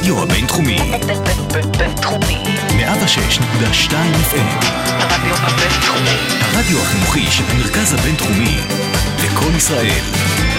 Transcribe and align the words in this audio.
הרדיו 0.00 0.22
הבינתחומי. 0.22 0.78
בינתחומי. 1.78 2.44
106.2 2.68 3.92
FM. 3.92 4.64
הרדיו 4.86 5.34
הבינתחומי. 5.36 6.16
הרדיו 6.40 6.82
החינוכי 6.82 7.26
של 7.30 7.44
המרכז 7.50 7.94
הבינתחומי. 7.94 8.56
לקום 9.24 9.56
ישראל. 9.56 10.00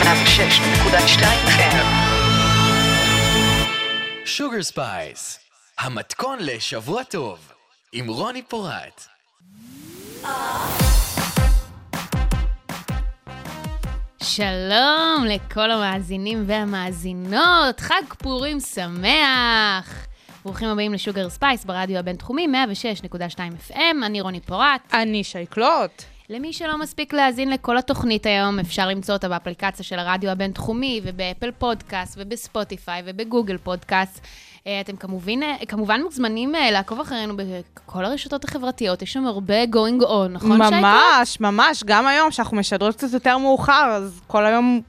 106.2 0.02 1.23
FM. 1.48 1.86
Sugar 4.25 4.64
Spice, 4.64 5.39
המתכון 5.80 6.38
לשבוע 6.42 7.04
טוב, 7.04 7.39
עם 7.92 8.08
רוני 8.08 8.42
פורט. 8.42 9.08
שלום 14.22 15.26
לכל 15.28 15.72
המאזינים 15.72 16.43
והמאזינות, 16.48 17.79
חג 17.79 18.14
פורים 18.18 18.60
שמח! 18.60 20.07
ברוכים 20.46 20.68
הבאים 20.68 20.93
ל 20.93 21.00
Sugar 21.00 21.29
Spice 21.29 21.65
ברדיו 21.66 21.98
הבינתחומי, 21.98 22.48
106.2 23.12 23.71
FM, 23.71 24.06
אני 24.06 24.21
רוני 24.21 24.39
פורט. 24.39 24.82
אני 24.93 25.24
שייקלוט. 25.24 26.04
למי 26.29 26.54
שלא 26.54 26.78
מספיק 26.78 27.14
להאזין 27.14 27.50
לכל 27.50 27.78
התוכנית 27.78 28.26
היום, 28.26 28.60
אפשר 28.60 28.88
למצוא 28.88 29.15
אותה 29.15 29.29
באפליקציה 29.29 29.86
של 29.86 30.00
הרדיו 30.00 30.29
הבינתחומי, 30.29 31.01
וב 31.04 31.17
Apple 31.17 31.51
Podcast, 31.51 32.17
וב 32.17 32.35
Spotify, 32.35 33.03
וב 33.06 33.19
Google 33.19 33.58
Podcast. 33.58 34.28
אה, 34.67 34.81
אתם 34.81 34.95
כמובן, 34.95 35.44
אה, 35.44 35.56
כמובן 35.67 36.02
מוזמנים 36.02 36.56
אה, 36.56 36.72
לעקוב 36.72 37.00
אחרינו 37.00 37.33
בכל 37.38 38.06
הרשתות 38.06 38.44
החברתיות, 38.44 39.02
יש 39.02 39.14
שם 39.14 39.25
הרבה 39.25 39.64
going 39.64 40.02
on, 40.02 40.28
נכון 40.30 40.58
שייקלוט? 40.58 40.73
ממש, 40.73 41.39
ממש. 41.39 41.84
גם 41.86 42.08
היום, 42.08 42.31
שאנחנו 42.31 42.58
משדרות 42.58 42.95
קצת 42.95 43.14
יותר 43.14 43.38
מאוחר, 43.38 43.92
אז 43.92 44.22
כל 44.28 44.45
היום 44.45 44.81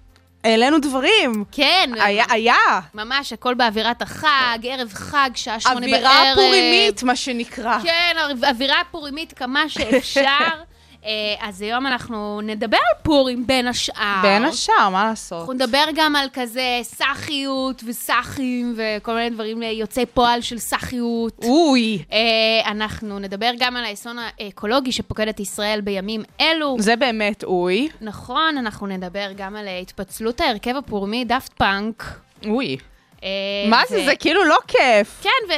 העלינו 0.45 0.79
דברים. 0.79 1.45
כן. 1.53 1.91
היה, 2.01 2.25
היה. 2.29 2.55
ממש, 2.95 3.33
הכל 3.33 3.55
באווירת 3.55 4.03
החג, 4.03 4.59
ערב 4.63 4.93
חג, 4.93 5.31
שעה 5.35 5.61
שמונה 5.61 5.87
בערב. 5.87 6.05
אווירה 6.05 6.35
פורימית, 6.35 7.03
מה 7.03 7.17
שנקרא. 7.17 7.79
כן, 7.83 8.17
אווירה 8.49 8.83
פורימית 8.91 9.33
כמה 9.33 9.69
שאפשר. 9.69 10.49
אה, 11.05 11.35
אז 11.41 11.63
היום 11.63 11.87
אנחנו 11.87 12.41
נדבר 12.41 12.77
על 12.77 13.03
פורים 13.03 13.47
בין 13.47 13.67
השאר. 13.67 14.23
בין 14.23 14.45
השאר, 14.45 14.89
מה 14.93 15.05
לעשות? 15.05 15.39
אנחנו 15.39 15.53
נדבר 15.53 15.85
גם 15.95 16.17
על 16.17 16.29
כזה 16.33 16.81
סאחיות 16.83 17.83
וסאחים 17.87 18.77
וכל 18.77 19.15
מיני 19.15 19.31
דברים 19.31 19.63
אה, 19.63 19.71
יוצאי 19.71 20.07
פועל 20.07 20.41
של 20.41 20.59
סאחיות. 20.59 21.45
אוי. 21.45 22.03
אה, 22.13 22.71
אנחנו 22.71 23.19
נדבר 23.19 23.51
גם 23.59 23.77
על 23.77 23.85
האסון 23.85 24.17
האקולוגי 24.19 24.93
שפוקד 24.93 25.29
את 25.29 25.41
ישראל 25.41 25.81
בימים 25.81 26.23
אלו. 26.41 26.77
זה 26.79 26.97
באמת 26.97 27.45
אוי. 27.45 27.89
נכון, 28.01 28.59
אנחנו 28.59 28.87
נדבר 28.87 29.29
גם 29.37 29.57
על 29.57 29.69
התפצלות 29.83 30.41
ההרכב 30.41 30.77
הפורמי 30.77 31.25
דאפט 31.25 31.53
פאנק. 31.53 32.05
אוי. 32.47 32.77
אה, 33.23 33.29
מה 33.69 33.83
זה? 33.89 34.05
זה 34.05 34.17
כאילו 34.17 34.45
לא 34.45 34.59
כיף. 34.69 35.23
כן, 35.23 35.55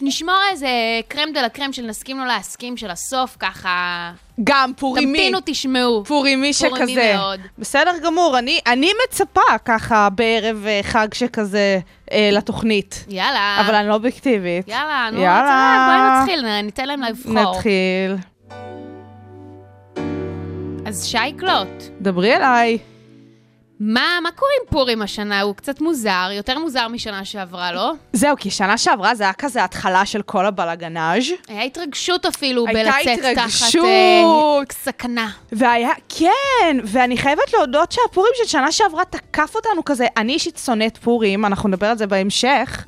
ונשמור 0.00 0.34
איזה 0.50 0.68
קרם 1.08 1.32
דה 1.34 1.42
לה 1.42 1.48
קרם 1.48 1.72
של 1.72 1.82
נסכים 1.82 2.18
לו 2.18 2.24
להסכים 2.24 2.76
של 2.76 2.90
הסוף, 2.90 3.36
ככה... 3.40 4.10
גם 4.44 4.72
פורימי. 4.76 5.18
תמתינו, 5.18 5.38
תשמעו. 5.44 6.04
פורימי 6.04 6.52
שכזה. 6.52 6.68
פורימי 6.68 7.14
מאוד. 7.14 7.40
בסדר 7.58 7.92
גמור, 8.04 8.38
אני, 8.38 8.60
אני 8.66 8.90
מצפה 9.06 9.58
ככה 9.64 10.08
בערב 10.10 10.64
אה, 10.66 10.80
חג 10.82 11.08
שכזה 11.14 11.78
אה, 12.12 12.28
לתוכנית. 12.32 13.04
יאללה. 13.08 13.62
אבל 13.66 13.74
אני 13.74 13.88
לא 13.88 13.94
אובייקטיבית. 13.94 14.68
יאללה, 14.68 15.08
נו, 15.12 15.20
יאללה. 15.20 15.86
בואי 15.88 16.22
נתחיל, 16.22 16.60
ניתן 16.62 16.88
להם 16.88 17.02
לבחור. 17.02 17.32
נתחיל. 17.32 18.16
אז 20.86 21.06
שייקלוט, 21.06 21.82
דברי 22.00 22.36
אליי. 22.36 22.78
מה, 23.80 24.18
מה 24.22 24.30
קורה 24.30 24.50
עם 24.60 24.70
פורים 24.70 25.02
השנה? 25.02 25.40
הוא 25.40 25.54
קצת 25.54 25.80
מוזר, 25.80 26.28
יותר 26.32 26.58
מוזר 26.58 26.88
משנה 26.88 27.24
שעברה, 27.24 27.72
לא? 27.72 27.92
זהו, 28.12 28.36
כי 28.36 28.50
שנה 28.50 28.78
שעברה 28.78 29.14
זה 29.14 29.24
היה 29.24 29.32
כזה 29.32 29.64
התחלה 29.64 30.06
של 30.06 30.22
כל 30.22 30.46
הבלגנאז'. 30.46 31.24
היה 31.48 31.62
התרגשות 31.62 32.26
אפילו 32.26 32.64
בלצאת 32.64 33.18
תחת 33.18 33.38
התרגשות. 33.38 33.84
אה, 33.84 34.60
סכנה. 34.72 35.30
והיה, 35.52 35.90
כן, 36.08 36.76
ואני 36.84 37.16
חייבת 37.16 37.52
להודות 37.52 37.92
שהפורים 37.92 38.32
של 38.36 38.46
שנה 38.46 38.72
שעברה 38.72 39.04
תקף 39.04 39.52
אותנו 39.54 39.84
כזה. 39.84 40.06
אני 40.16 40.32
אישית 40.32 40.60
שונאת 40.64 40.96
פורים, 40.96 41.44
אנחנו 41.44 41.68
נדבר 41.68 41.86
על 41.86 41.98
זה 41.98 42.06
בהמשך, 42.06 42.86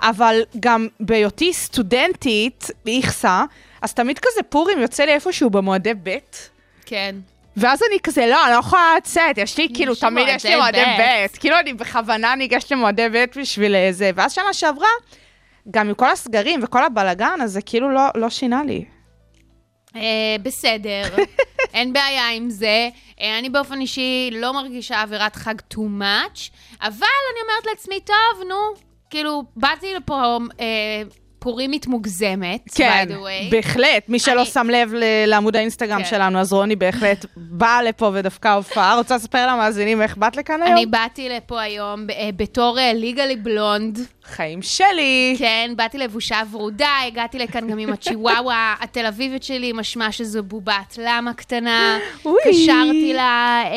אבל 0.00 0.40
גם 0.60 0.88
בהיותי 1.00 1.52
סטודנטית 1.52 2.70
באיכסה, 2.84 3.44
אז 3.82 3.94
תמיד 3.94 4.18
כזה 4.18 4.42
פורים 4.48 4.78
יוצא 4.80 5.04
לי 5.04 5.12
איפשהו 5.12 5.50
במועדי 5.50 5.94
ב', 6.02 6.16
כן. 6.86 7.14
ואז 7.56 7.80
אני 7.90 8.00
כזה, 8.02 8.26
לא, 8.26 8.44
אני 8.44 8.52
לא 8.52 8.58
יכולה 8.58 8.94
לצאת, 8.96 9.38
יש 9.38 9.58
לי, 9.58 9.68
כאילו, 9.74 9.94
תמיד 9.94 10.26
יש 10.28 10.46
לי 10.46 10.56
מועדי. 10.56 10.84
ב', 10.98 11.38
כאילו, 11.40 11.58
אני 11.58 11.72
בכוונה 11.72 12.34
ניגשת 12.34 12.70
למועדי 12.70 13.08
ב' 13.12 13.24
בשביל 13.36 13.74
זה, 13.90 14.10
ואז 14.14 14.32
שנה 14.32 14.52
שעברה, 14.52 14.88
גם 15.70 15.88
עם 15.88 15.94
כל 15.94 16.10
הסגרים 16.10 16.60
וכל 16.62 16.84
הבלגן, 16.84 17.40
אז 17.42 17.52
זה 17.52 17.62
כאילו 17.62 17.90
לא, 17.90 18.02
לא 18.14 18.30
שינה 18.30 18.62
לי. 18.64 18.84
אה, 19.96 20.36
בסדר, 20.42 21.02
אין 21.74 21.92
בעיה 21.92 22.28
עם 22.28 22.50
זה. 22.50 22.88
אה, 23.20 23.38
אני 23.38 23.50
באופן 23.50 23.80
אישי 23.80 24.30
לא 24.32 24.52
מרגישה 24.52 25.02
אווירת 25.02 25.36
חג 25.36 25.54
too 25.74 26.00
much, 26.00 26.50
אבל 26.80 27.06
אני 27.32 27.40
אומרת 27.42 27.66
לעצמי, 27.70 28.00
טוב, 28.00 28.48
נו, 28.48 28.82
כאילו, 29.10 29.42
באתי 29.56 29.94
לפה 29.94 30.38
אה, 30.60 31.02
פורימית 31.42 31.86
מוגזמת, 31.86 32.60
כן, 32.74 33.06
by 33.08 33.12
the 33.12 33.16
way. 33.16 33.50
בהחלט. 33.50 34.08
מי 34.08 34.18
שלא 34.18 34.40
אני- 34.40 34.50
שם 34.50 34.66
לב 34.70 34.94
ל- 34.94 35.04
לעמוד 35.26 35.56
האינסטגרם 35.56 35.98
כן. 35.98 36.04
שלנו, 36.04 36.38
אז 36.38 36.52
רוני 36.52 36.76
בהחלט 36.76 37.26
באה 37.36 37.82
לפה 37.82 38.10
ודווקא 38.14 38.48
הופעה. 38.48 38.96
רוצה 38.96 39.16
לספר 39.16 39.46
למאזינים 39.46 40.02
איך 40.02 40.16
באת 40.16 40.36
לכאן 40.36 40.62
היום? 40.62 40.76
אני 40.76 40.86
באתי 40.86 41.28
לפה 41.28 41.60
היום 41.60 42.06
אה, 42.10 42.30
בתור 42.36 42.78
ליגלי 42.94 43.36
בלונד. 43.36 43.98
חיים 44.24 44.62
שלי. 44.62 45.34
כן, 45.38 45.72
באתי 45.76 45.98
לבושה 45.98 46.42
ורודה, 46.50 46.90
הגעתי 47.06 47.38
לכאן 47.38 47.68
גם 47.68 47.78
עם 47.78 47.92
הצ'יוואווה 47.92 48.74
התל 48.80 49.06
אביבית 49.06 49.42
שלי, 49.42 49.72
משמע 49.72 50.12
שזו 50.12 50.42
בובת 50.42 50.98
למה 50.98 51.34
קטנה. 51.34 51.98
קשרתי 52.22 53.12
לה 53.14 53.62
אה, 53.64 53.70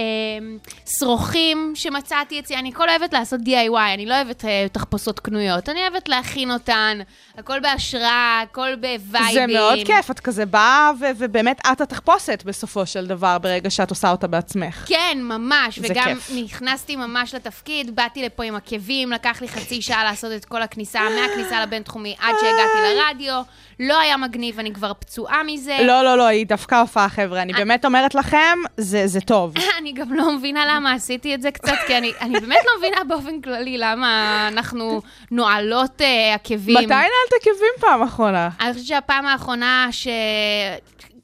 שרוכים 1.00 1.72
שמצאתי 1.76 2.40
אצלי, 2.40 2.56
אני 2.56 2.74
כל 2.74 2.90
אוהבת 2.90 3.14
לעשות 3.14 3.40
DIY, 3.46 3.94
אני 3.94 4.06
לא 4.06 4.16
אוהבת 4.16 4.46
אה, 4.46 4.66
תחפושות 4.72 5.20
קנויות, 5.20 5.70
אני 5.70 5.80
אוהבת 5.82 6.10
להכין 6.10 6.52
אותן, 6.52 6.98
הכל 7.38 7.60
בהשראה, 7.60 8.42
הכל 8.44 8.76
בווייבים. 8.76 9.34
זה 9.34 9.48
מאוד 9.48 9.80
כיף, 9.86 10.12
את 10.12 10.20
כזה 10.20 10.46
באה, 10.46 10.92
ו- 11.00 11.06
ובאמת 11.18 11.62
את 11.72 11.82
התחפושת 11.82 12.44
בסופו 12.46 12.86
של 12.86 13.08
דבר, 13.08 13.38
ברגע 13.38 13.70
שאת 13.70 13.90
עושה 13.90 14.12
אותה 14.12 14.28
בעצמך. 14.28 14.86
כן, 14.88 15.18
ממש, 15.22 15.80
וגם 15.82 16.04
כיף. 16.06 16.32
נכנסתי 16.36 16.96
ממש 16.96 17.36
לתפקיד, 17.36 17.96
באתי 17.96 18.24
לפה 18.24 18.44
עם 18.44 18.56
עקבים, 18.56 19.12
לקח 19.12 19.42
לי 19.42 19.48
חצי 19.48 19.82
שעה 19.82 20.04
לעשות 20.04 20.32
את 20.36 20.46
כל 20.46 20.62
הכניסה, 20.62 21.02
מהכניסה 21.10 21.64
לבינתחומי 21.64 22.16
עד 22.20 22.36
שהגעתי 22.42 22.96
לרדיו, 22.96 23.42
לא 23.80 24.00
היה 24.00 24.18
מגניב, 24.18 24.60
אני 24.60 24.74
כבר 24.74 24.92
פצועה 25.00 25.44
מזה. 25.44 25.78
לא, 25.82 26.02
לא, 26.02 26.18
לא, 26.18 26.24
היא 26.24 26.48
דווקא 26.48 26.76
הופעה, 26.76 27.10
חבר'ה. 27.10 27.42
אני 27.42 27.54
באמת 27.54 27.86
אומרת 27.86 28.16
לכם, 28.16 28.58
זה 28.78 29.08
זה 29.08 29.22
טוב. 29.22 29.54
אני 29.80 29.92
גם 29.92 30.14
לא 30.14 30.32
מבינה 30.32 30.66
למה 30.76 30.94
עשיתי 30.94 31.36
את 31.36 31.42
זה 31.42 31.52
קצת, 31.52 31.78
כי 31.88 31.98
אני, 31.98 32.12
אני 32.22 32.40
באמת 32.40 32.62
לא 32.66 32.72
מבינה 32.78 33.04
באופן 33.04 33.42
כללי 33.42 33.78
למה 33.78 34.48
אנחנו 34.48 35.02
נועלות 35.32 36.02
אה, 36.02 36.34
עקבים. 36.34 36.78
מתי 36.78 36.88
נעלת 36.88 37.34
עקבים 37.42 37.74
פעם 37.80 38.02
אחרונה? 38.02 38.50
אני 38.60 38.74
חושבת 38.74 38.88
שהפעם 38.88 39.26
האחרונה 39.26 39.88
ש... 39.92 40.08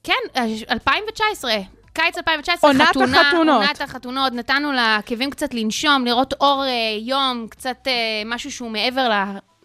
כן, 0.03 0.41
2019. 0.71 1.51
קיץ 1.93 2.17
2019, 2.17 2.69
עונת 2.71 2.87
חתונה, 2.87 3.21
החתונות. 3.21 3.61
עונת 3.61 3.81
החתונות, 3.81 4.33
נתנו 4.33 4.71
לעקבים 4.71 5.29
קצת 5.29 5.53
לנשום, 5.53 6.05
לראות 6.05 6.33
אור 6.41 6.63
אה, 6.65 6.97
יום, 7.01 7.47
קצת 7.49 7.87
אה, 7.87 7.93
משהו 8.25 8.51
שהוא 8.51 8.71
מעבר 8.71 9.09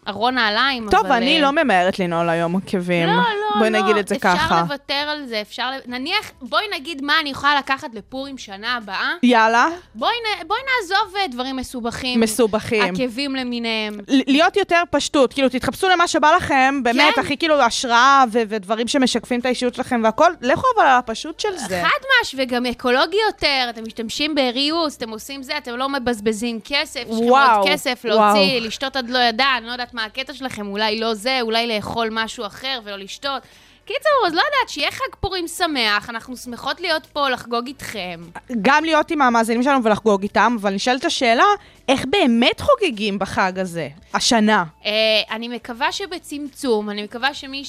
לארון 0.07 0.35
נעליים. 0.35 0.87
טוב, 0.91 1.05
אבל, 1.05 1.15
אני 1.15 1.37
אה, 1.37 1.41
לא 1.41 1.51
ממהרת 1.51 1.99
לנעול 1.99 2.29
היום 2.29 2.55
עקבים. 2.55 3.07
לא, 3.07 3.13
לא, 3.13 3.59
בואי 3.59 3.69
לא, 3.69 3.79
נגיד 3.79 3.97
את 3.97 4.07
זה 4.07 4.19
ככה. 4.19 4.33
אפשר 4.45 4.61
לוותר 4.61 4.93
על 4.93 5.25
זה, 5.25 5.41
אפשר... 5.41 5.69
נניח, 5.85 6.31
בואי 6.41 6.63
נגיד 6.75 7.01
מה 7.03 7.19
אני 7.19 7.29
יכולה 7.29 7.55
לקחת 7.57 7.89
לפורים 7.93 8.37
שנה 8.37 8.75
הבאה. 8.75 9.13
יאללה, 9.23 9.67
בואי, 9.95 10.11
נ... 10.11 10.47
בואי 10.47 10.59
נעזוב 10.81 11.15
אה, 11.15 11.27
דברים 11.27 11.55
מסובכים. 11.55 12.19
מסובכים. 12.19 12.95
עקבים 12.95 13.35
למיניהם. 13.35 13.99
להיות 14.07 14.57
יותר 14.57 14.83
פשטות, 14.91 15.33
כאילו, 15.33 15.49
תתחפשו 15.49 15.89
למה 15.89 16.07
שבא 16.07 16.31
לכם, 16.35 16.83
באמת, 16.83 17.15
כן. 17.15 17.21
הכי 17.21 17.37
כאילו 17.37 17.61
השראה 17.61 18.23
ו- 18.31 18.41
ודברים 18.49 18.87
שמשקפים 18.87 19.39
את 19.39 19.45
האישיות 19.45 19.75
שלכם 19.75 20.01
והכל, 20.03 20.31
לכו 20.41 20.67
אבל 20.77 20.85
על 20.85 20.97
הפשוט 20.97 21.39
של 21.39 21.57
זה. 21.57 21.83
חד 21.83 22.05
מש, 22.23 22.35
וגם 22.37 22.65
אקולוגי 22.65 23.17
יותר, 23.27 23.67
אתם 23.69 23.83
משתמשים 23.87 24.35
בריוס, 24.35 24.97
אתם 24.97 25.09
עושים 25.09 25.43
זה, 25.43 25.57
אתם 25.57 25.75
לא 25.75 25.89
מבזבזים 25.89 26.59
כסף, 26.63 26.99
יש 26.99 27.19
לכם 27.21 27.29
עוד 27.29 27.67
כסף 27.67 28.05
להוציא. 28.05 28.59
לשתות 28.61 28.95
עד 28.95 29.09
לא 29.09 29.19
ידע, 29.19 29.45
אני 29.57 29.65
לא 29.65 29.71
יודעת 29.71 29.93
מה 29.97 30.05
הקטע 30.05 30.33
שלכם, 30.33 30.67
אולי 30.67 30.99
לא 30.99 31.13
זה, 31.13 31.39
אולי 31.41 31.67
לאכול 31.67 32.09
משהו 32.11 32.45
אחר 32.45 32.79
ולא 32.83 32.97
לשתות. 32.97 33.43
קיצור, 33.85 34.27
אז 34.27 34.33
לא 34.33 34.39
יודעת, 34.39 34.69
שיהיה 34.69 34.91
חג 34.91 35.15
פורים 35.19 35.47
שמח, 35.47 36.09
אנחנו 36.09 36.37
שמחות 36.37 36.81
להיות 36.81 37.05
פה, 37.05 37.29
לחגוג 37.29 37.67
איתכם. 37.67 38.21
גם 38.61 38.83
להיות 38.83 39.11
עם 39.11 39.21
המאזינים 39.21 39.63
שלנו 39.63 39.83
ולחגוג 39.83 40.23
איתם, 40.23 40.55
אבל 40.61 40.73
נשאלת 40.73 41.05
השאלה, 41.05 41.43
איך 41.87 42.05
באמת 42.05 42.61
חוגגים 42.61 43.19
בחג 43.19 43.59
הזה, 43.59 43.89
השנה? 44.13 44.63
אה, 44.85 44.91
אני 45.31 45.47
מקווה 45.47 45.91
שבצמצום, 45.91 46.89
אני 46.89 47.03
מקווה 47.03 47.33
שמי 47.33 47.63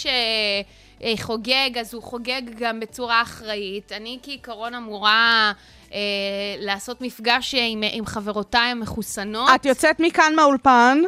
שחוגג, 1.14 1.78
אז 1.80 1.94
הוא 1.94 2.02
חוגג 2.02 2.42
גם 2.58 2.80
בצורה 2.80 3.22
אחראית. 3.22 3.92
אני 3.92 4.18
כעיקרון 4.22 4.74
אמורה 4.74 5.52
אה, 5.92 5.98
לעשות 6.58 7.00
מפגש 7.00 7.54
עם, 7.58 7.82
עם 7.92 8.06
חברותיי 8.06 8.70
המחוסנות. 8.70 9.50
את 9.54 9.66
יוצאת 9.66 10.00
מכאן 10.00 10.32
מהאולפן, 10.36 10.98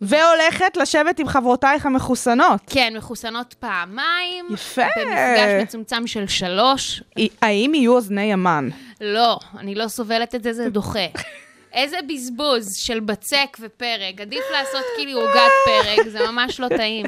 והולכת 0.00 0.76
לשבת 0.76 1.18
עם 1.18 1.28
חברותייך 1.28 1.86
המחוסנות. 1.86 2.60
כן, 2.66 2.92
מחוסנות 2.96 3.54
פעמיים. 3.54 4.46
יפה. 4.50 4.82
במפגש 4.96 5.62
מצומצם 5.62 6.06
של 6.06 6.26
שלוש. 6.26 7.02
האם 7.42 7.74
יהיו 7.74 7.92
אוזני 7.92 8.22
ימן? 8.22 8.68
לא, 9.00 9.38
אני 9.58 9.74
לא 9.74 9.88
סובלת 9.88 10.34
את 10.34 10.42
זה, 10.42 10.52
זה 10.52 10.70
דוחה. 10.70 11.06
איזה 11.72 11.96
בזבוז 12.08 12.76
של 12.76 13.00
בצק 13.00 13.56
ופרק. 13.60 14.20
עדיף 14.20 14.44
לעשות 14.52 14.84
כאילו 14.96 15.20
עוגת 15.20 15.50
פרק, 15.64 16.08
זה 16.08 16.18
ממש 16.30 16.60
לא 16.60 16.68
טעים. 16.68 17.06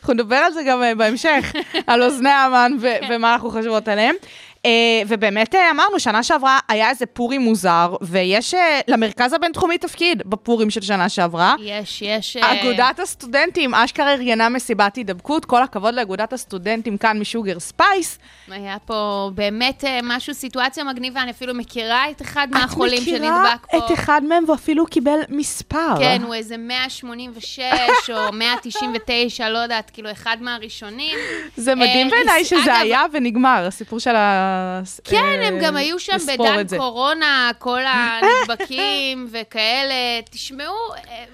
אנחנו 0.00 0.14
נדבר 0.14 0.36
על 0.36 0.52
זה 0.52 0.60
גם 0.66 0.82
אה, 0.82 0.94
בהמשך, 0.94 1.52
על 1.86 2.02
אוזני 2.02 2.30
המן 2.30 2.72
ו- 2.80 2.96
ומה 3.10 3.32
אנחנו 3.32 3.50
חושבות 3.50 3.88
עליהם. 3.88 4.14
Uh, 4.58 4.70
ובאמת 5.08 5.54
uh, 5.54 5.58
אמרנו, 5.70 6.00
שנה 6.00 6.22
שעברה 6.22 6.58
היה 6.68 6.90
איזה 6.90 7.06
פורים 7.06 7.40
מוזר, 7.40 7.94
ויש 8.00 8.54
uh, 8.54 8.58
למרכז 8.88 9.32
הבינתחומי 9.32 9.78
תפקיד 9.78 10.22
בפורים 10.26 10.70
של 10.70 10.80
שנה 10.80 11.08
שעברה. 11.08 11.54
יש, 11.60 12.02
יש... 12.02 12.36
אגודת 12.36 13.00
הסטודנטים 13.02 13.74
אשכרה 13.74 14.12
ארגנה 14.12 14.48
מסיבת 14.48 14.96
הידבקות, 14.96 15.44
כל 15.44 15.62
הכבוד 15.62 15.94
לאגודת 15.94 16.32
הסטודנטים 16.32 16.98
כאן 16.98 17.18
משוגר 17.18 17.60
ספייס. 17.60 18.18
היה 18.48 18.76
פה 18.84 19.30
באמת 19.34 19.84
משהו, 20.02 20.34
סיטואציה 20.34 20.84
מגניבה, 20.84 21.22
אני 21.22 21.30
אפילו 21.30 21.54
מכירה 21.54 22.10
את 22.10 22.22
אחד 22.22 22.48
מהחולים 22.50 23.02
שנדבק 23.02 23.66
פה. 23.70 23.78
את 23.78 23.82
מכירה 23.82 23.86
את 23.86 23.92
אחד 23.92 24.22
מהם 24.28 24.44
והוא 24.44 24.54
אפילו 24.54 24.86
קיבל 24.86 25.18
מספר. 25.28 25.94
כן, 25.98 26.22
הוא 26.24 26.34
איזה 26.34 26.56
186 26.56 27.60
או 28.10 28.32
199, 28.32 29.48
לא 29.48 29.58
יודעת, 29.58 29.90
כאילו 29.90 30.10
אחד 30.10 30.36
מהראשונים. 30.40 31.18
זה 31.56 31.74
מדהים 31.74 32.06
אה, 32.06 32.10
בעיניי 32.10 32.44
שזה 32.44 32.78
היה 32.78 33.04
ונגמר, 33.12 33.64
הסיפור 33.66 33.98
של 33.98 34.16
ה... 34.16 34.47
כן, 35.04 35.40
הם 35.42 35.54
אה, 35.54 35.60
גם 35.62 35.76
היו 35.76 35.98
שם 35.98 36.16
בדן. 36.28 36.78
קורונה, 36.78 37.50
כל 37.58 37.80
הנדבקים 37.86 39.26
וכאלה. 39.32 39.94
תשמעו, 40.30 40.74
אה, 41.08 41.24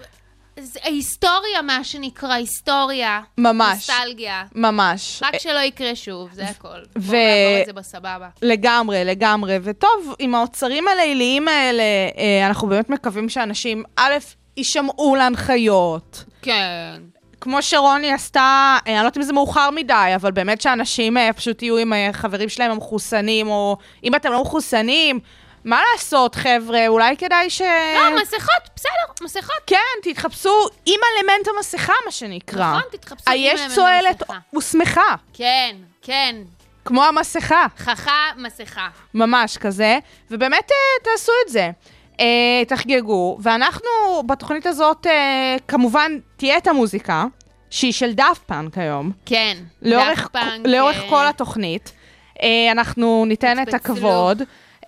זה 0.60 0.80
היסטוריה, 0.82 1.62
מה 1.62 1.84
שנקרא, 1.84 2.32
היסטוריה. 2.32 3.20
ממש. 3.38 3.90
נוסטלגיה. 3.90 4.44
ממש. 4.54 5.22
רק 5.22 5.38
שלא 5.38 5.58
יקרה 5.58 5.94
שוב, 5.94 6.28
זה 6.32 6.44
הכל. 6.44 6.68
ו- 6.68 7.00
בואו 7.00 7.12
נעבור 7.18 7.60
את 7.60 7.66
זה 7.66 7.72
בסבבה. 7.72 8.28
לגמרי, 8.42 9.04
לגמרי. 9.04 9.58
וטוב, 9.62 10.14
עם 10.18 10.34
האוצרים 10.34 10.88
הליליים 10.88 11.48
האלה, 11.48 11.82
אה, 12.18 12.46
אנחנו 12.46 12.68
באמת 12.68 12.90
מקווים 12.90 13.28
שאנשים, 13.28 13.82
א', 13.96 14.12
יישמעו 14.56 15.16
להנחיות. 15.16 16.24
כן. 16.42 17.00
כמו 17.44 17.62
שרוני 17.62 18.12
עשתה, 18.12 18.40
אה, 18.40 18.78
אני 18.86 18.94
לא 18.94 18.98
יודעת 18.98 19.16
אם 19.16 19.22
זה 19.22 19.32
מאוחר 19.32 19.70
מדי, 19.70 20.12
אבל 20.14 20.32
באמת 20.32 20.60
שאנשים 20.60 21.16
אה, 21.16 21.32
פשוט 21.32 21.62
יהיו 21.62 21.76
עם 21.76 21.92
אה, 21.92 22.08
חברים 22.12 22.48
שלהם 22.48 22.70
המחוסנים, 22.70 23.48
או 23.48 23.76
אם 24.04 24.14
אתם 24.14 24.32
לא 24.32 24.42
מחוסנים, 24.42 25.20
מה 25.64 25.80
לעשות, 25.92 26.34
חבר'ה? 26.34 26.88
אולי 26.88 27.16
כדאי 27.16 27.50
ש... 27.50 27.60
לא, 27.60 28.22
מסכות, 28.22 28.68
בסדר, 28.76 29.24
מסכות. 29.24 29.56
כן, 29.66 29.76
תתחפשו 30.02 30.68
עם 30.86 31.00
אלמנט 31.18 31.48
המסכה, 31.56 31.92
מה 32.04 32.10
שנקרא. 32.10 32.70
נכון, 32.70 32.82
תתחפשו 32.90 33.30
עם 33.30 33.32
היש 33.32 33.60
אלמנט 33.78 34.22
המסכה. 34.22 34.38
ושמחה, 34.58 35.14
כן, 35.32 35.76
כן. 36.02 36.36
כמו 36.84 37.04
המסכה. 37.04 37.66
חכה, 37.78 38.30
מסכה. 38.36 38.88
ממש 39.14 39.58
כזה, 39.58 39.98
ובאמת 40.30 40.70
תעשו 41.02 41.32
את 41.46 41.52
זה. 41.52 41.70
אה, 42.20 42.62
תחגגו, 42.68 43.38
ואנחנו 43.42 43.88
בתוכנית 44.26 44.66
הזאת, 44.66 45.06
אה, 45.06 45.56
כמובן, 45.68 46.12
תהיה 46.36 46.58
את 46.58 46.66
המוזיקה, 46.66 47.24
שהיא 47.70 47.92
של 47.92 48.12
דאפט 48.12 48.42
פאנק 48.46 48.78
היום, 48.78 49.12
כן. 49.26 49.56
לאורך, 49.82 50.18
דאפט 50.18 50.32
פאנק, 50.32 50.66
לאורך 50.66 50.96
אה, 50.96 51.08
כל 51.10 51.26
התוכנית. 51.26 51.92
אה, 52.42 52.72
אנחנו 52.72 53.24
ניתן 53.26 53.62
את. 53.62 53.74
הכבוד. 53.74 54.42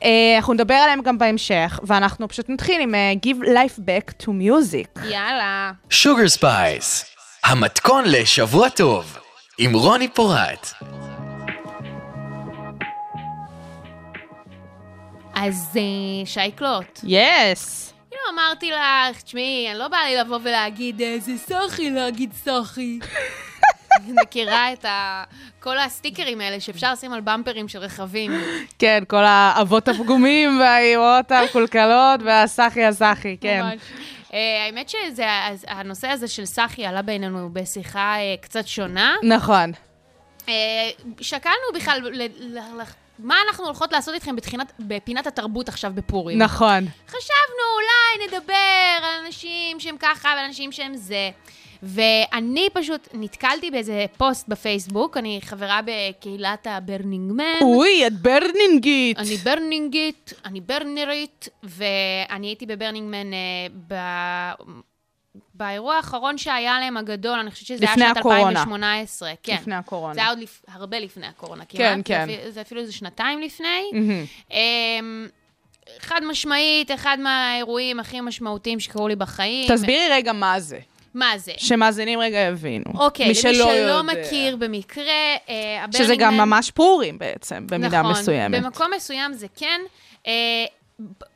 אה, 0.05 0.37
אנחנו 0.37 0.55
נדבר 0.55 0.75
עליהם 0.75 1.03
גם 1.03 1.19
בהמשך, 1.19 1.81
ואנחנו 1.83 2.29
פשוט 2.29 2.49
נתחיל 2.49 2.81
עם 2.81 2.95
אה, 2.95 3.13
Give 3.27 3.45
Life 3.47 3.79
Back 3.79 4.23
to 4.23 4.27
Music. 4.27 5.05
יאללה. 5.05 5.73
שוגר 5.91 6.29
ספייס, 6.29 7.05
המתכון 7.45 8.05
לשבוע 8.07 8.69
טוב, 8.69 9.19
עם 9.59 9.75
רוני 9.75 10.09
פורט. 10.09 10.73
אז 15.37 15.79
שייקלוט. 16.25 17.01
yes. 17.05 17.93
כאילו 18.11 18.23
אמרתי 18.35 18.71
לך, 18.71 19.23
תשמעי, 19.23 19.71
אני 19.71 19.79
לא 19.79 19.89
באה 19.89 20.09
לי 20.11 20.17
לבוא 20.17 20.39
ולהגיד, 20.43 21.01
"אה, 21.03 21.17
זה 21.21 21.33
סאחי 21.39 21.91
להגיד 21.91 22.33
סאחי. 22.45 22.99
אני 23.97 24.13
מכירה 24.23 24.73
את 24.73 24.85
ה... 24.85 25.25
כל 25.61 25.79
הסטיקרים 25.79 26.41
האלה 26.41 26.61
שאפשר 26.61 26.93
לשים 26.93 27.13
על 27.13 27.21
במפרים 27.21 27.69
של 27.69 27.79
רכבים. 27.79 28.33
כן, 28.79 29.03
כל 29.09 29.25
האבות 29.25 29.89
הפגומים 29.89 30.61
והאימהות 30.61 31.33
המקולקלות 31.33 32.21
והסאחי 32.25 32.85
הסאחי, 32.85 33.37
כן. 33.41 33.63
ממש. 33.63 33.81
אה, 34.35 34.65
האמת 34.67 34.89
שהנושא 34.89 36.09
הזה 36.09 36.29
של 36.29 36.45
סאחי 36.45 36.87
עלה 36.87 37.03
בינינו 37.03 37.49
בשיחה 37.53 38.15
אה, 38.19 38.35
קצת 38.41 38.67
שונה. 38.67 39.15
נכון. 39.23 39.73
שקלנו 41.21 41.55
בכלל 41.75 42.01
מה 43.19 43.35
אנחנו 43.49 43.65
הולכות 43.65 43.93
לעשות 43.93 44.15
איתכם 44.15 44.37
בתחינת- 44.37 44.73
בפינת 44.79 45.27
התרבות 45.27 45.69
עכשיו 45.69 45.93
בפורים. 45.95 46.39
נכון. 46.43 46.85
חשבנו, 47.09 47.65
אולי 47.75 48.27
נדבר 48.27 48.55
על 49.07 49.25
אנשים 49.27 49.81
שהם 49.81 49.97
ככה 49.99 50.29
ועל 50.37 50.45
אנשים 50.45 50.73
שהם 50.73 50.97
זה. 50.97 51.31
ואני 51.83 52.69
פשוט 52.73 53.09
נתקלתי 53.15 53.71
באיזה 53.71 54.05
פוסט 54.17 54.49
בפייסבוק, 54.49 55.17
אני 55.17 55.41
חברה 55.43 55.81
בקהילת 55.87 56.67
הברנינגמן. 56.71 57.59
אוי, 57.63 58.07
את 58.07 58.13
ברנינגית. 58.13 59.19
אני 59.19 59.37
ברנינגית, 59.37 60.33
אני 60.45 60.61
ברנרית, 60.61 61.49
ואני 61.63 62.47
הייתי 62.47 62.67
בברנינגמן 62.67 63.33
אה, 63.33 63.39
ב... 63.89 63.95
באירוע 65.57 65.95
האחרון 65.95 66.39
שהיה 66.39 66.81
להם 66.81 66.97
הגדול, 66.97 67.39
אני 67.39 67.51
חושבת 67.51 67.67
שזה 67.67 67.85
היה 67.87 67.95
שנת 67.95 68.17
הקורונה. 68.17 68.41
2018. 68.49 69.33
כן. 69.43 69.55
לפני 69.61 69.75
הקורונה. 69.75 70.15
זה 70.15 70.21
היה 70.21 70.29
עוד 70.29 70.39
לפ... 70.39 70.63
הרבה 70.69 70.99
לפני 70.99 71.27
הקורונה, 71.27 71.65
כמעט. 71.65 71.81
כן, 71.83 71.97
זה 71.99 72.03
כן. 72.05 72.23
אפילו- 72.31 72.51
זה 72.51 72.61
אפילו 72.61 72.81
איזה 72.81 72.93
שנתיים 72.93 73.41
לפני. 73.43 73.83
מהמם. 73.93 74.25
אמ, 74.51 75.27
חד 75.99 76.21
משמעית, 76.25 76.91
אחד 76.91 77.19
מהאירועים 77.21 78.01
הכי 78.01 78.21
משמעותיים 78.21 78.81
שקרו 78.81 79.09
לי 79.09 79.17
בחיים. 79.17 79.69
תסבירי 79.75 80.09
רגע 80.11 80.33
מה 80.33 80.61
זה, 80.61 80.79
מה 81.15 81.39
זה? 81.39 81.53
שמאזינים 81.57 82.19
רגע 82.21 82.39
יבינו. 82.39 82.85
אוקיי, 82.99 83.27
מי 83.27 83.33
למי 83.33 83.35
שלא 83.43 83.53
שלא 83.53 83.71
יודע. 83.71 84.03
מכיר 84.03 84.57
במקרה, 84.57 85.05
אה, 85.49 85.85
שזה 85.97 86.17
גם 86.17 86.37
ממש 86.37 86.71
פורים 86.71 87.19
בעצם, 87.19 87.67
במידה 87.71 88.01
נכון, 88.01 88.13
מסוימת. 88.13 88.63
במקום 88.65 88.87
מסוים 88.97 89.33
זה 89.33 89.47
כן. 89.57 89.81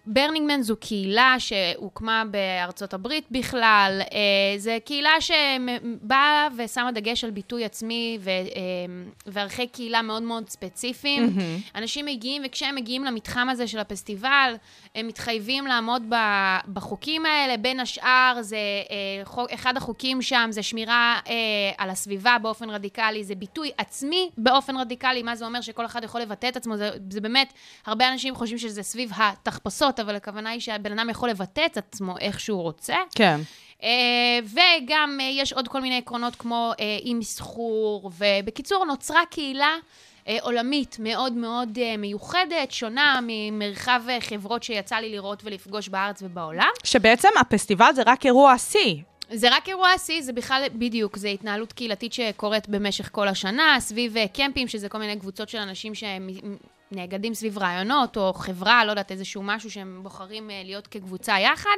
ברנינגמן 0.07 0.63
זו 0.63 0.77
קהילה 0.77 1.35
שהוקמה 1.39 2.23
בארצות 2.31 2.95
הברית 2.95 3.25
בכלל. 3.31 4.01
אה, 4.13 4.59
זו 4.59 4.71
קהילה 4.85 5.11
שבאה 5.21 6.49
ושמה 6.57 6.93
דגש 6.93 7.25
על 7.25 7.31
ביטוי 7.31 7.65
עצמי 7.65 8.19
ו, 8.21 8.31
אה, 8.31 8.35
וערכי 9.27 9.67
קהילה 9.67 10.03
מאוד 10.03 10.23
מאוד 10.23 10.49
ספציפיים. 10.49 11.37
אנשים 11.75 12.07
מגיעים, 12.07 12.43
וכשהם 12.47 12.75
מגיעים 12.75 13.05
למתחם 13.05 13.49
הזה 13.49 13.67
של 13.67 13.79
הפסטיבל, 13.79 14.55
הם 14.95 15.07
מתחייבים 15.07 15.67
לעמוד 15.67 16.03
בחוקים 16.73 17.27
האלה. 17.27 17.57
בין 17.57 17.81
השאר, 17.81 18.39
זה 18.41 18.57
אה, 18.91 19.45
אחד 19.55 19.77
החוקים 19.77 20.23
שם 20.23 20.49
זה 20.51 20.63
שמירה 20.63 21.21
על 21.79 21.91
הסביבה 21.91 22.37
באופן 22.43 22.71
רדיקלי, 22.71 23.25
זה 23.25 23.35
ביטוי 23.35 23.71
עצמי 23.79 24.31
באופן 24.39 24.77
רדיקלי. 24.77 25.23
מה 25.23 25.37
זה 25.37 25.45
אומר 25.45 25.61
שכל 25.61 25.87
אחד 25.87 26.05
יכול 26.05 26.21
לבטא 26.21 26.49
את 26.49 26.57
עצמו? 26.57 26.77
זה, 26.77 26.91
זה 27.11 27.21
באמת, 27.21 27.53
הרבה 27.87 28.13
אנשים 28.13 28.35
חושבים 28.35 28.59
שזה 28.59 28.83
סביב 28.83 29.11
התחפשות, 29.51 30.01
אבל 30.01 30.17
הכוונה 30.17 30.51
היא 30.51 30.61
שהבן 30.61 30.99
אדם 30.99 31.11
יכול 31.11 31.31
לבטא 31.31 31.67
את 31.67 31.77
עצמו 31.77 32.19
איך 32.19 32.41
שהוא 32.41 32.63
רוצה. 32.63 32.97
כן. 33.15 33.41
Uh, 33.79 33.83
וגם 34.45 35.19
uh, 35.21 35.23
יש 35.23 35.53
עוד 35.53 35.69
כל 35.69 35.81
מיני 35.81 35.99
עקרונות 35.99 36.37
כמו 36.37 36.73
uh, 36.77 36.81
אי 37.05 37.15
מסחור, 37.15 38.11
ובקיצור, 38.19 38.85
נוצרה 38.85 39.21
קהילה 39.31 39.77
uh, 40.25 40.29
עולמית 40.41 40.97
מאוד 40.99 41.33
מאוד 41.33 41.69
uh, 41.79 41.97
מיוחדת, 41.99 42.71
שונה 42.71 43.21
ממרחב 43.23 44.03
uh, 44.07 44.25
חברות 44.25 44.63
שיצא 44.63 44.97
לי 44.97 45.09
לראות 45.09 45.43
ולפגוש 45.45 45.89
בארץ 45.89 46.23
ובעולם. 46.23 46.71
שבעצם 46.85 47.29
הפסטיבל 47.41 47.91
זה 47.95 48.03
רק 48.07 48.27
אירוע 48.27 48.53
השיא. 48.53 48.97
זה 49.33 49.49
רק 49.51 49.69
אירוע 49.69 49.89
השיא, 49.89 50.23
זה 50.23 50.33
בכלל, 50.33 50.63
בדיוק, 50.73 51.17
זה 51.17 51.29
התנהלות 51.29 51.73
קהילתית 51.73 52.13
שקורית 52.13 52.69
במשך 52.69 53.09
כל 53.13 53.29
השנה, 53.29 53.77
סביב 53.79 54.15
קמפים, 54.33 54.69
שזה 54.69 54.89
כל 54.89 54.99
מיני 54.99 55.21
קבוצות 55.21 55.49
של 55.49 55.59
אנשים 55.59 55.95
שהם 55.95 56.29
נאגדים 56.93 57.35
סביב 57.35 57.59
רעיונות, 57.59 58.17
או 58.17 58.33
חברה, 58.33 58.85
לא 58.85 58.91
יודעת, 58.91 59.11
איזשהו 59.13 59.43
משהו 59.43 59.71
שהם 59.71 60.01
בוחרים 60.03 60.51
uh, 60.51 60.53
להיות 60.67 60.87
כקבוצה 60.87 61.39
יחד. 61.39 61.77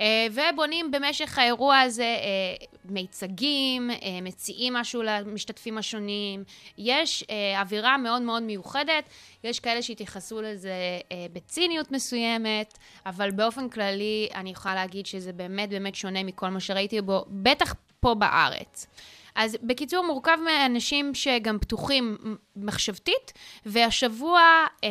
אה, 0.00 0.26
ובונים 0.52 0.90
במשך 0.90 1.38
האירוע 1.38 1.78
הזה 1.80 2.02
אה, 2.02 2.66
מיצגים, 2.84 3.90
אה, 3.90 3.96
מציעים 4.22 4.72
משהו 4.72 5.02
למשתתפים 5.02 5.78
השונים. 5.78 6.44
יש 6.78 7.24
אה, 7.30 7.60
אווירה 7.60 7.96
מאוד 7.98 8.22
מאוד 8.22 8.42
מיוחדת, 8.42 9.04
יש 9.44 9.60
כאלה 9.60 9.82
שהתייחסו 9.82 10.42
לזה 10.42 10.72
אה, 11.12 11.26
בציניות 11.32 11.92
מסוימת, 11.92 12.78
אבל 13.06 13.30
באופן 13.30 13.68
כללי 13.68 14.28
אני 14.34 14.50
יכולה 14.50 14.74
להגיד 14.74 15.06
שזה 15.06 15.32
באמת 15.32 15.68
באמת 15.68 15.94
שונה 15.94 16.22
מכל 16.22 16.48
מה 16.48 16.60
שראיתי 16.60 17.00
בו, 17.00 17.24
בטח 17.28 17.74
פה 18.00 18.14
בארץ. 18.14 18.86
אז 19.34 19.56
בקיצור, 19.62 20.06
מורכב 20.06 20.38
מאנשים 20.44 21.14
שגם 21.14 21.58
פתוחים 21.58 22.16
מחשבתית, 22.56 23.32
והשבוע 23.66 24.40
אה, 24.84 24.88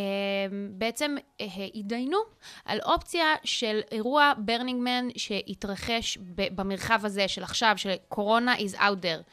בעצם 0.72 1.16
אה, 1.42 1.46
התדיינו 1.76 2.18
על 2.66 2.80
אופציה 2.86 3.36
של 3.44 3.82
אירוע 3.92 4.34
ברנינגמן 4.38 5.08
שהתרחש 5.18 6.18
במרחב 6.36 7.06
הזה 7.06 7.28
של 7.28 7.44
עכשיו, 7.44 7.74
של 7.78 7.94
קורונה 8.08 8.56
is 8.56 8.76
out 8.76 9.04
there. 9.04 9.24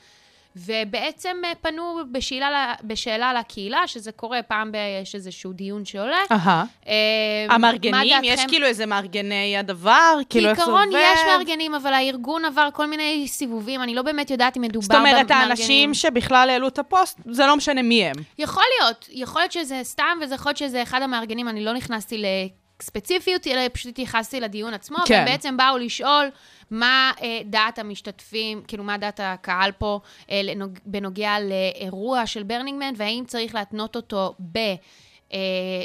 ובעצם 0.56 1.36
אה, 1.44 1.52
פנו 1.60 1.98
בשאלה, 2.12 2.74
בשאלה 2.84 3.32
לקהילה, 3.32 3.86
שזה 3.86 4.12
קורה 4.12 4.42
פעם 4.42 4.72
ב... 4.72 4.76
יש 5.02 5.14
איזשהו 5.14 5.52
דיון 5.52 5.84
שעולה. 5.84 6.22
אהה. 6.32 6.64
אה, 6.86 6.94
מה 7.48 7.54
המארגנים, 7.54 8.20
יש? 8.22 8.40
כאילו 8.48 8.66
איזה 8.66 8.86
מארגני 8.86 9.56
הדבר? 9.56 10.14
כאילו 10.28 10.48
איך 10.48 10.58
זה 10.58 10.62
כעיקרון 10.62 10.88
עובד? 10.88 11.00
יש 11.14 11.20
מארגנים, 11.26 11.74
אבל 11.74 11.92
הארגון 11.92 12.44
עבר 12.44 12.68
כל 12.72 12.86
מיני 12.86 13.28
סיבובים, 13.28 13.82
אני 13.82 13.94
לא 13.94 14.02
באמת 14.02 14.30
יודעת 14.30 14.56
אם 14.56 14.62
מדובר 14.62 14.86
זאת 14.86 14.94
אומרת, 14.94 15.26
במארגנים. 15.26 15.40
האנשים 15.40 15.94
שבכלל 15.94 16.50
העלו 16.50 16.68
את 16.68 16.78
הפוסט, 16.78 17.20
זה 17.30 17.46
לא 17.46 17.56
משנה 17.56 17.82
מי 17.82 18.04
הם. 18.04 18.16
יכול 18.38 18.64
להיות, 18.78 19.08
יכול 19.12 19.42
להיות 19.42 19.52
שזה 19.52 19.80
סתם, 19.82 20.18
וזה 20.22 20.34
יכול 20.34 20.50
להיות 20.50 20.56
שזה 20.56 20.82
אחד 20.82 21.02
המארגנים, 21.02 21.48
אני 21.48 21.64
לא 21.64 21.72
נכנסתי 21.72 22.18
לספציפיות, 22.82 23.46
אלא 23.46 23.60
פשוט 23.72 23.88
התייחסתי 23.88 24.40
לדיון 24.40 24.74
עצמו, 24.74 24.98
כן. 25.06 25.14
והם 25.14 25.24
בעצם 25.24 25.56
באו 25.56 25.78
לשאול 25.78 26.30
מה 26.70 27.12
אה, 27.22 27.40
דעת 27.44 27.78
המשתתפים, 27.78 28.62
כאילו 28.68 28.84
מה 28.84 28.98
דעת 28.98 29.20
הקהל 29.22 29.72
פה 29.72 30.00
אה, 30.30 30.40
לנוג, 30.44 30.78
בנוגע 30.84 31.36
לאירוע 31.40 32.26
של 32.26 32.42
ברנינגמן, 32.42 32.92
והאם 32.96 33.24
צריך 33.26 33.54
להתנות 33.54 33.96
אותו 33.96 34.34
ב... 34.52 34.58
אה, 35.32 35.38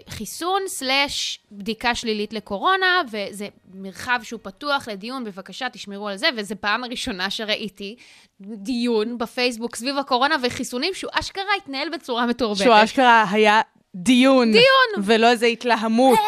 חיסון 0.10 0.62
סלאש 0.68 1.40
בדיקה 1.52 1.96
שלילית 1.96 2.34
לקורונה, 2.34 3.02
וזה 3.12 3.48
מרחב 3.74 4.20
שהוא 4.24 4.40
פתוח 4.44 4.88
לדיון, 4.88 5.24
בבקשה 5.24 5.70
תשמרו 5.70 6.08
על 6.08 6.18
זה, 6.18 6.28
וזו 6.38 6.56
פעם 6.60 6.84
הראשונה 6.84 7.30
שראיתי 7.30 7.96
דיון 8.40 9.18
בפייסבוק 9.18 9.76
סביב 9.76 9.98
הקורונה 9.98 10.36
וחיסונים, 10.44 10.94
שהוא 10.94 11.12
אשכרה 11.14 11.44
התנהל 11.58 11.90
בצורה 11.90 12.26
מתורבתת. 12.26 12.64
שהוא 12.64 12.84
אשכרה 12.84 13.26
היה 13.32 13.62
דיון. 13.96 14.52
דיון. 14.52 15.06
ולא 15.06 15.30
איזה 15.30 15.46
התלהמות. 15.46 16.20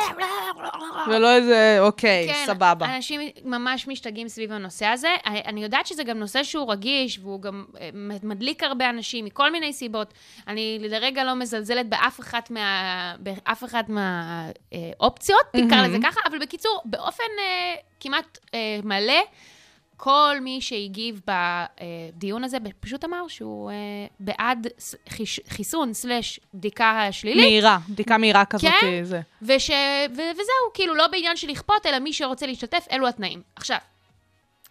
ולא 1.08 1.36
איזה, 1.36 1.78
אוקיי, 1.80 2.28
כן, 2.28 2.44
סבבה. 2.46 2.96
אנשים 2.96 3.22
ממש 3.46 3.88
משתגעים 3.88 4.28
סביב 4.28 4.52
הנושא 4.52 4.86
הזה. 4.86 5.16
אני 5.26 5.64
יודעת 5.64 5.88
שזה 5.88 6.04
גם 6.04 6.18
נושא 6.18 6.44
שהוא 6.44 6.72
רגיש, 6.72 7.20
והוא 7.20 7.42
גם 7.42 7.66
אה, 7.80 7.90
מדליק 8.24 8.64
הרבה 8.64 8.90
אנשים 8.90 9.26
מכל 9.26 9.52
מיני 9.52 9.74
סיבות. 9.74 10.14
אני 10.48 10.78
לרגע 10.82 11.24
לא 11.24 11.34
מזלזלת 11.34 11.90
באף 11.90 12.20
אחת 12.20 12.52
מה... 12.52 13.16
באף 13.20 13.64
אחת 13.64 13.86
מהאופציות, 13.90 15.46
נקרא 15.54 15.88
לזה 15.88 15.98
ככה, 16.04 16.20
אבל 16.30 16.40
בקיצור, 16.40 16.82
באופן 16.86 17.24
אה, 17.40 17.76
כמעט 18.00 18.38
אה, 18.54 18.80
מלא, 18.84 19.24
כל 19.98 20.38
מי 20.42 20.62
שהגיב 20.62 21.22
בדיון 21.28 22.44
הזה 22.44 22.58
פשוט 22.80 23.06
אמר 23.06 23.28
שהוא 23.28 23.72
אה, 23.72 23.76
בעד 24.20 24.68
חיסון 25.50 25.94
סלאש 25.94 26.40
בדיקה 26.54 27.08
שלילית. 27.12 27.44
מהירה, 27.44 27.78
בדיקה 27.90 28.18
מהירה 28.18 28.46
כזאת. 28.46 28.72
כן. 28.82 29.04
זה. 29.04 29.22
וש... 29.42 29.70
ו... 30.10 30.22
וזהו, 30.34 30.74
כאילו, 30.74 30.96
לא 30.96 31.08
בעניין 31.08 31.38
של 31.38 31.48
לכפות, 31.48 31.86
אלא 31.86 32.00
מי 32.00 32.14
שרוצה 32.14 32.46
להשתתף, 32.46 32.88
אלו 32.92 33.08
התנאים. 33.08 33.42
עכשיו, 33.56 33.78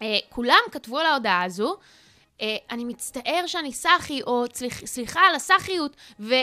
אה, 0.01 0.17
כולם 0.29 0.59
כתבו 0.71 0.99
על 0.99 1.05
ההודעה 1.05 1.43
הזו, 1.43 1.75
אה, 2.41 2.57
אני 2.71 2.85
מצטער 2.85 3.43
שאני 3.47 3.73
סאחי, 3.73 4.21
או 4.21 4.45
סליח, 4.53 4.85
סליחה 4.85 5.19
על 5.29 5.35
הסאחיות, 5.35 5.95
וכן, 6.19 6.35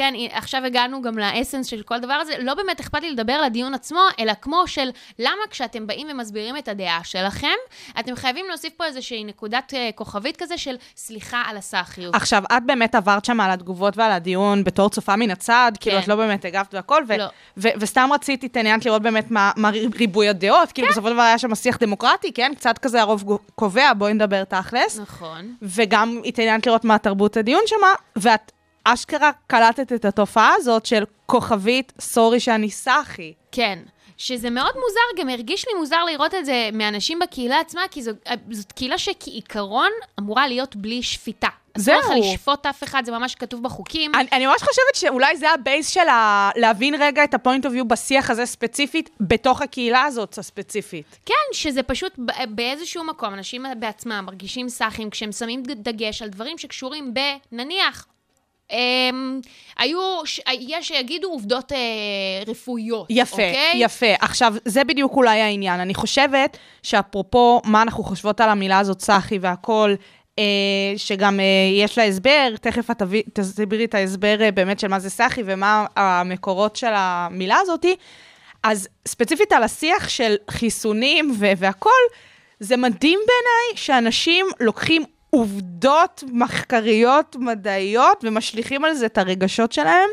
אה, 0.00 0.26
עכשיו 0.30 0.64
הגענו 0.64 1.02
גם 1.02 1.18
לאסנס 1.18 1.66
של 1.66 1.82
כל 1.82 1.98
דבר 1.98 2.12
הזה, 2.12 2.32
לא 2.38 2.54
באמת 2.54 2.80
אכפת 2.80 3.02
לי 3.02 3.10
לדבר 3.10 3.32
על 3.32 3.44
הדיון 3.44 3.74
עצמו, 3.74 4.00
אלא 4.18 4.32
כמו 4.40 4.66
של 4.66 4.90
למה 5.18 5.42
כשאתם 5.50 5.86
באים 5.86 6.06
ומסבירים 6.10 6.56
את 6.56 6.68
הדעה 6.68 7.00
שלכם, 7.04 7.54
אתם 8.00 8.16
חייבים 8.16 8.44
להוסיף 8.48 8.72
פה 8.76 8.84
איזושהי 8.84 9.24
נקודת 9.24 9.74
אה, 9.74 9.90
כוכבית 9.94 10.36
כזה 10.36 10.58
של 10.58 10.76
סליחה 10.96 11.42
על 11.46 11.56
הסאחיות. 11.56 12.14
עכשיו, 12.14 12.42
את 12.56 12.62
באמת 12.66 12.94
עברת 12.94 13.24
שם 13.24 13.40
על 13.40 13.50
התגובות 13.50 13.96
ועל 13.96 14.12
הדיון 14.12 14.64
בתור 14.64 14.90
צופה 14.90 15.16
מן 15.16 15.30
הצד, 15.30 15.72
כאילו 15.80 15.96
כן. 15.96 16.02
את 16.02 16.08
לא 16.08 16.16
באמת 16.16 16.44
הגבת 16.44 16.74
והכל, 16.74 17.02
ו- 17.08 17.16
לא. 17.16 17.26
ו- 17.56 17.68
וסתם 17.80 18.10
רציתי, 18.14 18.46
התעניינת 18.46 18.86
לראות 18.86 19.02
באמת 19.02 19.30
מה, 19.30 19.52
מה 19.56 19.70
ריבוי 19.94 20.28
הדעות, 20.28 20.72
כאילו 20.72 20.88
בסופו 20.88 21.08
של 21.08 21.14
דבר 21.14 21.22
היה 21.22 21.38
שם 21.38 21.54
שיח 21.54 21.76
דמוקרטי, 21.76 22.32
כן? 22.32 22.52
קצת 22.56 22.78
כזה 22.78 23.00
הרוב 23.00 23.38
קובע, 23.54 23.92
בואי 23.92 24.14
נדבר 24.14 24.44
תכלס. 24.44 24.98
נכון. 24.98 25.54
וגם 25.62 26.20
התעניינת 26.24 26.66
לראות 26.66 26.84
מה 26.84 26.98
תרבות 26.98 27.36
הדיון 27.36 27.62
שמה, 27.66 27.94
ואת 28.16 28.52
אשכרה 28.84 29.30
קלטת 29.46 29.92
את 29.92 30.04
התופעה 30.04 30.52
הזאת 30.56 30.86
של 30.86 31.04
כוכבית, 31.26 31.92
סורי 32.00 32.40
שאני 32.40 32.70
סאחי. 32.70 33.32
כן. 33.52 33.78
שזה 34.16 34.50
מאוד 34.50 34.74
מוזר, 34.74 35.22
גם 35.22 35.28
הרגיש 35.28 35.68
לי 35.68 35.78
מוזר 35.78 36.04
לראות 36.04 36.34
את 36.34 36.44
זה 36.44 36.68
מאנשים 36.72 37.18
בקהילה 37.18 37.60
עצמה, 37.60 37.82
כי 37.90 38.02
זו, 38.02 38.10
זאת 38.50 38.72
קהילה 38.72 38.98
שכעיקרון 38.98 39.90
אמורה 40.20 40.48
להיות 40.48 40.76
בלי 40.76 41.02
שפיטה. 41.02 41.48
זהו. 41.76 42.00
אסור 42.00 42.12
לך 42.12 42.18
לשפוט 42.20 42.66
אף 42.66 42.84
אחד, 42.84 43.02
זה 43.04 43.12
ממש 43.12 43.34
כתוב 43.34 43.62
בחוקים. 43.62 44.14
אני, 44.14 44.28
אני 44.32 44.46
ממש 44.46 44.62
חושבת 44.62 44.94
שאולי 44.94 45.36
זה 45.36 45.50
ה 45.50 45.58
base 45.58 45.88
של 45.88 46.08
ה... 46.08 46.50
להבין 46.56 46.94
רגע 47.02 47.24
את 47.24 47.34
ה 47.34 47.39
point 47.39 47.66
of 47.66 47.74
view 47.74 47.88
בשיח 47.88 48.30
הזה 48.30 48.46
ספציפית, 48.46 49.10
בתוך 49.20 49.62
הקהילה 49.62 50.02
הזאת 50.02 50.38
הספציפית. 50.38 51.06
כן, 51.26 51.34
שזה 51.52 51.82
פשוט 51.82 52.12
ב- 52.18 52.54
באיזשהו 52.54 53.04
מקום, 53.04 53.34
אנשים 53.34 53.64
בעצמם 53.78 54.22
מרגישים 54.26 54.68
סאחים 54.68 55.10
כשהם 55.10 55.32
שמים 55.32 55.62
דגש 55.62 56.22
על 56.22 56.28
דברים 56.28 56.58
שקשורים 56.58 57.14
ב... 57.14 57.20
נניח, 58.72 59.10
אמ, 59.10 59.40
היו, 59.78 59.98
יש 60.60 60.88
שיגידו 60.88 61.28
עובדות 61.28 61.72
אה, 61.72 61.78
רפואיות, 62.46 63.06
יפה, 63.10 63.32
אוקיי? 63.32 63.72
יפה. 63.74 64.06
עכשיו, 64.20 64.54
זה 64.64 64.84
בדיוק 64.84 65.16
אולי 65.16 65.40
העניין. 65.40 65.80
אני 65.80 65.94
חושבת 65.94 66.58
שאפרופו 66.82 67.60
מה 67.64 67.82
אנחנו 67.82 68.04
חושבות 68.04 68.40
על 68.40 68.48
המילה 68.48 68.78
הזאת, 68.78 69.00
סאחי 69.00 69.38
והכול, 69.40 69.96
אה, 70.38 70.44
שגם 70.96 71.40
אה, 71.40 71.44
יש 71.84 71.98
לה 71.98 72.04
הסבר, 72.04 72.48
תכף 72.60 72.90
את 72.90 73.02
תסבירי 73.32 73.84
את 73.84 73.94
ההסבר 73.94 74.42
אה, 74.42 74.50
באמת 74.50 74.80
של 74.80 74.88
מה 74.88 74.98
זה 74.98 75.10
סאחי 75.10 75.42
ומה 75.44 75.86
המקורות 75.96 76.76
של 76.76 76.92
המילה 76.94 77.56
הזאתי. 77.62 77.96
אז 78.62 78.88
ספציפית 79.08 79.52
על 79.52 79.62
השיח 79.62 80.08
של 80.08 80.36
חיסונים 80.50 81.34
והכול, 81.38 81.92
זה 82.60 82.76
מדהים 82.76 83.20
בעיניי 83.26 83.76
שאנשים 83.76 84.46
לוקחים 84.60 85.04
עובדות 85.34 86.24
מחקריות 86.32 87.36
מדעיות 87.38 88.24
ומשליכים 88.24 88.84
על 88.84 88.94
זה 88.94 89.06
את 89.06 89.18
הרגשות 89.18 89.72
שלהם, 89.72 90.08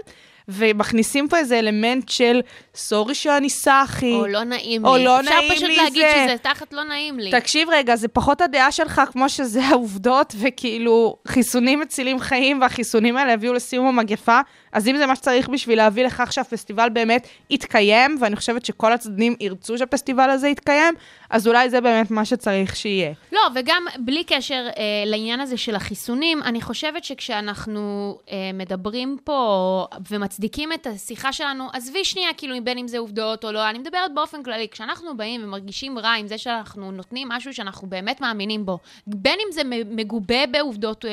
ומכניסים 0.47 1.27
פה 1.27 1.37
איזה 1.37 1.59
אלמנט 1.59 2.09
של 2.09 2.41
סורי 2.75 3.15
שאני 3.15 3.49
סאחי. 3.49 4.13
או 4.13 4.27
לא 4.27 4.43
נעים 4.43 4.85
או 4.85 4.97
לי. 4.97 5.03
לא 5.03 5.19
אפשר 5.19 5.31
נעים 5.31 5.51
פשוט 5.51 5.63
לי 5.63 5.75
להגיד 5.75 6.05
זה. 6.05 6.25
שזה 6.27 6.37
תחת 6.37 6.73
לא 6.73 6.83
נעים 6.83 7.19
לי. 7.19 7.31
תקשיב 7.31 7.69
רגע, 7.71 7.95
זה 7.95 8.07
פחות 8.07 8.41
הדעה 8.41 8.71
שלך 8.71 9.01
כמו 9.11 9.29
שזה 9.29 9.63
העובדות, 9.63 10.35
וכאילו, 10.39 11.15
חיסונים 11.27 11.79
מצילים 11.79 12.19
חיים, 12.19 12.61
והחיסונים 12.61 13.17
האלה 13.17 13.33
הביאו 13.33 13.53
לסיום 13.53 13.87
המגפה, 13.87 14.39
אז 14.71 14.87
אם 14.87 14.97
זה 14.97 15.05
מה 15.05 15.15
שצריך 15.15 15.49
בשביל 15.49 15.77
להביא 15.77 16.05
לכך 16.05 16.33
שהפסטיבל 16.33 16.89
באמת 16.89 17.27
יתקיים, 17.49 18.17
ואני 18.19 18.35
חושבת 18.35 18.65
שכל 18.65 18.93
הצדדים 18.93 19.35
ירצו 19.39 19.77
שהפסטיבל 19.77 20.29
הזה 20.29 20.47
יתקיים, 20.47 20.93
אז 21.31 21.47
אולי 21.47 21.69
זה 21.69 21.81
באמת 21.81 22.11
מה 22.11 22.25
שצריך 22.25 22.75
שיהיה. 22.75 23.13
לא, 23.31 23.41
וגם 23.55 23.83
בלי 24.00 24.23
קשר 24.23 24.67
אה, 24.77 24.83
לעניין 25.05 25.39
הזה 25.39 25.57
של 25.57 25.75
החיסונים, 25.75 26.43
אני 26.43 26.61
חושבת 26.61 27.03
שכשאנחנו 27.03 28.17
אה, 28.31 28.51
מדברים 28.53 29.17
פה 29.23 29.85
ומצדיקים 30.11 30.73
את 30.73 30.88
השיחה 30.88 31.33
שלנו, 31.33 31.67
עזבי 31.73 32.05
שנייה, 32.05 32.33
כאילו, 32.38 32.55
בין 32.63 32.77
אם 32.77 32.88
זה 32.88 32.97
עובדות 32.97 33.45
או 33.45 33.51
לא, 33.51 33.69
אני 33.69 33.79
מדברת 33.79 34.13
באופן 34.13 34.43
כללי, 34.43 34.67
כשאנחנו 34.71 35.17
באים 35.17 35.43
ומרגישים 35.43 36.00
רע 36.00 36.09
עם 36.09 36.27
זה 36.27 36.38
שאנחנו 36.38 36.91
נותנים 36.91 37.29
משהו 37.29 37.53
שאנחנו 37.53 37.89
באמת 37.89 38.21
מאמינים 38.21 38.65
בו, 38.65 38.79
בין 39.07 39.39
אם 39.47 39.51
זה 39.51 39.61
מגובה 39.85 40.47
בעובדות 40.51 41.05
אה, 41.05 41.11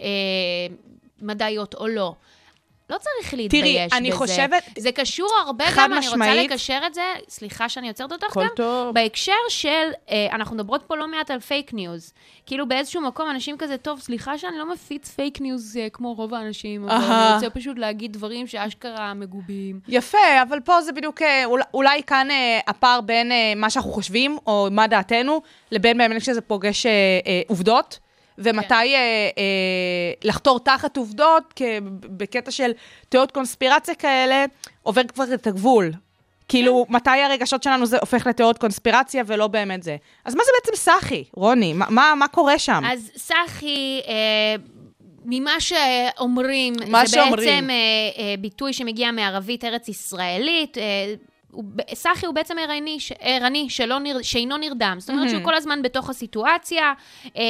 אה, 0.00 0.06
מדעיות 1.22 1.74
או 1.74 1.88
לא. 1.88 2.14
לא 2.90 2.96
צריך 2.98 3.34
להתבייש 3.34 3.86
בזה. 3.86 3.96
אני 3.96 4.12
חושבת- 4.12 4.62
זה 4.78 4.92
קשור 4.92 5.28
הרבה 5.46 5.64
גם, 5.76 5.92
אני 5.92 6.06
רוצה 6.06 6.16
משמעית. 6.16 6.50
לקשר 6.50 6.78
את 6.86 6.94
זה, 6.94 7.02
סליחה 7.28 7.68
שאני 7.68 7.88
עוצרת 7.88 8.12
אותך 8.12 8.36
גם, 8.36 8.46
טוב. 8.56 8.94
בהקשר 8.94 9.32
של, 9.48 9.68
אה, 10.10 10.26
אנחנו 10.32 10.56
מדברות 10.56 10.82
פה 10.86 10.96
לא 10.96 11.08
מעט 11.08 11.30
על 11.30 11.40
fake 11.40 11.72
news. 11.74 12.12
כאילו 12.46 12.68
באיזשהו 12.68 13.00
מקום 13.02 13.30
אנשים 13.30 13.56
כזה, 13.58 13.76
טוב, 13.76 14.00
סליחה 14.00 14.38
שאני 14.38 14.58
לא 14.58 14.72
מפיץ 14.72 15.08
fake 15.10 15.40
news 15.40 15.76
אה, 15.76 15.86
כמו 15.92 16.12
רוב 16.14 16.34
האנשים, 16.34 16.88
אבל. 16.88 17.04
אני 17.04 17.34
רוצה 17.34 17.50
פשוט 17.50 17.78
להגיד 17.78 18.12
דברים 18.12 18.46
שאשכרה 18.46 19.14
מגובים. 19.14 19.80
יפה, 19.88 20.18
אבל 20.48 20.60
פה 20.60 20.82
זה 20.82 20.92
בדיוק, 20.92 21.22
אה, 21.22 21.44
אולי, 21.44 21.64
אולי 21.74 22.02
כאן 22.02 22.30
אה, 22.30 22.60
הפער 22.66 23.00
בין 23.00 23.32
אה, 23.32 23.52
מה 23.56 23.70
שאנחנו 23.70 23.90
חושבים, 23.90 24.38
או 24.46 24.68
מה 24.70 24.86
דעתנו, 24.86 25.40
לבין 25.72 25.98
באמת 25.98 26.24
שזה 26.24 26.40
פוגש 26.40 26.86
אה, 26.86 26.92
אה, 27.26 27.40
עובדות, 27.48 27.98
ומתי 28.40 28.68
כן. 28.68 28.74
אה, 28.74 29.28
אה, 29.38 30.12
לחתור 30.24 30.60
תחת 30.60 30.96
עובדות, 30.96 31.60
בקטע 32.02 32.50
של 32.50 32.70
תיאוריות 33.08 33.32
קונספירציה 33.32 33.94
כאלה, 33.94 34.44
עובר 34.82 35.02
כבר 35.04 35.34
את 35.34 35.46
הגבול. 35.46 35.92
כאילו, 36.48 36.84
כן. 36.88 36.94
מתי 36.94 37.10
הרגשות 37.10 37.62
שלנו 37.62 37.86
זה 37.86 37.98
הופך 37.98 38.26
לתיאוריות 38.26 38.58
קונספירציה 38.58 39.22
ולא 39.26 39.46
באמת 39.46 39.82
זה. 39.82 39.96
אז 40.24 40.34
מה 40.34 40.42
זה 40.44 40.50
בעצם 40.60 40.76
סאחי, 40.76 41.24
רוני? 41.34 41.72
מה, 41.72 41.86
מה, 41.90 42.12
מה 42.16 42.28
קורה 42.28 42.58
שם? 42.58 42.82
אז 42.92 43.10
סחי, 43.16 44.00
אה, 44.08 44.54
ממה 45.24 45.60
שאומרים, 45.60 46.74
זה 46.74 47.06
שאומרים. 47.06 47.36
בעצם 47.36 47.70
אה, 47.70 47.74
אה, 48.18 48.34
ביטוי 48.38 48.72
שמגיע 48.72 49.12
מערבית 49.12 49.64
ארץ 49.64 49.88
ישראלית. 49.88 50.78
אה, 50.78 51.14
סחי 51.94 52.26
הוא 52.26 52.34
בעצם 52.34 52.56
ערני, 52.60 53.00
ש- 53.00 53.12
ערני 53.20 53.70
שלא 53.70 53.98
נר, 53.98 54.22
שאינו 54.22 54.56
נרדם. 54.56 54.96
זאת 54.98 55.10
אומרת 55.10 55.30
שהוא 55.30 55.44
כל 55.44 55.54
הזמן 55.54 55.82
בתוך 55.82 56.10
הסיטואציה. 56.10 56.92
אה, 57.36 57.42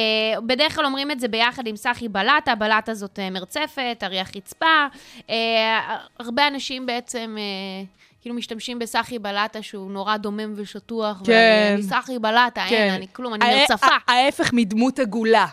בדרך 0.45 0.75
כלל 0.75 0.85
אומרים 0.85 1.11
את 1.11 1.19
זה 1.19 1.27
ביחד 1.27 1.67
עם 1.67 1.75
סחי 1.75 2.07
בלטה, 2.07 2.55
בלטה 2.55 2.93
זאת 2.93 3.19
אה, 3.19 3.29
מרצפת, 3.29 3.99
אריח 4.03 4.31
רצפה. 4.35 4.85
אה, 5.29 5.79
הרבה 6.19 6.47
אנשים 6.47 6.85
בעצם... 6.85 7.35
אה, 7.39 7.83
כאילו 8.21 8.35
משתמשים 8.35 8.79
בסחי 8.79 9.19
בלטה 9.19 9.61
שהוא 9.61 9.91
נורא 9.91 10.17
דומם 10.17 10.53
ושטוח. 10.55 11.17
כן. 11.25 11.31
ואני 11.31 11.73
אני 11.73 11.83
סחי 11.83 12.19
בלטה, 12.19 12.65
אין, 12.65 12.93
אני 12.93 13.07
כלום, 13.13 13.33
אני 13.33 13.45
הא- 13.45 13.59
מרצפה. 13.59 13.87
ההפך 14.07 14.53
מדמות 14.53 14.99
עגולה. 14.99 15.45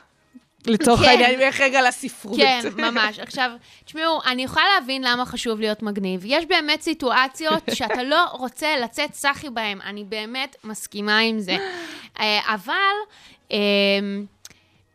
לצורך 0.67 1.01
כן. 1.01 1.07
העניין, 1.09 1.41
נלך 1.41 1.61
רגע 1.61 1.89
לספרות. 1.89 2.37
כן, 2.37 2.61
ממש. 2.77 3.19
עכשיו, 3.19 3.51
תשמעו, 3.85 4.21
אני 4.27 4.43
יכולה 4.45 4.65
להבין 4.75 5.05
למה 5.05 5.27
חשוב 5.27 5.61
להיות 5.61 5.83
מגניב. 5.83 6.21
יש 6.25 6.45
באמת 6.45 6.83
סיטואציות 6.83 7.63
שאתה 7.75 8.03
לא 8.03 8.25
רוצה 8.33 8.77
לצאת 8.77 9.15
סחי 9.15 9.51
בהן, 9.51 9.81
אני 9.81 10.05
באמת 10.05 10.57
מסכימה 10.65 11.19
עם 11.19 11.41
זה. 11.41 11.57
אה, 12.21 12.55
אבל... 12.55 12.75
אה, 13.53 13.59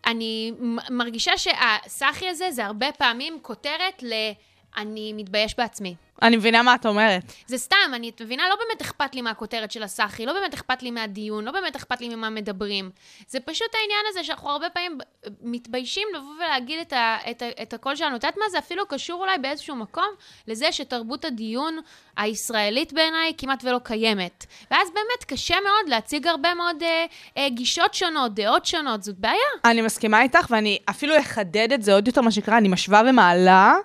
אני 0.05 0.51
מרגישה 0.89 1.31
שהסחי 1.37 2.29
הזה 2.29 2.51
זה 2.51 2.65
הרבה 2.65 2.91
פעמים 2.91 3.39
כותרת 3.41 4.03
ל... 4.03 4.13
אני 4.77 5.13
מתבייש 5.13 5.57
בעצמי. 5.57 5.95
אני 6.21 6.37
מבינה 6.37 6.63
מה 6.63 6.75
את 6.75 6.85
אומרת. 6.85 7.23
זה 7.47 7.57
סתם, 7.57 7.75
אני, 7.93 8.09
את 8.09 8.21
מבינה? 8.21 8.43
לא 8.49 8.55
באמת 8.55 8.81
אכפת 8.81 9.15
לי 9.15 9.21
מהכותרת 9.21 9.71
של 9.71 9.83
הסאחי, 9.83 10.25
לא 10.25 10.33
באמת 10.33 10.53
אכפת 10.53 10.83
לי 10.83 10.91
מהדיון, 10.91 11.45
לא 11.45 11.51
באמת 11.51 11.75
אכפת 11.75 12.01
לי 12.01 12.15
ממה 12.15 12.29
מדברים. 12.29 12.89
זה 13.27 13.39
פשוט 13.39 13.67
העניין 13.81 14.05
הזה 14.09 14.23
שאנחנו 14.23 14.49
הרבה 14.49 14.69
פעמים 14.69 14.97
מתביישים 15.41 16.07
לבוא 16.15 16.35
ולהגיד 16.35 16.79
את, 16.79 16.93
ה, 16.93 17.17
את, 17.31 17.41
ה, 17.41 17.45
את 17.61 17.73
הקול 17.73 17.95
שלנו. 17.95 18.15
את 18.15 18.23
יודעת 18.23 18.37
מה? 18.37 18.49
זה 18.51 18.59
אפילו 18.59 18.87
קשור 18.87 19.21
אולי 19.21 19.37
באיזשהו 19.37 19.75
מקום 19.75 20.09
לזה 20.47 20.71
שתרבות 20.71 21.25
הדיון 21.25 21.79
הישראלית 22.17 22.93
בעיניי 22.93 23.33
כמעט 23.37 23.63
ולא 23.63 23.79
קיימת. 23.83 24.45
ואז 24.71 24.89
באמת 24.89 25.23
קשה 25.27 25.55
מאוד 25.63 25.89
להציג 25.89 26.27
הרבה 26.27 26.53
מאוד 26.53 26.83
אה, 26.83 27.05
אה, 27.37 27.49
גישות 27.49 27.93
שונות, 27.93 28.33
דעות 28.33 28.65
שונות, 28.65 29.03
זאת 29.03 29.19
בעיה. 29.19 29.37
אני 29.65 29.81
מסכימה 29.81 30.21
איתך, 30.21 30.47
ואני 30.49 30.79
אפילו 30.89 31.19
אחדד 31.19 31.73
את 31.73 31.83
זה 31.83 31.93
עוד 31.93 32.07
יותר, 32.07 32.21
מה 32.21 32.31
שנקרא, 32.31 32.57
אני 32.57 32.67
משווה 32.67 33.01
ומעלה. 33.09 33.75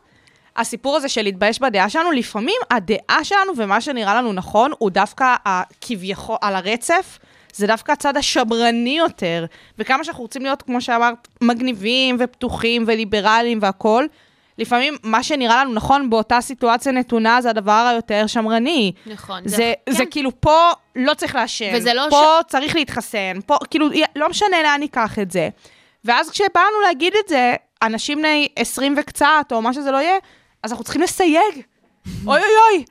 הסיפור 0.59 0.97
הזה 0.97 1.09
של 1.09 1.23
להתבייש 1.23 1.61
בדעה 1.61 1.89
שלנו, 1.89 2.11
לפעמים 2.11 2.57
הדעה 2.71 3.25
שלנו 3.25 3.53
ומה 3.57 3.81
שנראה 3.81 4.15
לנו 4.15 4.33
נכון, 4.33 4.73
הוא 4.79 4.91
דווקא 4.91 5.35
כביכול, 5.81 6.37
על 6.41 6.55
הרצף, 6.55 7.19
זה 7.53 7.67
דווקא 7.67 7.93
הצד 7.93 8.17
השמרני 8.17 8.99
יותר. 8.99 9.45
וכמה 9.79 10.05
שאנחנו 10.05 10.23
רוצים 10.23 10.43
להיות, 10.43 10.63
כמו 10.63 10.81
שאמרת, 10.81 11.29
מגניבים 11.41 12.17
ופתוחים 12.21 12.85
וליברליים 12.87 13.59
והכול, 13.63 14.09
לפעמים 14.59 14.97
מה 15.03 15.23
שנראה 15.23 15.65
לנו 15.65 15.75
נכון 15.75 16.11
באותה 16.11 16.41
סיטואציה 16.41 16.93
נתונה 16.93 17.41
זה 17.41 17.51
הדבר 17.51 17.89
היותר 17.93 18.27
שמרני. 18.27 18.93
נכון. 19.07 19.43
זה, 19.45 19.73
כן. 19.87 19.93
זה 19.93 20.07
כאילו, 20.11 20.41
פה 20.41 20.71
לא 20.97 21.15
צריך 21.15 21.35
לעשן, 21.35 21.95
לא 21.95 22.07
פה 22.11 22.39
צריך 22.49 22.77
להתחסן, 22.77 23.39
פה, 23.47 23.57
כאילו, 23.71 23.89
לא 24.17 24.29
משנה 24.29 24.63
לאן 24.63 24.81
ניקח 24.81 25.19
את 25.19 25.31
זה. 25.31 25.49
ואז 26.05 26.31
כשבאנו 26.31 26.81
להגיד 26.87 27.13
את 27.25 27.29
זה, 27.29 27.55
אנשים 27.83 28.19
בני 28.19 28.49
20 28.57 28.95
וקצת, 28.99 29.47
או 29.53 29.63
מה 29.63 29.73
שזה 29.73 29.91
לא 29.91 29.97
יהיה, 29.97 30.19
אז 30.63 30.71
אנחנו 30.73 30.85
צריכים 30.85 31.03
לסייג. 31.03 31.63
אוי 32.27 32.41
אוי 32.41 32.47
אוי, 32.73 32.85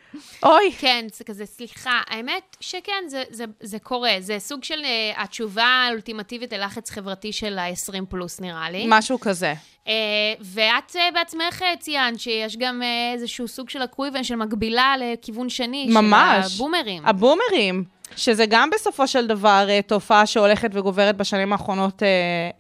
אוי. 0.43 0.71
כן, 0.77 1.05
זה 1.13 1.23
כזה, 1.23 1.45
סליחה, 1.45 2.01
האמת 2.07 2.57
שכן, 2.59 3.03
זה, 3.07 3.23
זה, 3.29 3.45
זה 3.59 3.79
קורה. 3.79 4.11
זה 4.19 4.39
סוג 4.39 4.63
של 4.63 4.81
uh, 4.81 5.21
התשובה 5.21 5.63
האולטימטיבית 5.63 6.53
ללחץ 6.53 6.89
חברתי 6.89 7.33
של 7.33 7.57
ה-20 7.57 8.05
פלוס, 8.09 8.41
נראה 8.41 8.69
לי. 8.69 8.85
משהו 8.87 9.19
כזה. 9.19 9.53
Uh, 9.85 9.89
ואת 10.41 10.91
uh, 10.91 10.99
בעצמך 11.13 11.61
uh, 11.61 11.79
ציינת 11.79 12.19
שיש 12.19 12.57
גם 12.57 12.81
uh, 12.81 13.15
איזשהו 13.15 13.47
סוג 13.47 13.69
של 13.69 13.83
אקוויבן 13.83 14.23
של 14.23 14.35
מקבילה 14.35 14.95
לכיוון 14.99 15.49
שני, 15.49 15.87
ממש. 15.89 16.45
של 16.45 16.55
הבומרים. 16.55 17.05
הבומרים, 17.05 17.83
שזה 18.15 18.45
גם 18.45 18.69
בסופו 18.69 19.07
של 19.07 19.27
דבר 19.27 19.65
אה, 19.69 19.79
תופעה 19.81 20.25
שהולכת 20.25 20.69
וגוברת 20.73 21.17
בשנים 21.17 21.53
האחרונות 21.53 22.03
אה, 22.03 22.07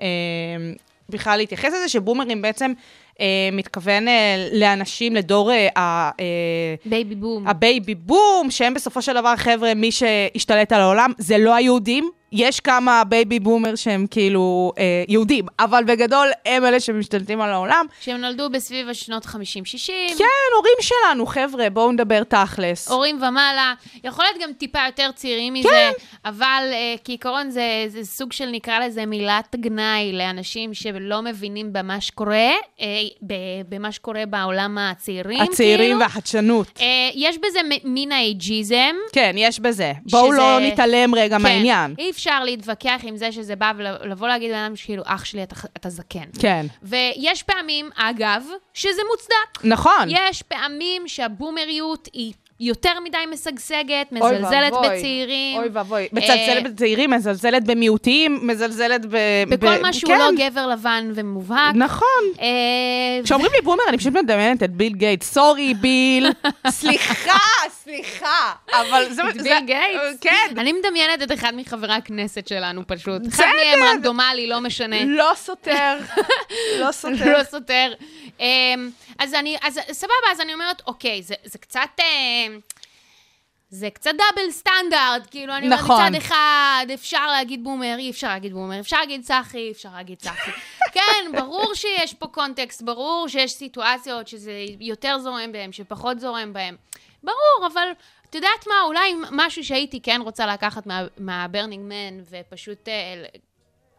אה, 0.01 0.73
בכלל 1.09 1.37
להתייחס 1.37 1.73
לזה, 1.73 1.89
שבומרים 1.89 2.41
בעצם 2.41 2.73
מתכוון 3.51 4.07
אה, 4.07 4.13
לאנשים, 4.53 5.15
לדור 5.15 5.51
אה, 5.51 5.67
ה- 5.77 6.09
אה, 6.19 6.25
baby 6.85 7.15
boom. 7.15 7.47
ה 7.47 7.57
baby 7.57 7.95
boom, 7.95 8.17
שהם 8.49 8.73
בסופו 8.73 9.01
של 9.01 9.13
דבר, 9.13 9.33
חבר'ה, 9.35 9.73
מי 9.73 9.91
שהשתלט 9.91 10.71
על 10.71 10.81
העולם, 10.81 11.11
זה 11.17 11.37
לא 11.37 11.55
היהודים. 11.55 12.09
יש 12.31 12.59
כמה 12.59 13.03
baby 13.03 13.39
boomer 13.39 13.75
שהם 13.75 14.05
כאילו 14.11 14.71
אה, 14.77 14.83
יהודים, 15.07 15.45
אבל 15.59 15.83
בגדול 15.83 16.27
הם 16.45 16.65
אלה 16.65 16.79
שמשתלטים 16.79 17.41
על 17.41 17.51
העולם. 17.51 17.85
שהם 18.01 18.17
נולדו 18.21 18.49
בסביב 18.49 18.89
השנות 18.89 19.25
50-60. 19.25 19.29
כן, 20.17 20.23
הורים 20.55 20.77
שלנו, 20.81 21.25
חבר'ה, 21.25 21.69
בואו 21.69 21.91
נדבר 21.91 22.23
תכלס. 22.23 22.87
הורים 22.91 23.15
ומעלה, 23.15 23.73
יכול 24.03 24.25
להיות 24.25 24.43
גם 24.47 24.53
טיפה 24.53 24.79
יותר 24.85 25.09
צעירים 25.15 25.53
כן. 25.53 25.59
מזה, 25.59 25.89
אבל 26.25 26.63
uh, 26.71 26.99
כעיקרון 27.03 27.49
זה, 27.49 27.61
זה 27.87 28.03
סוג 28.05 28.33
של, 28.33 28.45
נקרא 28.51 28.79
לזה, 28.79 29.05
מילת 29.05 29.55
גנאי 29.55 30.11
לאנשים 30.13 30.73
שלא 30.73 31.21
מבינים 31.21 31.73
במה 31.73 32.01
שקורה, 32.01 32.51
uh, 32.77 32.81
במה 33.69 33.91
שקורה 33.91 34.23
בעולם 34.25 34.77
הצעירים, 34.77 35.41
הצעירים 35.41 35.79
כאילו. 35.87 35.99
והחדשנות. 35.99 36.67
Uh, 36.77 36.81
יש 37.15 37.35
בזה 37.37 37.59
מ- 37.63 37.93
מין 37.93 38.11
האייג'יזם. 38.11 38.95
כן, 39.13 39.35
יש 39.37 39.59
בזה. 39.59 39.91
בואו 40.11 40.27
שזה- 40.27 40.37
לא 40.37 40.59
נתעלם 40.59 41.15
רגע 41.15 41.37
כן, 41.37 41.43
מהעניין. 41.43 41.95
אי 41.97 42.11
אפשר 42.17 42.43
להתווכח 42.43 43.01
עם 43.03 43.17
זה 43.17 43.31
שזה 43.31 43.55
בא 43.55 43.71
ולבוא 43.77 44.27
להגיד 44.27 44.51
לאדם 44.51 44.75
שכאילו, 44.75 45.03
אח 45.05 45.25
שלי, 45.25 45.43
אתה, 45.43 45.55
אתה 45.77 45.89
זקן. 45.89 46.29
כן, 46.39 46.65
ויש 46.83 47.43
פעמים, 47.43 47.89
אגב, 47.95 48.43
שזה 48.73 49.01
מוצדק. 49.11 49.63
נכון. 49.63 50.07
יש 50.09 50.41
פעמים 50.41 51.07
שהבומריות 51.07 52.09
היא 52.13 52.33
יותר 52.59 52.99
מדי 53.03 53.17
משגשגת, 53.31 54.07
אוי 54.21 54.31
מזלזלת 54.31 54.73
ואבוי, 54.73 54.97
בצעירים. 54.97 55.57
אוי 55.57 55.67
ואבוי. 55.73 56.01
אה, 56.01 56.07
מזלזלת 56.11 56.73
בצעירים, 56.73 57.09
מזלזלת 57.09 57.63
במיעוטים, 57.63 58.39
מזלזלת 58.41 59.05
ב... 59.09 59.17
בכל 59.49 59.77
ב- 59.77 59.81
מה 59.81 59.93
שהוא 59.93 60.13
כן, 60.13 60.19
לא 60.19 60.31
גבר 60.37 60.67
לבן 60.67 61.11
ומובהק. 61.15 61.75
נכון. 61.75 62.23
אה, 62.41 62.45
כשאומרים 63.23 63.51
לי 63.55 63.61
בומר, 63.61 63.83
אני 63.89 63.97
פשוט 63.97 64.13
מדמיינת 64.13 64.63
את 64.63 64.71
ביל 64.71 64.93
גייט. 64.93 65.23
sorry, 65.23 65.73
ביל. 65.73 66.27
סליחה, 66.69 67.37
סליחה. 67.69 68.51
אבל 68.73 69.05
זה... 69.09 69.21
את 69.29 69.41
ביל 69.41 69.59
גייטס? 69.65 70.19
כן. 70.21 70.55
אני 70.57 70.73
מדמיינת 70.73 71.23
את 71.23 71.31
אחד 71.31 71.51
מחברי 71.55 71.93
הכנסת 71.93 72.47
שלנו 72.47 72.81
פשוט. 72.87 73.21
אחד. 73.27 73.43
מהם 73.57 73.83
רנדומלי, 73.83 74.47
לא 74.47 74.59
משנה. 74.61 75.03
לא 75.05 75.31
סותר. 75.35 75.97
לא 76.81 76.91
סותר. 76.91 77.37
לא 77.37 77.43
סותר. 77.43 77.93
אמ, 78.39 78.89
אז 79.19 79.33
אני, 79.33 79.57
אז 79.61 79.79
סבבה, 79.91 80.13
אז 80.31 80.41
אני 80.41 80.53
אומרת, 80.53 80.81
אוקיי, 80.87 81.21
זה, 81.23 81.35
זה 81.43 81.57
קצת... 81.57 81.79
אמ, 81.99 82.46
זה 83.69 83.89
קצת 83.89 84.11
double 84.11 84.51
standard, 84.51 85.27
כאילו, 85.31 85.53
אני 85.55 85.65
אומרת, 85.65 85.79
נכון. 85.79 86.05
מצד 86.05 86.15
אחד 86.15 86.85
אפשר 86.93 87.27
להגיד 87.27 87.63
בומר, 87.63 87.95
אי 87.97 88.09
אפשר 88.09 88.27
להגיד 88.27 88.53
בומר, 88.53 88.79
אפשר 88.79 88.97
להגיד 88.99 89.23
סאחי, 89.23 89.71
אפשר 89.71 89.89
להגיד 89.93 90.17
סאחי. 90.17 90.51
כן, 90.95 91.31
ברור 91.37 91.73
שיש 91.73 92.13
פה 92.13 92.27
קונטקסט, 92.27 92.81
ברור 92.81 93.27
שיש 93.27 93.51
סיטואציות 93.51 94.27
שזה 94.27 94.51
יותר 94.79 95.19
זורם 95.19 95.51
בהם, 95.51 95.71
שפחות 95.71 96.19
זורם 96.19 96.53
בהם. 96.53 96.75
ברור, 97.23 97.67
אבל 97.73 97.87
את 98.29 98.35
יודעת 98.35 98.67
מה, 98.67 98.75
אולי 98.85 99.13
משהו 99.31 99.63
שהייתי 99.63 100.01
כן 100.01 100.21
רוצה 100.23 100.45
לקחת 100.45 100.85
מה- 100.87 101.07
מהברנינג 101.17 101.83
מן, 101.85 102.23
ופשוט, 102.29 102.87
אה, 102.87 103.23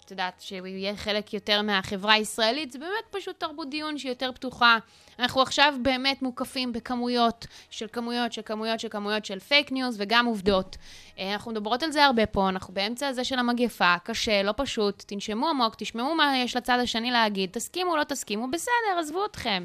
את 0.08 0.10
יודעת, 0.10 0.40
שהוא 0.40 0.66
יהיה 0.66 0.96
חלק 0.96 1.34
יותר 1.34 1.62
מהחברה 1.62 2.12
הישראלית, 2.12 2.72
זה 2.72 2.78
באמת 2.78 3.04
פשוט 3.10 3.40
תרבות 3.40 3.70
דיון 3.70 3.98
שהיא 3.98 4.10
יותר 4.10 4.32
פתוחה. 4.32 4.78
אנחנו 5.18 5.42
עכשיו 5.42 5.74
באמת 5.82 6.22
מוקפים 6.22 6.72
בכמויות 6.72 7.46
של 7.70 7.86
כמויות 7.92 8.32
של 8.32 8.42
כמויות 8.44 8.80
של 8.80 8.88
כמויות 8.88 9.24
של 9.24 9.38
fake 9.38 9.72
news 9.72 9.96
וגם 9.98 10.26
עובדות. 10.26 10.76
אה, 11.18 11.32
אנחנו 11.32 11.50
מדברות 11.50 11.82
על 11.82 11.92
זה 11.92 12.04
הרבה 12.04 12.26
פה, 12.26 12.48
אנחנו 12.48 12.74
באמצע 12.74 13.08
הזה 13.08 13.24
של 13.24 13.38
המגפה, 13.38 13.94
קשה, 14.04 14.42
לא 14.42 14.54
פשוט, 14.56 15.04
תנשמו 15.06 15.48
עמוק, 15.48 15.74
תשמעו 15.78 16.14
מה 16.14 16.38
יש 16.38 16.56
לצד 16.56 16.78
השני 16.82 17.10
להגיד, 17.10 17.50
תסכימו, 17.52 17.96
לא 17.96 18.04
תסכימו, 18.04 18.50
בסדר, 18.50 18.98
עזבו 18.98 19.24
אתכם. 19.24 19.64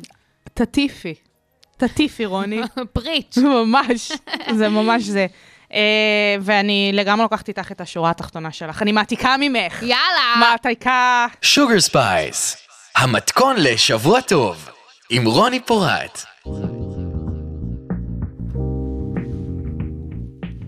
תטיפי. 0.53 1.15
תטיפי, 1.77 2.25
רוני. 2.25 2.62
preach. 2.93 3.38
ממש, 3.38 4.12
זה 4.56 4.69
ממש 4.69 5.03
זה. 5.03 5.27
אה, 5.73 5.75
ואני 6.41 6.91
לגמרי 6.93 7.23
לוקחת 7.23 7.47
איתך 7.47 7.71
את 7.71 7.81
השורה 7.81 8.09
התחתונה 8.09 8.51
שלך. 8.51 8.81
אני 8.81 8.91
מעתיקה 8.91 9.36
ממך. 9.39 9.81
יאללה. 9.81 10.36
מעתיקה... 10.39 11.27
שוגר 11.41 11.79
ספייס, 11.79 12.57
המתכון 12.95 13.55
לשבוע 13.59 14.21
טוב, 14.21 14.69
עם 15.09 15.25
רוני 15.25 15.59
פורט. 15.59 16.25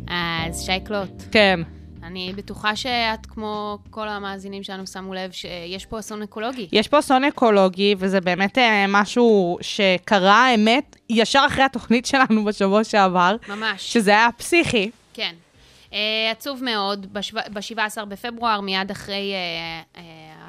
אז 0.08 0.65
שייקלוט, 0.65 1.24
כן. 1.32 1.60
אני 2.15 2.34
בטוחה 2.34 2.75
שאת, 2.75 3.25
כמו 3.25 3.78
כל 3.89 4.08
המאזינים 4.08 4.63
שלנו, 4.63 4.88
שמו 4.88 5.13
לב 5.13 5.32
שיש 5.32 5.86
פה 5.86 5.99
אסון 5.99 6.21
אקולוגי. 6.21 6.67
יש 6.71 6.88
פה 6.88 6.99
אסון 6.99 7.23
אקולוגי, 7.23 7.95
וזה 7.97 8.21
באמת 8.21 8.58
אה, 8.58 8.62
משהו 8.88 9.58
שקרה, 9.62 10.45
האמת, 10.47 10.95
ישר 11.10 11.43
אחרי 11.47 11.63
התוכנית 11.63 12.06
שלנו 12.06 12.45
בשבוע 12.45 12.84
שעבר, 12.84 13.36
ממש. 13.49 13.93
שזה 13.93 14.12
היה 14.12 14.30
פסיכי. 14.38 14.89
כן. 15.13 15.36
Uh, 15.89 15.93
עצוב 16.32 16.63
מאוד, 16.63 17.13
ב-17 17.13 18.06
בפברואר, 18.06 18.62
מיד 18.62 18.91
אחרי 18.91 19.34
uh, 19.34 19.97
uh, 19.97 19.99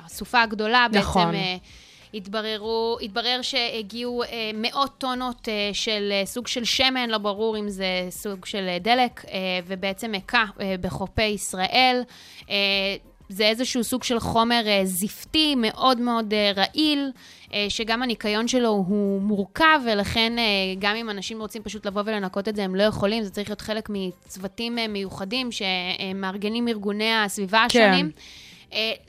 הסופה 0.05 0.43
הגדולה, 0.43 0.87
נכון. 0.93 1.33
בעצם 1.33 1.37
uh, 1.37 1.86
התבררו, 2.17 2.99
התברר 3.03 3.43
שהגיעו 3.43 4.23
אה, 4.23 4.51
מאות 4.55 4.91
טונות 4.99 5.49
אה, 5.49 5.71
של 5.73 6.09
אה, 6.13 6.27
סוג 6.27 6.47
של 6.47 6.65
שמן, 6.65 7.11
לא 7.11 7.19
ברור 7.19 7.59
אם 7.59 7.69
זה 7.69 8.07
סוג 8.11 8.45
של 8.45 8.69
אה, 8.69 8.79
דלק, 8.79 9.25
אה, 9.25 9.39
ובעצם 9.67 10.15
הכה 10.15 10.45
אה, 10.61 10.75
בחופי 10.81 11.23
ישראל. 11.23 12.03
אה, 12.51 12.97
זה 13.29 13.45
איזשהו 13.45 13.85
סוג 13.85 14.03
של 14.03 14.21
חומר 14.21 14.63
אה, 14.67 14.81
זפתי 14.85 15.55
מאוד 15.55 16.01
מאוד 16.01 16.35
אה, 16.35 16.53
רעיל, 16.57 17.11
אה, 17.55 17.67
שגם 17.69 18.03
הניקיון 18.03 18.49
שלו 18.49 18.69
הוא 18.69 19.23
מורכב, 19.23 19.81
ולכן 19.87 20.39
אה, 20.39 20.45
גם 20.79 20.97
אם 20.97 21.11
אנשים 21.11 21.41
רוצים 21.41 21.63
פשוט 21.63 21.87
לבוא 21.87 22.03
ולנקות 22.07 22.49
את 22.49 22.57
זה, 22.57 22.65
הם 22.65 22.75
לא 22.75 22.83
יכולים, 22.83 23.23
זה 23.23 23.31
צריך 23.31 23.49
להיות 23.49 23.61
חלק 23.61 23.89
מצוותים 23.91 24.79
אה, 24.79 24.89
מיוחדים 24.89 25.49
שמארגנים 25.53 26.69
ארגוני 26.69 27.15
הסביבה 27.15 27.67
כן. 27.69 27.81
השונים. 27.81 28.07
אה, 28.07 28.46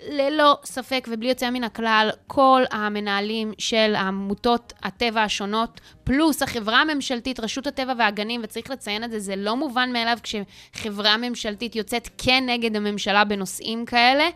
ללא 0.09 0.57
ספק 0.63 1.07
ובלי 1.11 1.29
יוצא 1.29 1.49
מן 1.49 1.63
הכלל, 1.63 2.09
כל 2.27 2.63
המנהלים 2.71 3.53
של 3.57 3.95
עמותות 3.95 4.73
הטבע 4.83 5.23
השונות, 5.23 5.81
פלוס 6.03 6.43
החברה 6.43 6.81
הממשלתית, 6.81 7.39
רשות 7.39 7.67
הטבע 7.67 7.93
והגנים, 7.97 8.41
וצריך 8.43 8.69
לציין 8.69 9.03
את 9.03 9.11
זה, 9.11 9.19
זה 9.19 9.35
לא 9.35 9.55
מובן 9.55 9.93
מאליו 9.93 10.17
כשחברה 10.23 11.17
ממשלתית 11.17 11.75
יוצאת 11.75 12.09
כן 12.17 12.43
נגד 12.47 12.75
הממשלה 12.75 13.23
בנושאים 13.23 13.85
כאלה, 13.85 14.29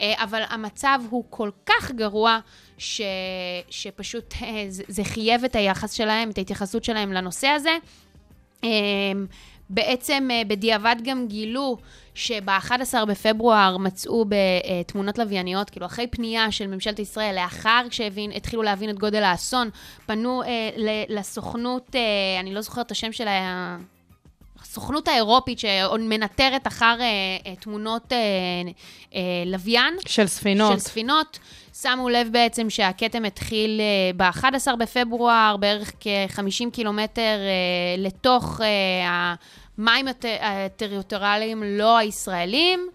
אה, 0.00 0.14
אבל 0.22 0.42
המצב 0.48 1.00
הוא 1.10 1.24
כל 1.30 1.50
כך 1.66 1.90
גרוע, 1.90 2.38
ש... 2.78 3.00
שפשוט 3.70 4.34
אה, 4.42 4.64
זה, 4.68 5.04
חייב 5.04 5.44
את 5.44 5.56
היחס 5.56 5.92
שלהם, 5.92 6.30
את 6.30 6.38
ההתייחסות 6.38 6.84
שלהם 6.84 7.12
לנושא 7.12 7.48
הזה. 7.48 7.76
בעצם 9.70 10.28
אה, 10.30 10.42
בדיעבד 10.48 10.96
גם 11.04 11.26
גילו 11.28 11.76
שב-11 12.14 13.04
בפברואר 13.08 13.76
מצאו 13.76 14.24
בתמונות 14.28 15.18
לווייניות, 15.18 15.70
כאילו 15.70 15.86
אחרי 15.86 16.06
פנייה 16.06 16.52
של 16.52 16.66
ממשלת 16.66 16.98
ישראל, 16.98 17.34
לאחר 17.34 17.82
שהתחילו 17.90 18.62
להבין 18.62 18.90
את 18.90 18.98
גודל 18.98 19.22
האסון, 19.22 19.70
פנו 20.06 20.42
אה, 20.42 20.48
לסוכנות, 21.08 21.96
אה, 21.96 22.40
אני 22.40 22.54
לא 22.54 22.60
זוכרת 22.60 22.86
את 22.86 22.90
השם 22.90 23.12
שלה, 23.12 23.76
הסוכנות 24.62 25.08
האירופית 25.08 25.58
שמנטרת 25.58 26.66
אחר 26.66 26.96
אה, 27.00 27.06
אה, 27.46 27.56
תמונות 27.56 28.12
אה, 28.12 28.18
אה, 29.14 29.20
לוויין. 29.46 29.94
של 30.06 30.26
ספינות. 30.26 30.72
של 30.72 30.78
ספינות. 30.78 31.38
שמו 31.82 32.08
לב 32.08 32.28
בעצם 32.32 32.70
שהכתם 32.70 33.24
התחיל 33.24 33.80
אה, 33.80 34.30
ב-11 34.30 34.76
בפברואר, 34.76 35.56
בערך 35.60 35.92
כ-50 36.00 36.70
קילומטר 36.72 37.20
אה, 37.22 37.94
לתוך 37.98 38.60
אה, 38.60 39.34
המים 39.78 40.08
הט- 40.08 40.24
הטריטוריאליים 40.40 41.62
לא 41.66 41.96
הישראלים. 41.98 42.88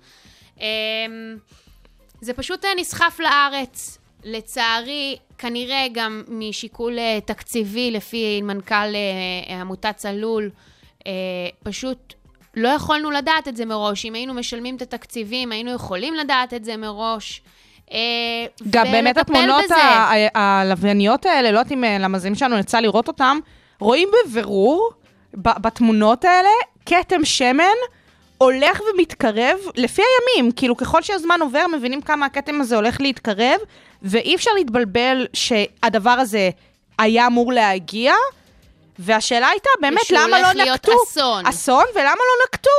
זה 2.22 2.34
פשוט 2.34 2.66
נסחף 2.80 3.20
לארץ. 3.20 3.98
לצערי, 4.24 5.18
כנראה 5.38 5.88
גם 5.94 6.24
משיקול 6.28 6.98
תקציבי, 7.26 7.92
לפי 7.92 8.42
מנכ"ל 8.42 8.96
עמותת 9.48 9.94
צלול, 9.98 10.50
פשוט 11.64 12.14
לא 12.56 12.70
יכולנו 12.70 13.12
לדעת 13.12 13.48
את 13.48 13.58
זה 13.58 13.66
מראש. 13.66 14.06
אם 14.06 14.14
היינו 14.14 14.34
משלמים 14.34 14.76
את 14.76 14.82
התקציבים, 14.82 15.52
היינו 15.52 15.72
יכולים 15.72 16.14
לדעת 16.16 16.54
את 16.54 16.64
זה 16.64 16.78
מראש. 16.78 17.42
אה, 17.92 17.98
גם 18.70 18.92
באמת 18.92 19.18
התמונות 19.18 19.66
הלווייניות 20.36 21.26
האלה, 21.26 21.52
לא 21.52 21.60
יודעת 21.60 21.72
אם 21.72 21.84
אה, 21.84 21.98
למאזינים 22.00 22.36
שלנו 22.36 22.58
יצא 22.58 22.80
לראות 22.80 23.08
אותם, 23.08 23.40
רואים 23.80 24.10
בבירור 24.26 24.92
בתמונות 25.34 26.26
האלה 26.26 26.50
כתם 26.86 27.26
שמן 27.26 27.64
הולך 28.38 28.82
ומתקרב 28.82 29.58
לפי 29.76 30.02
הימים. 30.02 30.52
כאילו, 30.52 30.78
ככל 30.78 31.02
שהזמן 31.02 31.40
עובר, 31.42 31.66
מבינים 31.78 32.02
כמה 32.02 32.26
הכתם 32.26 32.62
הזה 32.62 32.76
הולך 32.76 33.02
להתקרב, 33.02 33.60
ואי 34.02 34.36
אפשר 34.36 34.52
להתבלבל 34.56 35.28
שהדבר 35.34 36.10
הזה 36.10 36.50
היה 37.00 37.28
אמור 37.28 37.54
להגיע. 37.54 38.14
והשאלה 39.00 39.48
הייתה 39.48 39.70
באמת, 39.82 40.12
למה 40.12 40.38
הולך 40.38 40.48
לא 40.56 40.64
להיות 40.64 40.76
נקטו? 40.76 41.04
אסון. 41.08 41.46
אסון, 41.46 41.86
ולמה 41.96 42.10
לא 42.10 42.46
נקטו 42.46 42.70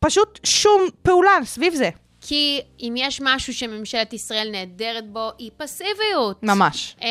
פשוט 0.00 0.40
שום 0.44 0.88
פעולה 1.02 1.38
סביב 1.44 1.74
זה. 1.74 1.90
כי 2.20 2.60
אם 2.80 2.94
יש 2.96 3.20
משהו 3.24 3.54
שממשלת 3.54 4.12
ישראל 4.12 4.48
נהדרת 4.50 5.08
בו, 5.10 5.30
היא 5.38 5.50
פסיביות. 5.56 6.42
ממש. 6.42 6.96
אה, 7.02 7.08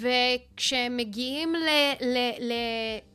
וכשמגיעים 0.00 1.54
ל- 1.54 2.06
ל- 2.06 2.52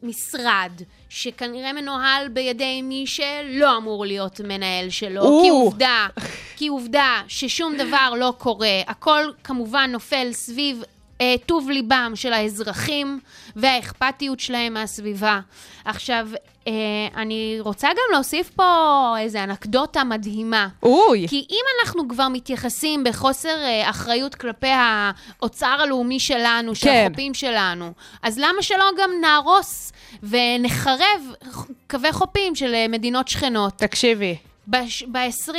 למשרד 0.03 0.71
שכנראה 1.09 1.73
מנוהל 1.73 2.27
בידי 2.27 2.81
מי 2.81 3.07
שלא 3.07 3.77
אמור 3.77 4.05
להיות 4.05 4.41
מנהל 4.41 4.89
שלו, 4.89 5.21
או. 5.21 5.41
כי 5.43 5.49
עובדה, 5.49 6.07
כי 6.55 6.67
עובדה 6.67 7.21
ששום 7.27 7.75
דבר 7.77 8.09
לא 8.19 8.33
קורה, 8.37 8.81
הכל 8.87 9.23
כמובן 9.43 9.89
נופל 9.93 10.27
סביב 10.31 10.83
אה, 11.21 11.35
טוב 11.45 11.69
ליבם 11.69 12.11
של 12.15 12.33
האזרחים 12.33 13.19
והאכפתיות 13.57 14.39
שלהם 14.39 14.73
מהסביבה. 14.73 15.39
עכשיו, 15.85 16.27
אה, 16.67 16.73
אני 17.15 17.57
רוצה 17.59 17.87
גם 17.87 18.13
להוסיף 18.13 18.49
פה 18.49 19.15
איזו 19.19 19.39
אנקדוטה 19.39 20.03
מדהימה. 20.03 20.67
אוי. 20.83 21.25
כי 21.29 21.45
אם 21.49 21.63
אנחנו 21.79 22.07
כבר 22.07 22.27
מתייחסים 22.27 23.03
בחוסר 23.03 23.63
אה, 23.63 23.89
אחריות 23.89 24.35
כלפי 24.35 24.67
האוצר 24.67 25.77
הלאומי 25.79 26.19
שלנו, 26.19 26.75
של 26.75 26.87
כן. 26.87 27.05
החופים 27.07 27.33
שלנו, 27.33 27.91
אז 28.23 28.39
למה 28.39 28.61
שלא 28.61 28.85
גם 29.01 29.09
נהרוס 29.21 29.91
ונחרב 30.23 31.21
קווי 31.89 32.11
חופים 32.11 32.55
של 32.55 32.73
אה, 32.73 32.87
מדינות 32.87 33.27
שכנות? 33.27 33.73
תקשיבי. 33.77 34.37
ב-20, 34.67 35.57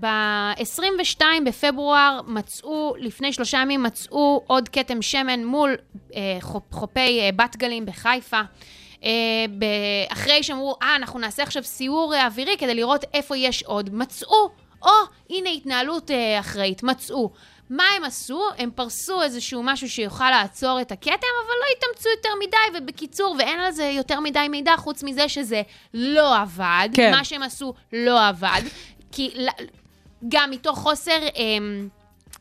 ב-22 0.00 1.20
בפברואר 1.46 2.20
מצאו, 2.26 2.94
לפני 2.98 3.32
שלושה 3.32 3.58
ימים 3.58 3.82
מצאו 3.82 4.44
עוד 4.46 4.68
כתם 4.68 5.02
שמן 5.02 5.44
מול 5.44 5.76
אה, 6.14 6.36
חופ, 6.40 6.62
חופי 6.72 7.20
אה, 7.20 7.30
בת 7.36 7.56
גלים 7.56 7.86
בחיפה. 7.86 8.40
אה, 9.04 9.10
ב- 9.58 10.12
אחרי 10.12 10.42
שאמרו, 10.42 10.76
אה, 10.82 10.96
אנחנו 10.96 11.18
נעשה 11.18 11.42
עכשיו 11.42 11.62
סיור 11.62 12.14
אה, 12.14 12.26
אווירי 12.26 12.56
כדי 12.58 12.74
לראות 12.74 13.04
איפה 13.14 13.36
יש 13.36 13.62
עוד. 13.62 13.90
מצאו, 13.94 14.50
או, 14.82 14.90
הנה 15.30 15.50
התנהלות 15.50 16.10
אה, 16.10 16.40
אחראית, 16.40 16.82
מצאו. 16.82 17.30
מה 17.72 17.84
הם 17.96 18.04
עשו? 18.04 18.42
הם 18.58 18.70
פרסו 18.74 19.22
איזשהו 19.22 19.62
משהו 19.62 19.88
שיוכל 19.88 20.30
לעצור 20.30 20.80
את 20.80 20.92
הכתם, 20.92 21.12
אבל 21.12 21.54
לא 21.60 21.66
התאמצו 21.76 22.08
יותר 22.08 22.28
מדי, 22.40 22.78
ובקיצור, 22.78 23.36
ואין 23.38 23.60
על 23.60 23.72
זה 23.72 23.84
יותר 23.84 24.20
מדי 24.20 24.48
מידע, 24.50 24.76
חוץ 24.76 25.02
מזה 25.02 25.28
שזה 25.28 25.62
לא 25.94 26.36
עבד. 26.36 26.88
כן. 26.94 27.10
מה 27.10 27.24
שהם 27.24 27.42
עשו 27.42 27.74
לא 27.92 28.28
עבד. 28.28 28.60
כי 29.12 29.30
גם 30.28 30.50
מתוך 30.50 30.78
חוסר 30.78 31.18
אמ, 31.36 31.88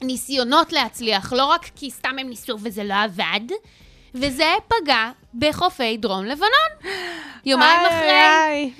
ניסיונות 0.02 0.74
להצליח, 0.74 1.34
לא 1.34 1.46
רק 1.46 1.70
כי 1.76 1.92
סתם 1.92 2.20
הם 2.20 2.30
ניסו 2.30 2.58
וזה 2.62 2.84
לא 2.84 2.94
עבד, 2.94 3.56
וזה 4.16 4.54
פגע 4.68 5.12
בחופי 5.34 5.98
דרום 5.98 6.26
לבנון. 6.26 6.92
יומיים 7.46 7.80
איי, 7.80 7.88
אחרי, 7.88 8.10
איי. 8.10 8.72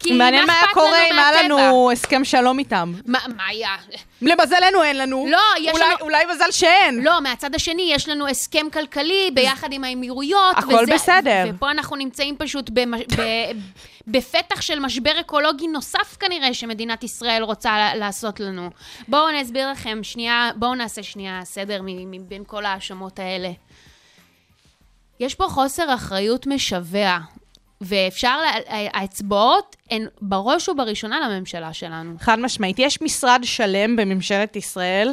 כי 0.00 0.12
מעניין 0.12 0.46
מה 0.46 0.52
היה 0.52 0.62
קורה 0.74 1.06
אם 1.10 1.18
היה? 1.18 1.42
לנו 1.42 1.90
הסכם 1.92 2.24
שלום 2.24 2.58
איתם. 2.58 2.92
מה 3.06 3.18
מה 3.36 3.46
היה? 3.46 3.68
למזלנו 4.22 4.82
אין 4.82 4.98
לנו. 4.98 5.26
לא, 5.30 5.38
יש 5.60 5.72
אולי- 5.72 5.84
לנו- 5.86 5.96
אולי 6.00 6.24
מזל 6.34 6.50
שאין. 6.50 7.00
לא, 7.04 7.20
מהצד 7.20 7.54
השני 7.54 7.90
יש 7.94 8.08
לנו 8.08 8.28
הסכם 8.28 8.66
כלכלי 8.72 9.30
ביחד 9.34 9.72
עם 9.72 9.84
האמירויות. 9.84 10.56
הכל 10.58 10.74
וזה, 10.82 10.94
בסדר. 10.94 11.44
ופה 11.54 11.70
אנחנו 11.70 11.96
נמצאים 11.96 12.36
פשוט 12.38 12.70
במש, 12.70 13.00
ב, 13.18 13.22
בפתח 14.06 14.60
של 14.60 14.78
משבר 14.78 15.20
אקולוגי 15.20 15.66
נוסף 15.68 16.16
כנראה 16.20 16.54
שמדינת 16.54 17.04
ישראל 17.04 17.42
רוצה 17.42 17.94
לעשות 17.94 18.40
לנו. 18.40 18.70
בואו 19.08 19.28
אני 19.28 19.42
אסביר 19.42 19.70
לכם 19.70 19.98
שנייה, 20.02 20.50
בואו 20.56 20.74
נעשה 20.74 21.02
שנייה 21.02 21.40
סדר 21.44 21.80
מבין 21.84 22.42
כל 22.46 22.64
ההאשמות 22.64 23.18
האלה. 23.18 23.50
יש 25.20 25.34
פה 25.34 25.44
חוסר 25.48 25.94
אחריות 25.94 26.46
משווע, 26.46 27.18
ואפשר, 27.80 28.38
האצבעות 28.68 29.76
הן 29.90 30.06
בראש 30.20 30.68
ובראשונה 30.68 31.28
לממשלה 31.28 31.72
שלנו. 31.72 32.14
חד 32.20 32.38
משמעית. 32.38 32.78
יש 32.78 33.02
משרד 33.02 33.40
שלם 33.44 33.96
בממשלת 33.96 34.56
ישראל. 34.56 35.12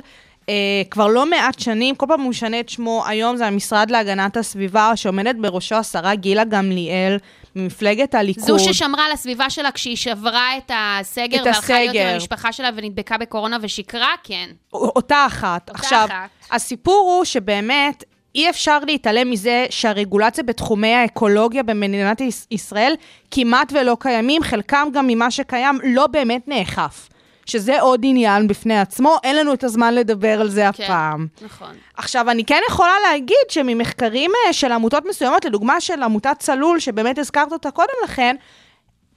אה, 0.50 0.82
כבר 0.92 1.08
לא 1.08 1.30
מעט 1.30 1.60
שנים, 1.60 1.96
כל 1.96 2.06
פעם 2.10 2.22
הוא 2.22 2.30
משנה 2.30 2.60
את 2.60 2.70
שמו, 2.70 3.04
היום 3.08 3.38
זה 3.38 3.48
המשרד 3.48 3.92
להגנת 3.92 4.38
הסביבה, 4.38 4.92
שעומדת 4.96 5.36
בראשו 5.36 5.76
השרה 5.76 6.16
גילה 6.16 6.44
גמליאל, 6.44 7.18
ממפלגת 7.56 8.16
הליכוד. 8.16 8.44
זו 8.44 8.60
ששמרה 8.60 9.06
על 9.06 9.12
הסביבה 9.12 9.50
שלה 9.50 9.72
כשהיא 9.72 9.96
שברה 9.96 10.58
את 10.58 10.72
הסגר 10.76 11.42
את 11.42 11.46
והלכה 11.46 11.74
להיות 11.74 11.96
עם 11.96 12.02
הסגר. 12.02 12.14
המשפחה 12.14 12.52
שלה 12.52 12.70
ונדבקה 12.76 13.18
בקורונה 13.18 13.58
ושיקרה, 13.62 14.12
כן. 14.24 14.50
אותה 14.74 15.26
אחת. 15.28 15.70
אותה 15.70 15.80
עכשיו, 15.80 16.08
אחת. 16.12 16.30
הסיפור 16.52 17.14
הוא 17.18 17.26
שבאמת 17.26 18.04
אי 18.38 18.50
אפשר 18.50 18.80
להתעלם 18.88 19.30
מזה 19.32 19.66
שהרגולציה 19.70 20.44
בתחומי 20.44 20.94
האקולוגיה 20.94 21.64
במדינת 21.64 22.22
יש- 22.22 22.46
ישראל 22.52 22.96
כמעט 23.32 23.74
ולא 23.76 23.98
קיימים, 24.00 24.44
חלקם 24.44 24.88
גם 24.94 25.08
ממה 25.08 25.32
שקיים 25.32 25.80
לא 25.84 26.08
באמת 26.08 26.48
נאכף. 26.48 27.10
שזה 27.46 27.82
עוד 27.82 28.00
עניין 28.04 28.48
בפני 28.48 28.80
עצמו, 28.80 29.18
אין 29.24 29.36
לנו 29.36 29.54
את 29.54 29.64
הזמן 29.64 29.94
לדבר 29.96 30.42
על 30.42 30.50
זה 30.50 30.66
כן, 30.74 30.88
פעם. 30.88 31.28
נכון. 31.42 31.68
עכשיו, 31.98 32.30
אני 32.30 32.46
כן 32.46 32.60
יכולה 32.70 32.94
להגיד 33.10 33.38
שממחקרים 33.50 34.32
אה, 34.48 34.54
של 34.54 34.72
עמותות 34.72 35.04
מסוימות, 35.10 35.46
לדוגמה 35.46 35.82
של 35.82 36.04
עמותת 36.04 36.36
צלול, 36.40 36.80
שבאמת 36.80 37.18
הזכרת 37.18 37.52
אותה 37.52 37.72
קודם 37.72 37.94
לכן, 38.04 38.36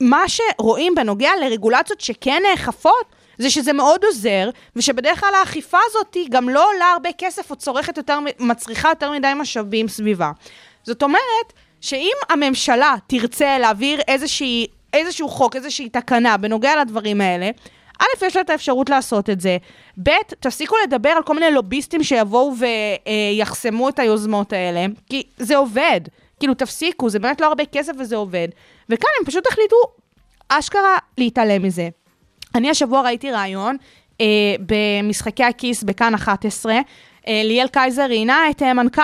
מה 0.01 0.23
שרואים 0.29 0.95
בנוגע 0.95 1.31
לרגולציות 1.41 2.01
שכן 2.01 2.43
נאכפות, 2.51 3.15
זה 3.41 3.51
שזה 3.51 3.73
מאוד 3.73 4.05
עוזר, 4.05 4.51
ושבדרך 4.77 5.21
כלל 5.21 5.35
האכיפה 5.41 5.79
הזאת 5.87 6.15
היא 6.15 6.27
גם 6.31 6.49
לא 6.49 6.71
עולה 6.71 6.91
הרבה 6.91 7.09
כסף 7.19 7.51
או 7.51 7.57
צורכת 7.57 7.97
יותר, 7.97 8.19
מצריכה 8.39 8.89
יותר 8.89 9.11
מדי 9.11 9.33
משאבים 9.37 9.89
סביבה. 9.89 10.31
זאת 10.85 11.03
אומרת, 11.03 11.53
שאם 11.81 12.13
הממשלה 12.31 12.95
תרצה 13.07 13.59
להעביר 13.59 14.01
איזושהי, 14.09 14.67
איזשהו 14.93 15.29
חוק, 15.29 15.57
איזושהי 15.57 15.89
תקנה 15.89 16.37
בנוגע 16.37 16.81
לדברים 16.81 17.21
האלה, 17.21 17.51
א', 18.01 18.27
יש 18.27 18.37
לה 18.37 18.43
את 18.43 18.51
האפשרות 18.51 18.91
לעשות 18.91 19.31
את 19.31 19.41
זה. 19.41 19.57
ב', 20.03 20.11
תפסיקו 20.41 20.77
לדבר 20.87 21.11
על 21.11 21.23
כל 21.23 21.35
מיני 21.35 21.51
לוביסטים 21.51 22.03
שיבואו 22.03 22.53
ויחסמו 22.57 23.89
את 23.89 23.99
היוזמות 23.99 24.53
האלה, 24.53 24.87
כי 25.09 25.23
זה 25.37 25.57
עובד. 25.57 26.01
כאילו, 26.39 26.55
תפסיקו, 26.55 27.11
זה 27.11 27.19
באמת 27.19 27.41
לא 27.41 27.47
הרבה 27.47 27.65
כסף 27.65 27.93
וזה 27.99 28.17
עובד. 28.17 28.49
וכאן 28.89 29.11
הם 29.19 29.27
פשוט 29.27 29.47
החליטו 29.47 29.77
אשכרה 30.49 30.97
להתעלם 31.19 31.63
מזה. 31.63 31.89
אני 32.55 32.71
השבוע 32.71 33.03
ראיתי 33.03 33.31
ראיון 33.31 33.77
אה, 34.21 34.27
במשחקי 34.61 35.45
הכיס 35.45 35.83
בכאן 35.83 36.15
11. 36.15 36.73
אה, 36.73 36.81
ליאל 37.45 37.69
קייזר 37.69 38.03
ראיינה 38.03 38.51
את 38.51 38.63
אה, 38.63 38.75
מנכ"ל 38.75 39.03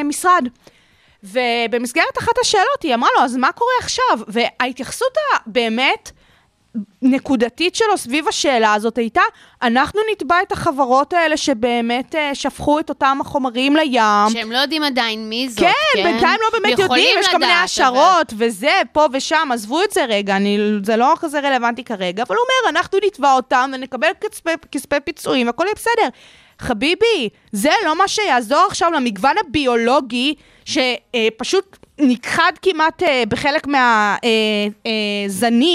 המשרד. 0.00 0.48
ובמסגרת 1.24 2.18
אחת 2.18 2.38
השאלות 2.40 2.82
היא 2.82 2.94
אמרה 2.94 3.08
לו, 3.16 3.24
אז 3.24 3.36
מה 3.36 3.52
קורה 3.52 3.72
עכשיו? 3.80 4.20
וההתייחסות 4.28 5.12
הבאמת 5.34 6.10
נקודתית 7.02 7.74
שלו 7.74 7.98
סביב 7.98 8.28
השאלה 8.28 8.74
הזאת 8.74 8.98
הייתה, 8.98 9.20
אנחנו 9.62 10.00
נתבע 10.12 10.42
את 10.42 10.52
החברות 10.52 11.12
האלה 11.12 11.36
שבאמת 11.36 12.14
uh, 12.14 12.34
שפכו 12.34 12.78
את 12.80 12.88
אותם 12.88 13.18
החומרים 13.20 13.76
לים. 13.76 14.30
שהם 14.32 14.52
לא 14.52 14.58
יודעים 14.58 14.82
עדיין 14.82 15.28
מי 15.28 15.48
זאת, 15.48 15.58
כן? 15.58 15.72
כן? 15.94 16.02
בינתיים 16.02 16.38
לא 16.42 16.58
באמת 16.60 16.78
יודעים, 16.78 17.18
יש 17.20 17.28
כל 17.28 17.38
מיני 17.38 17.52
השערות 17.52 18.32
אבל... 18.32 18.46
וזה, 18.46 18.72
פה 18.92 19.06
ושם, 19.12 19.48
עזבו 19.52 19.82
את 19.82 19.90
זה 19.90 20.04
רגע, 20.04 20.36
אני, 20.36 20.58
זה 20.84 20.96
לא 20.96 21.14
כזה 21.20 21.40
רלוונטי 21.40 21.84
כרגע, 21.84 22.22
אבל 22.22 22.36
הוא 22.36 22.42
אומר, 22.42 22.78
אנחנו 22.78 22.98
נתבע 23.06 23.32
אותם 23.32 23.70
ונקבל 23.74 24.10
כספי, 24.20 24.50
כספי 24.72 24.96
פיצויים, 25.04 25.48
הכל 25.48 25.64
יהיה 25.64 25.74
בסדר. 25.74 26.08
חביבי, 26.58 27.28
זה 27.52 27.70
לא 27.84 27.98
מה 27.98 28.08
שיעזור 28.08 28.64
עכשיו 28.68 28.90
למגוון 28.90 29.36
הביולוגי, 29.46 30.34
שפשוט 30.64 31.79
נכחד 32.02 32.52
כמעט 32.62 33.02
אה, 33.02 33.22
בחלק 33.28 33.66
מהזנים 33.66 34.22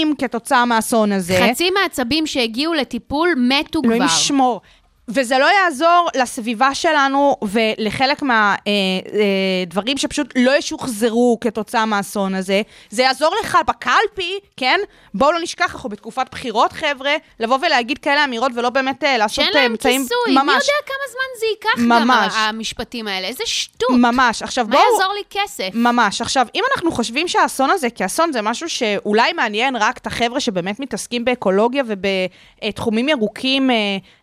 אה, 0.08 0.14
אה, 0.14 0.18
כתוצאה 0.28 0.66
מהאסון 0.66 1.12
הזה. 1.12 1.40
חצי 1.50 1.70
מהעצבים 1.70 2.28
שהגיעו 2.28 2.74
לטיפול 2.74 3.30
מתו 3.38 3.82
כבר. 3.82 3.94
אלוהים 3.94 4.04
ישמור. 4.06 4.62
וזה 5.08 5.38
לא 5.38 5.46
יעזור 5.46 6.10
לסביבה 6.16 6.76
שלנו 6.76 7.36
ולחלק 7.42 8.22
מהדברים 8.22 9.88
אה, 9.88 9.94
אה, 9.94 10.02
שפשוט 10.02 10.34
לא 10.36 10.58
ישוחזרו 10.58 11.38
כתוצאה 11.42 11.86
מהאסון 11.86 12.36
הזה. 12.36 12.62
זה 12.90 13.04
יעזור 13.04 13.36
לך 13.44 13.58
בקלפי, 13.68 14.40
כן? 14.58 14.80
בואו 15.14 15.32
לא 15.32 15.40
נשכח, 15.42 15.74
אנחנו 15.74 15.90
בתקופת 15.90 16.26
בחירות, 16.32 16.74
חבר'ה, 16.74 17.16
לבוא 17.40 17.58
ולהגיד 17.62 17.98
כאלה 17.98 18.24
אמירות 18.24 18.52
ולא 18.56 18.70
באמת 18.70 19.04
אה, 19.04 19.18
לעשות 19.18 19.46
אמצעים... 19.46 19.72
ממש. 19.72 19.80
שאין 19.82 19.94
להם 19.94 20.04
כיסוי, 20.04 20.44
מי 20.46 20.52
יודע 20.52 20.80
כמה 20.86 21.06
זמן 21.12 21.40
זה 21.40 21.46
ייקח 21.46 21.80
ממש. 21.80 22.34
גם 22.34 22.40
המשפטים 22.50 23.08
האלה? 23.08 23.28
איזה 23.28 23.44
שטות. 23.46 23.90
ממש. 23.92 24.42
עכשיו 24.42 24.68
בואו... 24.68 24.82
מה 24.82 24.88
יעזור 24.94 25.14
לי 25.14 25.24
כסף? 25.30 25.70
ממש. 25.74 26.22
עכשיו, 26.22 26.48
אם 26.56 26.64
אנחנו 26.76 26.92
חושבים 26.92 27.28
שהאסון 27.28 27.70
הזה 27.70 27.90
כאסון 27.90 28.32
זה 28.32 28.42
משהו 28.42 28.70
שאולי 28.70 29.34
מעניין 29.34 29.76
רק 29.76 29.98
את 29.98 30.08
החבר'ה 30.08 30.40
שבאמת 30.40 30.80
מתעסקים 30.80 31.26
באקולוגיה 31.26 31.84
ובתחומים 31.88 33.10
ירוקים 33.10 33.72
אה, 33.72 33.76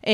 אה, 0.06 0.12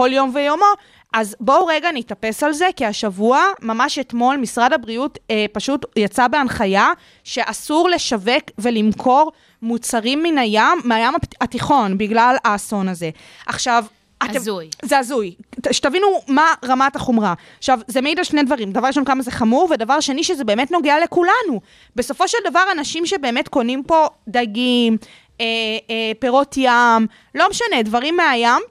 בכל... 0.00 0.12
יום 0.12 0.30
ויומו. 0.34 0.64
אז 1.12 1.36
בואו 1.40 1.66
רגע 1.66 1.88
נתאפס 1.94 2.42
על 2.42 2.52
זה, 2.52 2.68
כי 2.76 2.84
השבוע, 2.86 3.44
ממש 3.62 3.98
אתמול, 3.98 4.36
משרד 4.36 4.72
הבריאות 4.72 5.18
אה, 5.30 5.46
פשוט 5.52 5.86
יצא 5.96 6.28
בהנחיה 6.28 6.88
שאסור 7.24 7.88
לשווק 7.88 8.44
ולמכור 8.58 9.32
מוצרים 9.62 10.22
מן 10.22 10.38
הים, 10.38 10.78
מהים 10.84 11.14
התיכון, 11.40 11.98
בגלל 11.98 12.36
האסון 12.44 12.88
הזה. 12.88 13.10
עכשיו, 13.46 13.84
אתם, 14.24 14.36
הזוי. 14.36 14.70
זה 14.82 14.98
הזוי. 14.98 15.34
שתבינו 15.70 16.06
מה 16.28 16.54
רמת 16.64 16.96
החומרה. 16.96 17.34
עכשיו, 17.58 17.80
זה 17.86 18.00
מעיד 18.00 18.18
על 18.18 18.24
שני 18.24 18.42
דברים. 18.42 18.72
דבר 18.72 18.86
ראשון, 18.86 19.04
כמה 19.04 19.22
זה 19.22 19.30
חמור, 19.30 19.68
ודבר 19.70 20.00
שני, 20.00 20.24
שזה 20.24 20.44
באמת 20.44 20.70
נוגע 20.70 20.94
לכולנו. 21.04 21.60
בסופו 21.96 22.28
של 22.28 22.38
דבר, 22.50 22.62
אנשים 22.72 23.06
שבאמת 23.06 23.48
קונים 23.48 23.82
פה 23.82 24.06
דגים, 24.28 24.96
אה, 25.40 25.46
אה, 25.90 26.12
פירות 26.18 26.54
ים, 26.56 27.06
לא 27.34 27.50
משנה, 27.50 27.82
דברים 27.82 28.16
מהים, 28.16 28.62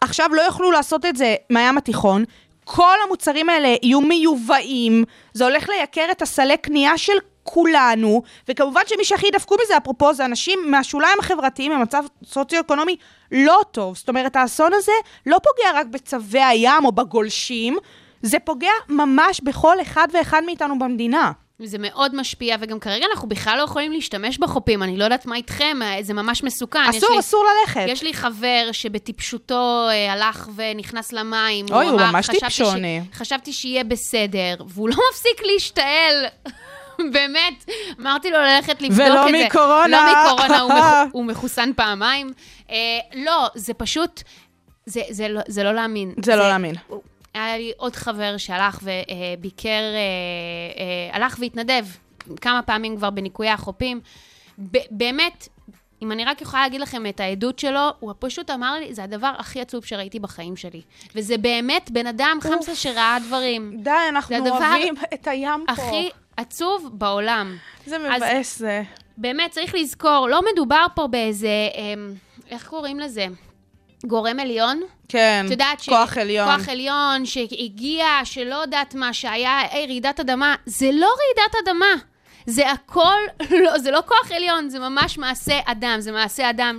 עכשיו 0.00 0.28
לא 0.32 0.42
יוכלו 0.42 0.70
לעשות 0.70 1.06
את 1.06 1.16
זה 1.16 1.34
מהים 1.50 1.78
התיכון, 1.78 2.24
כל 2.64 2.96
המוצרים 3.06 3.48
האלה 3.48 3.76
יהיו 3.82 4.00
מיובאים, 4.00 5.04
זה 5.32 5.44
הולך 5.44 5.68
לייקר 5.68 6.06
את 6.10 6.22
הסלי 6.22 6.56
קנייה 6.56 6.98
של 6.98 7.12
כולנו, 7.42 8.22
וכמובן 8.48 8.80
שמי 8.86 9.04
שהכי 9.04 9.26
ידפקו 9.26 9.56
בזה, 9.64 9.76
אפרופו, 9.76 10.14
זה 10.14 10.24
אנשים 10.24 10.58
מהשוליים 10.66 11.18
החברתיים 11.20 11.72
במצב 11.72 12.04
סוציו-אקונומי 12.24 12.96
לא 13.32 13.60
טוב. 13.70 13.96
זאת 13.96 14.08
אומרת, 14.08 14.36
האסון 14.36 14.72
הזה 14.74 14.92
לא 15.26 15.38
פוגע 15.38 15.80
רק 15.80 15.86
בצבי 15.86 16.42
הים 16.42 16.84
או 16.84 16.92
בגולשים, 16.92 17.76
זה 18.22 18.38
פוגע 18.38 18.72
ממש 18.88 19.40
בכל 19.40 19.82
אחד 19.82 20.08
ואחד 20.12 20.42
מאיתנו 20.46 20.78
במדינה. 20.78 21.32
זה 21.62 21.78
מאוד 21.80 22.14
משפיע, 22.14 22.56
וגם 22.60 22.80
כרגע 22.80 23.06
אנחנו 23.12 23.28
בכלל 23.28 23.58
לא 23.58 23.62
יכולים 23.62 23.92
להשתמש 23.92 24.38
בחופים, 24.38 24.82
אני 24.82 24.96
לא 24.96 25.04
יודעת 25.04 25.26
מה 25.26 25.36
איתכם, 25.36 25.78
זה 26.00 26.14
ממש 26.14 26.42
מסוכן. 26.42 26.78
אסור, 26.90 27.10
לי, 27.10 27.18
אסור 27.18 27.44
ללכת. 27.44 27.84
יש 27.88 28.02
לי 28.02 28.14
חבר 28.14 28.68
שבטיפשותו 28.72 29.88
אה, 29.90 30.12
הלך 30.12 30.48
ונכנס 30.54 31.12
למים. 31.12 31.66
אוי, 31.70 31.86
הוא, 31.86 31.92
הוא 31.92 32.00
ממש 32.00 32.30
טיפשוני. 32.30 33.00
ש... 33.12 33.16
חשבתי 33.16 33.52
שיהיה 33.52 33.84
בסדר, 33.84 34.54
והוא 34.68 34.88
לא 34.88 34.96
מפסיק 35.10 35.42
להשתעל. 35.52 36.26
באמת, 37.12 37.64
אמרתי 38.00 38.30
לו 38.30 38.38
ללכת 38.38 38.82
לבדוק 38.82 38.90
את 38.90 38.94
זה. 38.96 39.04
ולא 39.04 39.46
מקורונה. 39.46 39.88
לא 39.88 40.32
מקורונה, 40.34 40.60
הוא, 40.60 40.72
מח... 40.72 40.94
הוא 41.12 41.24
מחוסן 41.24 41.70
פעמיים. 41.76 42.32
אה, 42.70 42.76
לא, 43.14 43.48
זה 43.54 43.74
פשוט, 43.74 44.22
זה, 44.86 45.00
זה, 45.10 45.28
לא, 45.28 45.40
זה 45.48 45.62
לא 45.62 45.74
להאמין. 45.74 46.08
זה, 46.08 46.14
לא 46.14 46.22
זה 46.36 46.42
לא 46.42 46.48
להאמין. 46.48 46.74
היה 47.44 47.58
לי 47.58 47.72
עוד 47.76 47.96
חבר 47.96 48.36
שהלך 48.36 48.80
וביקר, 48.82 49.68
אה, 49.68 49.98
אה, 50.78 51.16
הלך 51.16 51.36
והתנדב 51.40 51.86
כמה 52.40 52.62
פעמים 52.62 52.96
כבר 52.96 53.10
בניקויי 53.10 53.50
החופים. 53.50 54.00
באמת, 54.90 55.48
אם 56.02 56.12
אני 56.12 56.24
רק 56.24 56.42
יכולה 56.42 56.62
להגיד 56.62 56.80
לכם 56.80 57.06
את 57.06 57.20
העדות 57.20 57.58
שלו, 57.58 57.88
הוא 58.00 58.12
פשוט 58.18 58.50
אמר 58.50 58.74
לי, 58.74 58.94
זה 58.94 59.04
הדבר 59.04 59.32
הכי 59.38 59.60
עצוב 59.60 59.84
שראיתי 59.84 60.18
בחיים 60.18 60.56
שלי. 60.56 60.82
וזה 61.14 61.38
באמת 61.38 61.90
בן 61.90 62.06
אדם 62.06 62.38
חמסה 62.40 62.74
שראה 62.74 63.16
דברים. 63.26 63.80
די, 63.82 63.90
אנחנו 64.08 64.36
אוהבים 64.36 64.94
את 65.14 65.28
הים 65.28 65.64
פה. 65.66 65.72
הכי 65.72 66.10
עצוב 66.36 66.90
בעולם. 66.92 67.56
זה 67.86 67.98
מבאס 67.98 68.58
זה. 68.58 68.82
באמת, 69.16 69.50
צריך 69.50 69.74
לזכור, 69.74 70.28
לא 70.30 70.40
מדובר 70.52 70.86
פה 70.94 71.06
באיזה, 71.06 71.68
אמ, 71.74 72.14
איך 72.50 72.68
קוראים 72.68 73.00
לזה? 73.00 73.26
גורם 74.06 74.40
עליון. 74.40 74.80
כן, 75.08 75.46
כוח 75.88 76.14
ש... 76.14 76.18
עליון. 76.18 76.56
כוח 76.56 76.68
עליון 76.68 77.26
שהגיע, 77.26 78.06
שלא 78.24 78.54
יודעת 78.54 78.94
מה, 78.94 79.12
שהיה 79.12 79.60
היי, 79.70 79.86
רעידת 79.86 80.20
אדמה. 80.20 80.54
זה 80.66 80.90
לא 80.92 81.06
רעידת 81.06 81.54
אדמה. 81.62 81.94
זה 82.48 82.70
הכל, 82.70 83.18
לא, 83.64 83.78
זה 83.78 83.90
לא 83.90 84.00
כוח 84.06 84.32
עליון, 84.32 84.68
זה 84.68 84.78
ממש 84.78 85.18
מעשה 85.18 85.58
אדם. 85.64 85.96
זה 85.98 86.12
מעשה 86.12 86.50
אדם 86.50 86.78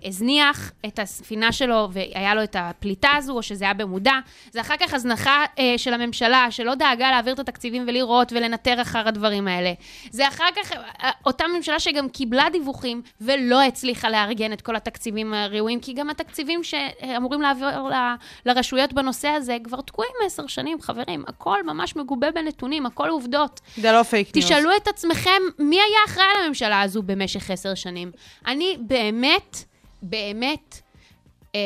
שהזניח 0.00 0.60
אה, 0.60 0.66
אה, 0.84 0.88
את 0.88 0.98
הספינה 0.98 1.52
שלו 1.52 1.88
והיה 1.92 2.34
לו 2.34 2.42
את 2.42 2.56
הפליטה 2.58 3.08
הזו, 3.16 3.32
או 3.32 3.42
שזה 3.42 3.64
היה 3.64 3.74
במודע. 3.74 4.12
זה 4.50 4.60
אחר 4.60 4.74
כך 4.80 4.94
הזנחה 4.94 5.44
אה, 5.58 5.74
של 5.76 5.94
הממשלה, 5.94 6.46
שלא 6.50 6.74
דאגה 6.74 7.10
להעביר 7.10 7.34
את 7.34 7.38
התקציבים 7.38 7.84
ולראות 7.86 8.32
ולנטר 8.32 8.82
אחר 8.82 9.08
הדברים 9.08 9.48
האלה. 9.48 9.72
זה 10.10 10.28
אחר 10.28 10.48
כך 10.56 10.72
אה, 10.72 11.10
אותה 11.26 11.44
ממשלה 11.56 11.80
שגם 11.80 12.08
קיבלה 12.08 12.44
דיווחים 12.52 13.02
ולא 13.20 13.62
הצליחה 13.62 14.10
לארגן 14.10 14.52
את 14.52 14.60
כל 14.60 14.76
התקציבים 14.76 15.34
הראויים, 15.34 15.80
כי 15.80 15.92
גם 15.92 16.10
התקציבים 16.10 16.64
שאמורים 16.64 17.42
להעביר 17.42 17.68
ל, 17.68 17.94
לרשויות 18.46 18.92
בנושא 18.92 19.28
הזה 19.28 19.56
כבר 19.64 19.80
תקועים 19.80 20.12
עשר 20.26 20.46
שנים, 20.46 20.80
חברים. 20.80 21.24
הכל 21.26 21.62
ממש 21.62 21.96
מגובה 21.96 22.30
בנתונים, 22.30 22.86
הכל 22.86 23.08
עובדות. 23.08 23.60
fake 24.04 24.36
news. 24.36 24.46
תשאלו 24.46 24.70
את 24.76 24.88
עצמכם, 24.88 25.42
מי 25.58 25.76
היה 25.76 25.98
אחראי 26.06 26.26
לממשלה 26.44 26.80
הזו 26.80 27.02
במשך 27.02 27.50
עשר 27.50 27.74
שנים? 27.74 28.12
אני 28.46 28.76
באמת, 28.80 29.64
באמת, 30.02 30.80
אה, 31.54 31.60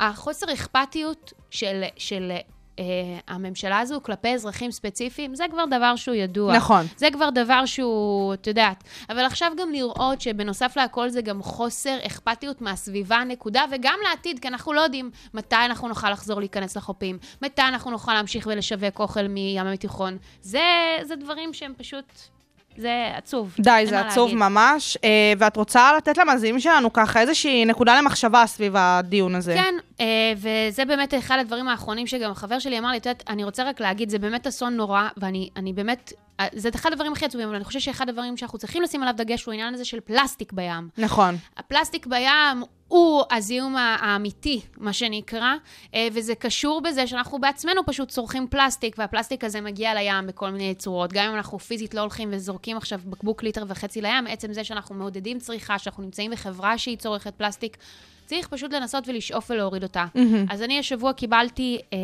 החוסר 0.00 0.52
אכפתיות 0.52 1.32
של, 1.50 1.84
של 1.96 2.32
אה, 2.78 2.84
הממשלה 3.28 3.78
הזו 3.78 4.00
כלפי 4.02 4.34
אזרחים 4.34 4.70
ספציפיים, 4.70 5.34
זה 5.34 5.44
כבר 5.50 5.64
דבר 5.70 5.96
שהוא 5.96 6.14
ידוע. 6.14 6.56
נכון. 6.56 6.86
זה 6.96 7.08
כבר 7.12 7.30
דבר 7.30 7.66
שהוא, 7.66 8.34
את 8.34 8.46
יודעת. 8.46 8.84
אבל 9.10 9.24
עכשיו 9.24 9.52
גם 9.58 9.72
לראות 9.72 10.20
שבנוסף 10.20 10.76
להכל 10.76 11.08
זה 11.08 11.22
גם 11.22 11.42
חוסר 11.42 11.98
אכפתיות 12.06 12.60
מהסביבה, 12.60 13.24
נקודה, 13.26 13.64
וגם 13.70 13.98
לעתיד, 14.10 14.38
כי 14.38 14.48
אנחנו 14.48 14.72
לא 14.72 14.80
יודעים 14.80 15.10
מתי 15.34 15.56
אנחנו 15.56 15.88
נוכל 15.88 16.10
לחזור 16.10 16.40
להיכנס 16.40 16.76
לחופים, 16.76 17.18
מתי 17.42 17.62
אנחנו 17.62 17.90
נוכל 17.90 18.14
להמשיך 18.14 18.46
ולשווק 18.50 19.00
אוכל 19.00 19.28
מים 19.28 19.66
התיכון. 19.66 20.18
זה, 20.40 20.62
זה 21.02 21.16
דברים 21.16 21.54
שהם 21.54 21.72
פשוט... 21.76 22.35
זה 22.78 23.10
עצוב. 23.16 23.54
די, 23.58 23.84
זה 23.88 24.00
עצוב 24.00 24.28
להגיד. 24.28 24.38
ממש. 24.38 24.98
אה, 25.04 25.32
ואת 25.38 25.56
רוצה 25.56 25.92
לתת 25.96 26.18
למאזינים 26.18 26.60
שלנו 26.60 26.92
ככה 26.92 27.20
איזושהי 27.20 27.64
נקודה 27.64 27.98
למחשבה 27.98 28.46
סביב 28.46 28.76
הדיון 28.76 29.34
הזה. 29.34 29.54
כן, 29.54 29.74
אה, 30.00 30.32
וזה 30.36 30.84
באמת 30.84 31.14
אחד 31.14 31.38
הדברים 31.40 31.68
האחרונים 31.68 32.06
שגם 32.06 32.30
החבר 32.30 32.58
שלי 32.58 32.78
אמר 32.78 32.90
לי, 32.90 32.96
את 32.96 33.06
יודעת, 33.06 33.24
אני 33.28 33.44
רוצה 33.44 33.64
רק 33.64 33.80
להגיד, 33.80 34.10
זה 34.10 34.18
באמת 34.18 34.46
אסון 34.46 34.76
נורא, 34.76 35.08
ואני 35.16 35.72
באמת 35.74 36.12
זה 36.52 36.68
אחד 36.74 36.92
הדברים 36.92 37.12
הכי 37.12 37.24
עצובים, 37.24 37.46
אבל 37.46 37.56
אני 37.56 37.64
חושבת 37.64 37.82
שאחד 37.82 38.08
הדברים 38.08 38.36
שאנחנו 38.36 38.58
צריכים 38.58 38.82
לשים 38.82 39.02
עליו 39.02 39.14
דגש 39.16 39.44
הוא 39.44 39.52
העניין 39.52 39.74
הזה 39.74 39.84
של 39.84 40.00
פלסטיק 40.00 40.52
בים. 40.52 40.88
נכון. 40.98 41.36
הפלסטיק 41.56 42.06
בים 42.06 42.62
הוא 42.88 43.22
הזיהום 43.30 43.76
האמיתי, 43.76 44.60
מה 44.76 44.92
שנקרא, 44.92 45.54
אה, 45.94 46.08
וזה 46.12 46.34
קשור 46.34 46.80
בזה 46.80 47.06
שאנחנו 47.06 47.38
בעצמנו 47.38 47.86
פשוט 47.86 48.08
צורכים 48.08 48.46
פלסטיק, 48.50 48.94
והפלסטיק 48.98 49.44
הזה 49.44 49.60
מגיע 49.60 49.94
לים 49.94 50.26
בכל 50.26 50.50
מיני 50.50 50.74
צורות. 50.74 51.12
גם 51.12 51.28
אם 51.28 51.34
אנחנו 51.34 51.58
פיזית 51.58 51.94
לא 51.94 52.00
הולכים 52.00 52.28
וזורקים 52.32 52.76
עכשיו 52.76 53.00
בקבוק 53.04 53.42
ליטר 53.42 53.64
וחצי 53.68 54.00
לים, 54.00 54.26
עצם 54.26 54.52
זה 54.52 54.64
שאנחנו 54.64 54.94
מעודדים 54.94 55.38
צריכה, 55.38 55.78
שאנחנו 55.78 56.02
נמצאים 56.02 56.30
בחברה 56.30 56.78
שהיא 56.78 56.96
צורכת 56.96 57.34
פלסטיק, 57.34 57.76
צריך 58.26 58.48
פשוט 58.48 58.72
לנסות 58.72 59.08
ולשאוף 59.08 59.50
ולהוריד 59.50 59.82
אותה. 59.82 60.04
אז 60.50 60.62
אני 60.62 60.78
השבוע 60.78 61.12
קיבלתי 61.12 61.78
אה, 61.92 61.98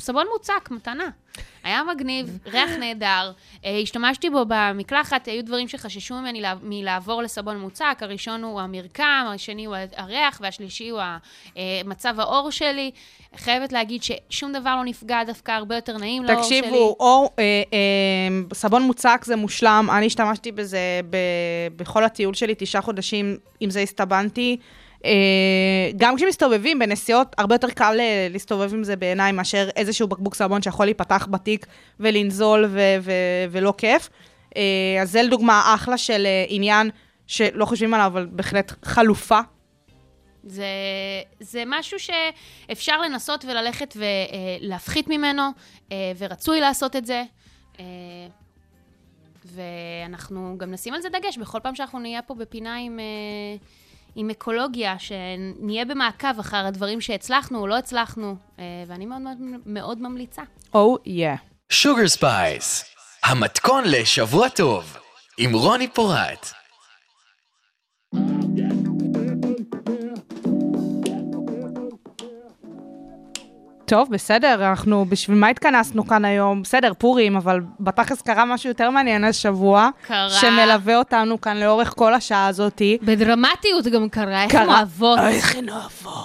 סבון 0.00 0.26
מוצק, 0.32 0.68
מתנה. 0.70 1.08
היה 1.64 1.82
מגניב, 1.94 2.38
ריח 2.46 2.70
נהדר. 2.80 3.32
אה, 3.64 3.78
השתמשתי 3.82 4.30
בו 4.30 4.44
במקלחת, 4.48 5.28
היו 5.28 5.44
דברים 5.44 5.68
שחששו 5.68 6.14
ממני 6.14 6.40
לה- 6.40 6.54
מלעבור 6.62 7.22
לסבון 7.22 7.58
מוצק. 7.60 7.98
הראשון 8.00 8.42
הוא 8.44 8.60
המרקם, 8.60 9.02
השני 9.34 9.64
הוא 9.64 9.76
הריח, 9.96 10.38
והשלישי 10.42 10.88
הוא 10.88 11.00
אה, 11.56 11.80
מצב 11.84 12.20
העור 12.20 12.50
שלי. 12.50 12.90
חייבת 13.36 13.72
להגיד 13.72 14.02
ששום 14.02 14.52
דבר 14.52 14.76
לא 14.76 14.84
נפגע, 14.84 15.24
דווקא 15.24 15.52
הרבה 15.52 15.74
יותר 15.74 15.96
נעים 15.98 16.24
לעור 16.24 16.42
שלי. 16.42 16.60
תקשיבו, 16.60 16.96
אור, 17.00 17.28
אה, 17.38 17.44
אה, 17.72 17.78
סבון 18.54 18.82
מוצק 18.82 19.22
זה 19.24 19.36
מושלם, 19.36 19.88
אני 19.92 20.06
השתמשתי 20.06 20.52
בזה 20.52 20.78
ב, 21.10 21.16
בכל 21.76 22.04
הטיול 22.04 22.34
שלי, 22.34 22.54
תשעה 22.58 22.82
חודשים, 22.82 23.36
עם 23.60 23.70
זה 23.70 23.80
הסתבנתי. 23.80 24.56
אה, 25.04 25.90
גם 25.96 26.16
כשמסתובבים 26.16 26.78
בנסיעות, 26.78 27.34
הרבה 27.38 27.54
יותר 27.54 27.70
קל 27.70 27.96
אה, 28.00 28.26
להסתובב 28.30 28.74
עם 28.74 28.84
זה 28.84 28.96
בעיניי 28.96 29.32
מאשר 29.32 29.68
איזשהו 29.76 30.08
בקבוק 30.08 30.34
סבון 30.34 30.62
שיכול 30.62 30.86
להיפתח 30.86 31.26
בתיק 31.30 31.66
ולנזול 32.00 32.64
ו- 32.68 32.96
ו- 33.00 33.44
ולא 33.50 33.74
כיף. 33.78 34.08
אה, 34.56 34.62
אז 35.02 35.10
זה 35.10 35.22
לדוגמה 35.22 35.74
אחלה 35.74 35.98
של 35.98 36.26
עניין 36.48 36.90
שלא 37.26 37.64
חושבים 37.64 37.94
עליו, 37.94 38.06
אבל 38.06 38.26
בהחלט 38.26 38.72
חלופה. 38.84 39.40
זה, 40.44 40.66
זה 41.40 41.62
משהו 41.66 41.98
שאפשר 41.98 43.00
לנסות 43.00 43.44
וללכת 43.44 43.96
ולהפחית 43.96 45.08
ממנו, 45.08 45.42
ורצוי 46.18 46.60
לעשות 46.60 46.96
את 46.96 47.06
זה. 47.06 47.22
ואנחנו 49.44 50.54
גם 50.58 50.70
נשים 50.70 50.94
על 50.94 51.02
זה 51.02 51.08
דגש 51.08 51.38
בכל 51.38 51.60
פעם 51.62 51.74
שאנחנו 51.74 51.98
נהיה 51.98 52.22
פה 52.22 52.34
בפינה 52.34 52.76
עם, 52.76 52.98
עם 54.14 54.30
אקולוגיה, 54.30 54.98
שנהיה 54.98 55.84
במעקב 55.84 56.38
אחר 56.40 56.66
הדברים 56.66 57.00
שהצלחנו 57.00 57.58
או 57.58 57.66
לא 57.66 57.78
הצלחנו, 57.78 58.36
אה, 58.58 58.64
ואני 58.86 59.06
מאוד 59.06 59.20
מאוד, 59.20 59.38
מאוד 59.66 60.02
ממליצה. 60.02 60.42
oh 60.74 60.96
oh, 60.96 61.08
yeah. 61.08 61.34
Yeah. 61.34 61.38
Sugar 61.70 62.08
Spice, 62.08 62.84
המתכון 63.24 63.84
לשבוע 63.86 64.48
טוב, 64.48 64.96
עם 65.38 65.52
רוני 65.52 65.88
פורט. 65.88 66.52
טוב, 73.88 74.08
בסדר, 74.10 74.68
אנחנו, 74.70 75.04
בשביל 75.04 75.36
מה 75.36 75.48
התכנסנו 75.48 76.06
כאן 76.06 76.24
היום? 76.24 76.62
בסדר, 76.62 76.92
פורים, 76.98 77.36
אבל 77.36 77.60
בתכלס 77.80 78.22
קרה 78.22 78.44
משהו 78.44 78.68
יותר 78.68 78.90
מעניין 78.90 79.24
השבוע. 79.24 79.88
קרה. 80.06 80.30
שמלווה 80.30 80.98
אותנו 80.98 81.40
כאן 81.40 81.56
לאורך 81.56 81.94
כל 81.96 82.14
השעה 82.14 82.46
הזאתי. 82.46 82.98
בדרמטיות 83.02 83.86
גם 83.86 84.08
קרה, 84.08 84.44
איך. 84.44 84.54
הן 84.54 84.68
אוהבות. 84.68 85.18
איך 85.18 85.56
הן 85.56 85.68
אוהבות. 85.68 86.24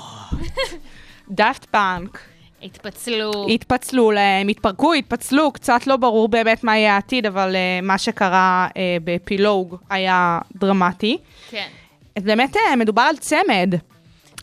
דאפט 1.29 1.65
פאנק, 1.65 2.19
התפצלו. 2.63 3.31
התפצלו 3.49 4.11
להם, 4.11 4.47
התפרקו, 4.47 4.93
התפצלו, 4.93 5.51
קצת 5.51 5.87
לא 5.87 5.95
ברור 5.95 6.27
באמת 6.27 6.63
מה 6.63 6.77
יהיה 6.77 6.93
העתיד, 6.93 7.25
אבל 7.25 7.55
uh, 7.55 7.85
מה 7.85 7.97
שקרה 7.97 8.67
uh, 8.69 8.73
באפילוג 9.03 9.77
היה 9.89 10.39
דרמטי. 10.55 11.17
כן. 11.49 11.67
באמת 12.19 12.55
uh, 12.55 12.75
מדובר 12.77 13.01
על 13.01 13.17
צמד. 13.17 13.75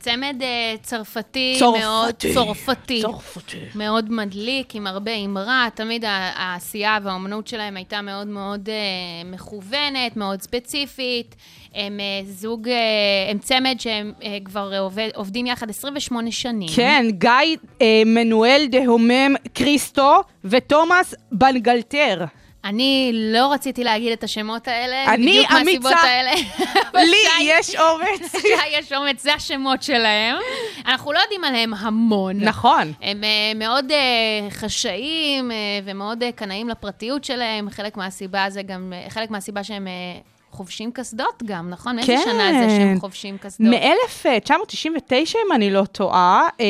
צמד 0.01 0.37
אה, 0.43 0.75
צרפתי, 0.83 1.57
צרפתי. 1.59 1.81
מאוד 1.81 2.15
צרפתי. 2.15 3.03
צרפתי. 3.03 3.59
מאוד 3.75 4.13
מדליק, 4.13 4.75
עם 4.75 4.87
הרבה 4.87 5.15
אמרה, 5.15 5.69
תמיד 5.75 6.05
העשייה 6.07 6.99
והאומנות 7.03 7.47
שלהם 7.47 7.77
הייתה 7.77 8.03
מאוד 8.03 8.27
מאוד 8.27 8.69
אה, 8.69 9.31
מכוונת, 9.31 10.17
מאוד 10.17 10.43
ספציפית. 10.43 11.37
הם 11.75 12.01
אה, 12.01 12.21
זוג, 12.25 12.69
הם 13.31 13.39
צמד 13.39 13.77
שהם 13.79 14.13
כבר 14.45 14.79
עובד, 14.81 15.09
עובדים 15.15 15.47
יחד 15.47 15.71
28 15.71 16.31
שנים. 16.31 16.69
כן, 16.77 17.07
גיא 17.11 17.57
מנואל 18.07 18.67
דהומם 18.71 19.35
קריסטו 19.53 20.21
ותומאס 20.45 21.15
בנגלטר. 21.33 22.25
אני 22.65 23.11
לא 23.15 23.53
רציתי 23.53 23.85
להגיד 23.85 24.13
את 24.13 24.25
השמות 24.25 24.69
האלה, 24.69 25.05
אני 25.15 25.27
בדיוק 25.31 25.51
מהסיבות 25.51 25.93
אמיצה. 25.93 26.07
האלה. 26.07 26.31
לי 27.11 27.17
שי- 27.37 27.43
יש 27.45 27.75
אומץ. 27.77 28.33
שי 28.43 28.49
יש 28.79 28.93
אומץ, 28.93 29.23
זה 29.23 29.35
השמות 29.35 29.83
שלהם. 29.83 30.37
אנחנו 30.87 31.13
לא 31.13 31.19
יודעים 31.19 31.45
עליהם 31.45 31.75
המון. 31.75 32.37
נכון. 32.41 32.93
הם 33.03 33.21
uh, 33.23 33.59
מאוד 33.59 33.91
uh, 33.91 33.95
חשאיים 34.55 35.51
uh, 35.51 35.55
ומאוד 35.85 36.23
uh, 36.23 36.27
קנאים 36.35 36.69
לפרטיות 36.69 37.25
שלהם. 37.25 37.71
חלק 37.71 37.97
מהסיבה 37.97 38.45
זה 38.51 38.63
גם, 38.63 38.93
uh, 39.07 39.11
חלק 39.11 39.31
מהסיבה 39.31 39.65
שהם 39.65 39.87
uh, 39.87 40.30
חובשים 40.51 40.93
קסדות 40.93 41.43
גם, 41.47 41.71
נכון? 41.71 42.03
כן. 42.03 42.21
שנה 42.25 42.53
זה 42.53 42.77
שהם 42.77 43.01
חובשים 43.01 43.39
קסדות? 43.39 43.69
מ-1999, 43.71 45.13
אם 45.47 45.53
אני 45.55 45.71
לא 45.71 45.85
טועה, 45.85 46.43
אה, 46.61 46.67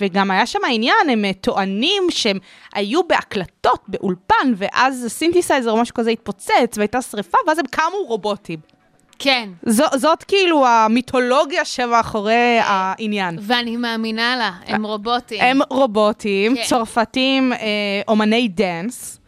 וגם 0.00 0.30
היה 0.30 0.46
שם 0.46 0.58
העניין, 0.64 1.10
הם 1.10 1.24
אה, 1.24 1.32
טוענים 1.32 2.02
שהם 2.10 2.38
היו 2.74 3.00
בהקלטות, 3.08 3.80
באולפן, 3.88 4.52
ואז 4.56 5.04
הסינתסייזר 5.04 5.70
או 5.70 5.76
משהו 5.76 5.94
כזה 5.94 6.10
התפוצץ, 6.10 6.76
והייתה 6.76 7.02
שריפה, 7.02 7.38
ואז 7.46 7.58
הם 7.58 7.66
קמו 7.70 7.98
רובוטים. 8.06 8.58
כן. 9.18 9.48
זו, 9.66 9.84
זאת 9.96 10.22
כאילו 10.22 10.66
המיתולוגיה 10.66 11.64
שמאחורי 11.64 12.58
העניין. 12.62 13.38
ואני 13.40 13.76
מאמינה 13.76 14.36
לה, 14.36 14.50
הם 14.66 14.86
רובוטים. 14.86 15.40
הם 15.40 15.60
רובוטים, 15.70 16.56
כן. 16.56 16.62
צרפתים, 16.64 17.52
אה, 17.52 17.58
אומני 18.08 18.48
dance. 18.48 19.18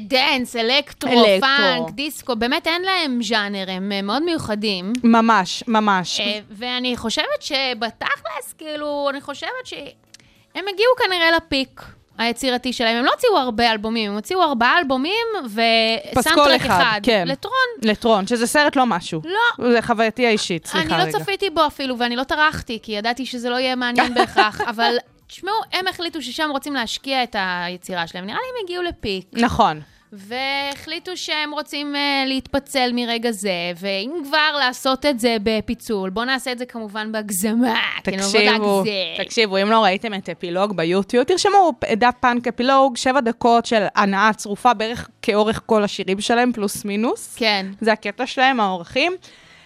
dance, 0.00 0.56
אלקטרו, 0.56 1.10
אלקטרו. 1.10 1.40
פאנק, 1.40 1.90
דיסקו, 1.90 2.36
באמת 2.36 2.66
אין 2.66 2.82
להם 2.82 3.22
ז'אנר, 3.22 3.64
הם 3.68 4.06
מאוד 4.06 4.22
מיוחדים. 4.22 4.92
ממש, 5.04 5.64
ממש. 5.68 6.20
אה, 6.20 6.38
ואני 6.50 6.96
חושבת 6.96 7.42
שבתכלס, 7.42 8.54
כאילו, 8.58 9.06
אני 9.10 9.20
חושבת 9.20 9.64
שהם 9.64 10.64
הגיעו 10.68 10.92
כנראה 10.98 11.30
ל 11.30 11.40
peak 11.40 11.80
היצירתי 12.18 12.72
שלהם. 12.72 12.96
הם 12.96 13.04
לא 13.04 13.10
הוציאו 13.10 13.36
הרבה 13.36 13.72
אלבומים, 13.72 14.10
הם 14.10 14.16
הוציאו 14.16 14.42
ארבעה 14.42 14.78
אלבומים 14.78 15.26
ו 15.44 15.54
soundtrack 15.54 16.60
אחד, 16.60 16.80
אחד. 16.80 17.00
כן. 17.02 17.24
לטרון. 17.28 17.54
לטרון, 17.82 18.26
שזה 18.26 18.46
סרט 18.46 18.76
לא 18.76 18.86
משהו. 18.86 19.20
לא. 19.24 19.70
זה 19.70 19.82
חווייתי 19.82 20.26
האישית, 20.26 20.66
סליחה 20.66 20.94
אני 20.94 21.02
רגע. 21.02 21.18
לא 21.18 21.24
צפיתי 21.24 21.50
בו 21.50 21.66
אפילו, 21.66 21.98
ואני 21.98 22.16
לא 22.16 22.24
טרחתי, 22.24 22.78
כי 22.82 22.92
ידעתי 22.92 23.26
שזה 23.26 23.50
לא 23.50 23.56
יהיה 23.56 23.76
מעניין 23.76 24.14
בהכרח, 24.14 24.60
אבל 24.70 24.96
תשמעו, 25.32 25.54
הם 25.72 25.88
החליטו 25.88 26.22
ששם 26.22 26.48
רוצים 26.50 26.74
להשקיע 26.74 27.22
את 27.22 27.36
היצירה 27.38 28.06
שלהם. 28.06 28.26
נראה 28.26 28.38
לי 28.38 28.58
הם 28.58 28.64
הגיעו 28.64 28.82
לפיק. 28.82 29.26
נכון. 29.32 29.80
והחליטו 30.12 31.16
שהם 31.16 31.52
רוצים 31.52 31.94
uh, 31.94 32.28
להתפצל 32.28 32.90
מרגע 32.94 33.30
זה, 33.30 33.72
ואם 33.76 34.10
כבר 34.24 34.56
לעשות 34.58 35.06
את 35.06 35.20
זה 35.20 35.36
בפיצול, 35.42 36.10
בואו 36.10 36.24
נעשה 36.24 36.52
את 36.52 36.58
זה 36.58 36.66
כמובן 36.66 37.12
בהגזמה. 37.12 37.80
תקשיבו. 38.02 38.84
תקשיבו, 39.16 39.62
אם 39.62 39.70
לא 39.70 39.82
ראיתם 39.82 40.14
את 40.14 40.28
אפילוג 40.28 40.76
ביוטיוב, 40.76 41.24
תרשמו 41.24 41.72
דף 41.92 42.14
פאנק 42.20 42.48
אפילוג, 42.48 42.96
שבע 42.96 43.20
דקות 43.20 43.66
של 43.66 43.84
הנאה 43.94 44.30
צרופה 44.36 44.74
בערך 44.74 45.08
כאורך 45.22 45.62
כל 45.66 45.84
השירים 45.84 46.20
שלהם, 46.20 46.52
פלוס 46.52 46.84
מינוס. 46.84 47.34
כן. 47.36 47.66
זה 47.80 47.92
הקטע 47.92 48.26
שלהם, 48.26 48.60
האורחים. 48.60 49.12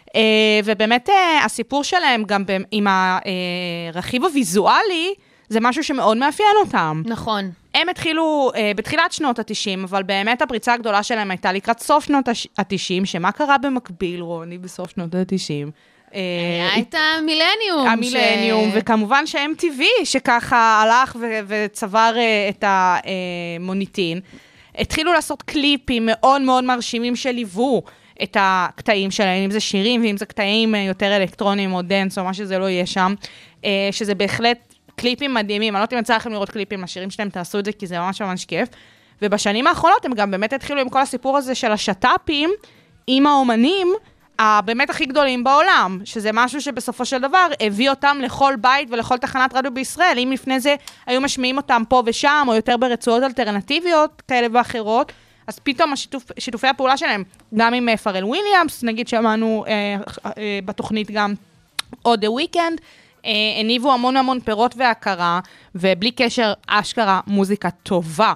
Uh, 0.07 0.18
ובאמת 0.64 1.09
uh, 1.09 1.44
הסיפור 1.44 1.85
שלהם 1.85 2.24
גם 2.24 2.44
עם 2.70 2.87
הרכיב 3.94 4.24
הוויזואלי, 4.24 5.14
זה 5.48 5.61
משהו 5.61 5.85
שמאוד 5.85 6.16
מאפיין 6.16 6.56
אותם. 6.64 7.02
נכון. 7.06 7.50
הם 7.74 7.88
התחילו 7.88 8.50
uh, 8.54 8.59
בתחילת 8.76 9.12
שנות 9.12 9.38
ה-90, 9.38 9.85
אבל 9.85 10.02
באמת 10.02 10.42
הפריצה 10.42 10.72
הגדולה 10.74 11.02
שלהם 11.02 11.30
הייתה 11.30 11.52
לקראת 11.52 11.80
סוף 11.80 12.04
שנות 12.04 12.28
ה-90, 12.28 13.04
שמה 13.04 13.32
קרה 13.32 13.59
במקביל, 13.59 14.20
רוני, 14.20 14.59
בסוף 14.59 14.90
שנות 14.90 15.14
ה-90? 15.14 15.70
היה 16.12 16.78
את 16.78 16.94
המילניום. 16.94 17.88
המילניום, 17.88 18.70
ש- 18.70 18.72
וכמובן 18.74 19.26
ש-MTV, 19.26 19.82
שככה 20.04 20.82
הלך 20.82 21.16
ו- 21.20 21.40
וצבר 21.46 22.12
אה, 22.16 22.48
את 22.48 22.64
המוניטין, 22.66 24.20
התחילו 24.78 25.12
לעשות 25.12 25.42
קליפים 25.42 26.06
מאוד 26.06 26.42
מאוד 26.42 26.64
מרשימים 26.64 27.16
שליוו 27.16 27.82
את 28.22 28.37
הקטעים 28.40 29.11
שלהם, 29.11 29.44
אם 29.44 29.50
זה 29.50 29.61
שירים 29.61 30.02
ואם 30.04 30.16
זה 30.16 30.26
קטעים 30.26 30.74
אה, 30.74 30.80
יותר 30.80 31.16
אלקטרוניים 31.16 31.72
או 31.72 31.82
dance 31.83 32.18
או 32.18 32.24
מה 32.24 32.35
שזה 32.35 32.59
לא 32.59 32.64
יהיה 32.68 32.87
שם, 32.87 33.14
אה, 33.64 33.88
שזה 33.92 34.14
בהחלט 34.14 34.65
קליפים 34.96 35.35
מדהימים. 35.35 35.74
אני 35.74 35.80
לא 35.80 35.85
יודעת 35.85 35.92
אם 35.92 35.98
יצא 35.98 36.16
לכם 36.16 36.32
לראות 36.32 36.50
קליפים 36.50 36.82
לשירים 36.82 37.11
שלהם, 37.11 37.28
תעשו 37.28 37.59
את 37.59 37.64
זה 37.64 37.72
כי 37.72 37.87
זה 37.87 37.98
ממש 37.98 38.22
ממש 38.22 38.44
כיף. 38.44 38.68
ובשנים 39.23 39.66
האחרונות 39.66 40.04
הם 40.04 40.12
גם 40.14 40.31
באמת 40.31 40.52
התחילו 40.52 40.81
עם 40.81 40.88
כל 40.88 41.00
הסיפור 41.00 41.37
הזה 41.37 41.54
של 41.54 41.73
השת"פים 41.73 42.50
עם 43.06 43.27
האומנים. 43.27 43.88
הבאמת 44.38 44.90
הכי 44.90 45.06
גדולים 45.06 45.44
בעולם, 45.44 46.00
שזה 46.04 46.31
משהו 46.33 46.60
שבסופו 46.60 47.04
של 47.04 47.18
דבר 47.18 47.46
הביא 47.60 47.90
אותם 47.90 48.18
לכל 48.23 48.54
בית 48.60 48.88
ולכל 48.90 49.18
תחנת 49.18 49.54
רדיו 49.54 49.75
בישראל. 49.75 50.18
אם 50.18 50.33
לפני 50.33 50.60
זה 50.60 50.75
היו 51.06 51.21
משמיעים 51.21 51.56
אותם 51.56 51.83
פה 51.88 52.02
ושם, 52.06 52.44
או 52.48 52.54
יותר 52.54 52.77
ברצועות 52.77 53.23
אלטרנטיביות 53.23 54.23
כאלה 54.29 54.46
ואחרות, 54.52 55.12
אז 55.46 55.58
פתאום 55.58 55.92
השיתוף, 55.92 56.25
שיתופי 56.38 56.66
הפעולה 56.66 56.96
שלהם, 56.96 57.25
גם 57.54 57.75
עם 57.75 57.88
אה, 57.88 57.96
פארל 57.96 58.25
וויליאמס, 58.25 58.85
נגיד 58.85 59.08
שמענו 59.08 59.64
אה, 59.68 59.96
אה, 60.27 60.58
בתוכנית 60.64 61.10
גם, 61.10 61.35
או 62.04 62.14
The 62.14 62.56
Weeknd, 62.56 62.81
הניבו 63.60 63.92
המון 63.92 64.16
המון 64.16 64.40
פירות 64.40 64.74
והכרה, 64.77 65.40
ובלי 65.74 66.10
קשר, 66.10 66.52
אשכרה 66.66 67.20
מוזיקה 67.27 67.70
טובה. 67.70 68.33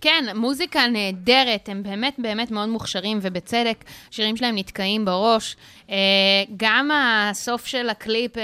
כן, 0.00 0.24
מוזיקה 0.34 0.86
נהדרת, 0.86 1.68
הם 1.68 1.82
באמת 1.82 2.14
באמת 2.18 2.50
מאוד 2.50 2.68
מוכשרים, 2.68 3.18
ובצדק, 3.22 3.84
השירים 4.10 4.36
שלהם 4.36 4.58
נתקעים 4.58 5.04
בראש. 5.04 5.56
אה, 5.90 5.96
גם 6.56 6.90
הסוף 6.94 7.66
של 7.66 7.88
הקליפ, 7.88 8.38
אה, 8.38 8.42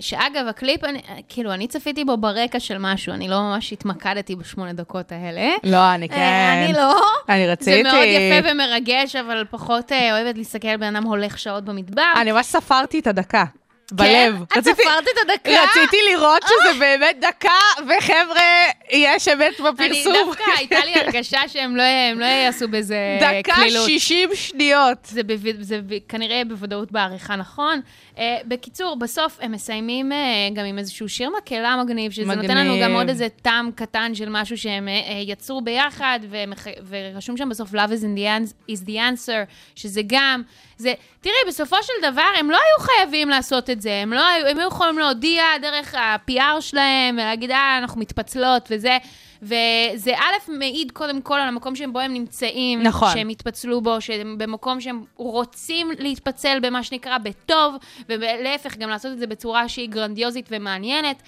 שאגב, 0.00 0.46
הקליפ, 0.48 0.84
אני, 0.84 1.00
כאילו, 1.28 1.52
אני 1.52 1.68
צפיתי 1.68 2.04
בו 2.04 2.16
ברקע 2.16 2.60
של 2.60 2.76
משהו, 2.78 3.12
אני 3.12 3.28
לא 3.28 3.40
ממש 3.40 3.72
התמקדתי 3.72 4.36
בשמונה 4.36 4.72
דקות 4.72 5.12
האלה. 5.12 5.48
לא, 5.64 5.94
אני 5.94 6.06
אה, 6.06 6.16
כן. 6.16 6.64
אני 6.64 6.72
לא. 6.72 7.00
אני 7.28 7.46
רציתי. 7.46 7.70
זה 7.76 7.82
מאוד 7.82 8.04
יפה 8.06 8.50
ומרגש, 8.52 9.16
אבל 9.16 9.44
פחות 9.50 9.92
אה, 9.92 10.12
אוהבת 10.12 10.38
להסתכל 10.38 10.68
על 10.68 10.76
בן 10.76 10.96
אדם 10.96 11.06
הולך 11.06 11.38
שעות 11.38 11.64
במדבר. 11.64 12.12
אני 12.20 12.32
ממש 12.32 12.46
ספרתי 12.46 12.98
את 12.98 13.06
הדקה. 13.06 13.44
בלב. 13.92 14.42
את 14.42 14.56
רציתי- 14.56 14.82
ספרת 14.82 15.04
את 15.04 15.30
הדקה? 15.30 15.50
רציתי 15.62 15.96
לראות 16.12 16.42
שזה 16.42 16.78
באמת 16.78 17.16
דקה, 17.20 17.48
וחבר'ה, 17.78 18.42
יש 18.90 19.28
אמת 19.28 19.60
אני 19.60 19.70
בפרסום. 19.72 20.12
דווקא, 20.26 20.44
הייתה 20.56 20.84
לי 20.84 20.94
הרגשה 20.94 21.40
שהם 21.48 21.76
לא, 21.76 21.82
לא 22.16 22.24
יעשו 22.24 22.68
בזה 22.68 22.96
דקה 23.20 23.54
קלילות. 23.54 23.86
60 23.86 24.28
שניות. 24.34 24.98
זה, 25.04 25.22
בו, 25.22 25.34
זה 25.60 25.78
כנראה 26.08 26.42
בוודאות 26.48 26.92
בעריכה 26.92 27.36
נכון. 27.36 27.80
Uh, 28.18 28.20
בקיצור, 28.44 28.96
בסוף 28.96 29.38
הם 29.40 29.52
מסיימים 29.52 30.12
uh, 30.12 30.14
גם 30.54 30.64
עם 30.64 30.78
איזשהו 30.78 31.08
שיר 31.08 31.30
מקהלה 31.38 31.82
מגניב, 31.84 32.12
שזה 32.12 32.24
מגניב. 32.26 32.42
נותן 32.42 32.56
לנו 32.56 32.74
גם 32.82 32.94
עוד 32.94 33.08
איזה 33.08 33.28
טעם 33.42 33.70
קטן 33.74 34.14
של 34.14 34.28
משהו 34.28 34.58
שהם 34.58 34.88
uh, 34.88 35.12
יצרו 35.26 35.60
ביחד, 35.60 36.20
ומח... 36.30 36.66
ורשום 36.88 37.36
שם 37.36 37.48
בסוף 37.48 37.74
Love 37.74 37.88
is, 37.88 38.02
the 38.02 38.52
is 38.70 38.86
the 38.86 38.90
answer, 38.90 39.52
שזה 39.74 40.00
גם, 40.06 40.42
זה, 40.76 40.92
תראי, 41.20 41.34
בסופו 41.48 41.76
של 41.82 42.10
דבר 42.12 42.30
הם 42.38 42.50
לא 42.50 42.56
היו 42.56 42.86
חייבים 42.86 43.28
לעשות 43.28 43.70
את 43.70 43.80
זה, 43.80 44.00
הם 44.02 44.12
לא 44.12 44.26
היו, 44.26 44.46
הם 44.46 44.58
היו 44.58 44.68
יכולים 44.68 44.98
להודיע 44.98 45.44
דרך 45.62 45.94
ה-PR 45.94 46.60
שלהם, 46.60 47.14
ולהגיד, 47.14 47.50
אה, 47.50 47.78
אנחנו 47.78 48.00
מתפצלות 48.00 48.68
וזה. 48.70 48.98
וזה 49.42 50.14
א', 50.16 50.50
מעיד 50.50 50.92
קודם 50.92 51.22
כל 51.22 51.34
על 51.34 51.48
המקום 51.48 51.76
שבו 51.76 52.00
הם 52.00 52.12
נמצאים, 52.12 52.82
נכון. 52.82 53.12
שהם 53.14 53.28
התפצלו 53.28 53.80
בו, 53.80 54.00
שהם 54.00 54.38
במקום 54.38 54.80
שהם 54.80 55.04
רוצים 55.16 55.90
להתפצל 55.98 56.58
במה 56.62 56.82
שנקרא 56.82 57.18
בטוב, 57.18 57.76
ולהפך, 58.08 58.76
גם 58.76 58.88
לעשות 58.88 59.12
את 59.12 59.18
זה 59.18 59.26
בצורה 59.26 59.68
שהיא 59.68 59.88
גרנדיוזית 59.88 60.48
ומעניינת. 60.50 61.22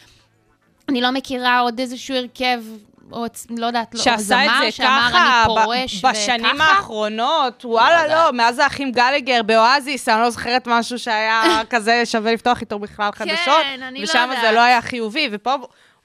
אני 0.88 1.00
לא 1.00 1.10
מכירה 1.10 1.58
עוד 1.58 1.80
איזשהו 1.80 2.16
הרכב, 2.16 2.62
או 3.12 3.24
לא 3.58 3.66
יודעת, 3.66 3.94
לא, 3.94 4.00
שעשה 4.00 4.12
את 4.14 4.20
זמר 4.20 4.60
זה 4.64 4.70
שאמר 4.70 5.08
ככה, 5.10 5.42
אני 5.46 5.54
פורש 5.54 6.04
ב- 6.04 6.08
בשנים 6.08 6.46
וככה. 6.54 6.64
האחרונות, 6.64 7.64
וואלה 7.64 8.02
יודעת. 8.02 8.24
לא, 8.26 8.32
מאז 8.32 8.58
האחים 8.58 8.92
גלגר 8.92 9.42
באואזיס, 9.42 10.08
אני 10.08 10.20
לא 10.20 10.30
זוכרת 10.30 10.66
משהו 10.66 10.98
שהיה 10.98 11.42
כזה 11.70 12.02
שווה 12.04 12.32
לפתוח 12.32 12.60
איתו 12.60 12.78
בכלל 12.78 13.10
חדשות, 13.12 13.64
אני 13.88 13.98
לא 13.98 14.04
ושם 14.04 14.28
זה 14.30 14.36
יודעת. 14.36 14.54
לא 14.54 14.60
היה 14.60 14.82
חיובי, 14.82 15.28
ופה, 15.32 15.54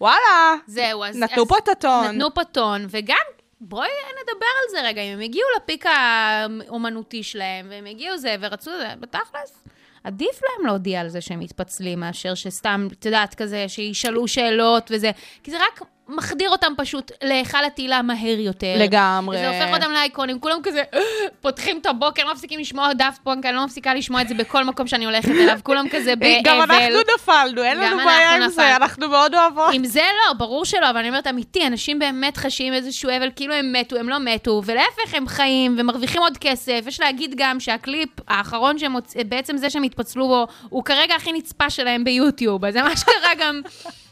וואלה, 0.01 0.55
זהו, 0.67 1.03
אז... 1.03 1.17
נתנו 1.17 1.43
אז 1.43 1.49
פה 1.49 1.57
את 1.57 1.67
הטון. 1.67 2.07
נתנו 2.07 2.33
פה 2.33 2.43
טון, 2.43 2.85
וגם, 2.89 3.17
בואי 3.61 3.87
נדבר 4.21 4.45
על 4.45 4.69
זה 4.71 4.81
רגע, 4.81 5.01
אם 5.01 5.13
הם 5.13 5.19
הגיעו 5.19 5.47
לפיק 5.57 5.85
האומנותי 5.85 7.23
שלהם, 7.23 7.67
והם 7.69 7.85
הגיעו 7.85 8.17
זה, 8.17 8.35
ורצו 8.39 8.71
זה, 8.77 8.93
בתכלס, 8.99 9.63
עדיף 10.03 10.41
להם 10.43 10.65
להודיע 10.65 11.01
על 11.01 11.09
זה 11.09 11.21
שהם 11.21 11.39
מתפצלים, 11.39 11.99
מאשר 11.99 12.33
שסתם, 12.33 12.87
את 12.91 13.05
יודעת, 13.05 13.35
כזה, 13.35 13.65
שישאלו 13.67 14.27
שאלות 14.27 14.91
וזה, 14.91 15.11
כי 15.43 15.51
זה 15.51 15.57
רק 15.57 15.81
מחדיר 16.09 16.49
אותם 16.49 16.73
פשוט 16.77 17.11
להיכל 17.23 17.65
התהילה 17.65 18.01
מהר 18.01 18.39
יותר. 18.39 18.75
לגמרי. 18.79 19.37
וזה 19.37 19.47
הופך 19.47 19.73
אותם 19.73 19.91
לאייקונים, 19.91 20.39
כולם 20.39 20.57
כזה 20.63 20.83
פותחים 21.41 21.77
את 21.77 21.85
הבוקר, 21.85 22.23
לא 22.23 22.33
מפסיקים 22.33 22.59
לשמוע 22.59 22.93
דאפט 22.93 23.21
פונק, 23.23 23.45
אני 23.45 23.55
לא 23.55 23.65
מפסיקה 23.65 23.93
לשמוע 23.93 24.21
את 24.21 24.27
זה 24.27 24.35
בכל 24.35 24.63
מקום 24.63 24.87
שאני 24.87 25.05
הולכת 25.05 25.31
אליו, 25.41 25.59
כולם 25.63 25.89
כזה 25.89 26.15
באבל. 26.15 26.41
גם 26.43 26.61
אנחנו 26.61 26.99
נפלנו, 27.15 27.63
אין 27.63 27.77
לנו 27.77 27.97
בעיה 27.97 28.35
עם 28.35 28.49
זה. 28.49 28.75
אנחנו 28.75 29.09
מאוד 29.09 29.35
אוהבות. 29.35 29.73
עם 29.73 29.85
זה 29.85 30.01
לא, 30.01 30.33
ברור 30.33 30.65
שלא, 30.65 30.89
אבל 30.89 30.97
אני 30.97 31.09
אומרת, 31.09 31.27
אמיתי, 31.27 31.67
אנשים 31.67 31.99
באמת 31.99 32.37
חשים 32.37 32.73
איזשהו 32.73 33.09
אבל, 33.17 33.29
כאילו 33.35 33.53
הם 33.53 33.73
מתו, 33.73 33.95
הם 33.97 34.09
לא 34.09 34.19
מתו, 34.19 34.61
ולהפך, 34.65 35.13
הם 35.13 35.27
חיים 35.27 35.75
ומרוויחים 35.79 36.21
עוד 36.21 36.37
כסף. 36.37 36.83
יש 36.87 36.99
להגיד 36.99 37.33
גם 37.37 37.59
שהקליפ 37.59 38.09
האחרון 38.27 38.79
שהם 38.79 38.91
הוצ... 38.91 39.13
בעצם 39.27 39.57
זה 39.57 39.69
שהם 39.69 39.83
התפצלו 39.83 40.27
בו, 40.27 40.47
הוא 40.69 40.83
כרגע 40.83 41.15
הכי 41.15 41.31
נצפה 41.31 41.69
שלהם 41.69 42.03
ביוטיוב, 42.03 42.65
אז 42.65 42.75
הם 42.75 42.85
אשכרה 42.85 43.35
גם... 43.39 43.61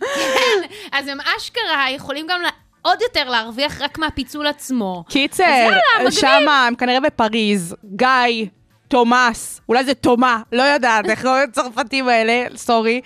כן, 0.00 0.68
אז 0.92 1.08
הם 1.08 1.18
אשכרה 1.20 1.90
יכולים 1.90 2.26
גם 2.26 2.40
עוד 2.82 3.00
יותר 3.02 3.28
להרוויח 3.28 3.80
רק 3.80 3.98
מהפיצול 3.98 4.46
עצמו. 4.46 5.04
קיצר. 5.08 5.68
שמה, 6.10 6.66
הם 6.66 6.74
כנראה 6.74 7.00
בפריז, 7.00 7.74
גיא, 7.96 8.46
תומאס, 8.88 9.60
אולי 9.68 9.84
זה 9.84 9.94
תומה, 9.94 10.42
לא 10.52 10.62
יודעת, 10.62 11.04
איך 11.10 11.22
קוראים 11.22 11.48
הצרפתים 11.48 12.08
האלה, 12.08 12.44
sorry. 12.56 13.00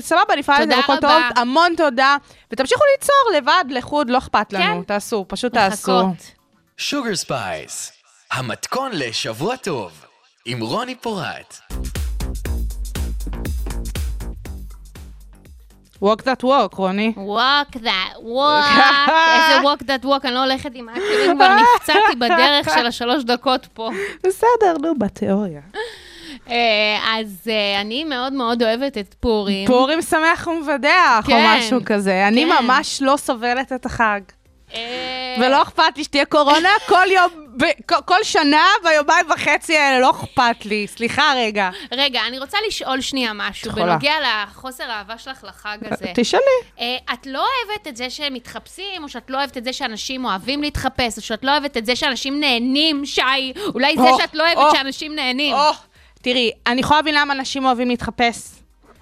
סבבה, 0.00 0.36
נפעל 0.36 0.62
את 0.62 0.68
זה, 0.68 0.74
טוב. 1.00 1.10
המון 1.36 1.74
תודה, 1.76 2.16
ותמשיכו 2.52 2.82
ליצור 2.96 3.36
לבד, 3.36 3.64
לחוד, 3.70 4.10
לא 4.10 4.18
אכפת 4.18 4.52
לנו, 4.52 4.78
כן. 4.78 4.82
תעשו, 4.82 5.24
פשוט 5.28 5.52
תעשו. 5.52 6.00
Sugar 6.76 7.16
Spice, 7.16 7.92
המתכון 8.32 8.90
לשבוע 8.94 9.56
טוב, 9.56 9.92
עם 10.44 10.60
רוני 10.60 10.94
פורט. 10.94 11.60
Walk 16.02 16.22
that 16.22 16.42
walk, 16.44 16.74
רוני. 16.74 17.12
walk 17.16 17.76
that 17.76 18.16
walk, 18.18 18.64
איזה 19.34 19.60
walk 19.62 19.82
that 19.82 20.04
walk, 20.04 20.24
אני 20.24 20.34
לא 20.34 20.44
הולכת 20.44 20.70
עם 20.74 20.88
האקרים, 20.88 21.36
כבר 21.36 21.48
נפצעתי 21.54 22.16
בדרך 22.18 22.74
של 22.74 22.86
השלוש 22.86 23.24
דקות 23.24 23.66
פה. 23.74 23.90
בסדר, 24.26 24.76
נו, 24.82 24.94
בתיאוריה. 24.98 25.60
אה, 26.50 27.18
אז 27.18 27.40
אה, 27.50 27.80
אני 27.80 28.04
מאוד 28.04 28.32
מאוד 28.32 28.62
אוהבת 28.62 28.98
את 28.98 29.14
פורים. 29.20 29.66
פורים 29.66 30.02
שמח 30.02 30.46
ומבדח, 30.46 31.24
או 31.24 31.30
כן, 31.30 31.56
משהו 31.58 31.80
כזה. 31.86 32.28
אני 32.28 32.44
כן. 32.44 32.64
ממש 32.64 33.02
לא 33.02 33.16
סובלת 33.16 33.72
את 33.72 33.86
החג. 33.86 34.20
אה, 34.74 35.36
ולא 35.40 35.62
אכפת 35.62 35.82
לי 35.96 36.04
שתהיה 36.04 36.24
קורונה 36.24 36.68
כל 36.88 37.06
יום, 37.10 37.30
כל- 37.88 38.02
כל 38.04 38.22
שנה 38.22 38.64
ביומיים 38.84 39.26
וחצי 39.30 39.76
האלה, 39.76 40.00
לא 40.00 40.10
אכפת 40.10 40.64
לי. 40.66 40.86
סליחה 40.86 41.32
רגע. 41.36 41.70
רגע, 41.92 42.20
אני 42.28 42.38
רוצה 42.38 42.58
לשאול 42.68 43.00
שנייה 43.00 43.32
משהו. 43.34 43.72
בנוגע 43.72 44.14
לחוסר 44.20 44.84
האהבה 44.90 45.18
שלך 45.18 45.44
לחג 45.48 45.78
הזה. 45.90 46.06
תשאלי. 46.14 46.42
אה, 46.80 46.96
את 47.14 47.26
לא 47.26 47.38
אוהבת 47.68 47.88
את 47.88 47.96
זה 47.96 48.10
שהם 48.10 48.34
מתחפשים, 48.34 49.02
או 49.04 49.08
שאת 49.08 49.30
לא 49.30 49.38
אוהבת 49.38 49.56
את 49.56 49.64
זה 49.64 49.72
שאנשים 49.72 50.24
אוהבים 50.24 50.62
להתחפש, 50.62 51.16
או 51.16 51.22
שאת 51.22 51.44
לא 51.44 51.50
אוהבת 51.50 51.76
את 51.76 51.86
זה 51.86 51.96
שאנשים 51.96 52.40
נהנים, 52.40 53.06
שי? 53.06 53.20
אולי 53.74 53.96
זה 53.96 54.08
שאת 54.20 54.34
לא 54.34 54.42
אוהבת 54.46 54.56
או, 54.58 54.76
שאנשים 54.76 55.14
נהנים. 55.14 55.56
תראי, 56.22 56.50
אני 56.66 56.80
יכולה 56.80 57.00
להבין 57.00 57.14
למה 57.14 57.32
אנשים 57.34 57.64
אוהבים 57.64 57.88
להתחפש. 57.88 58.36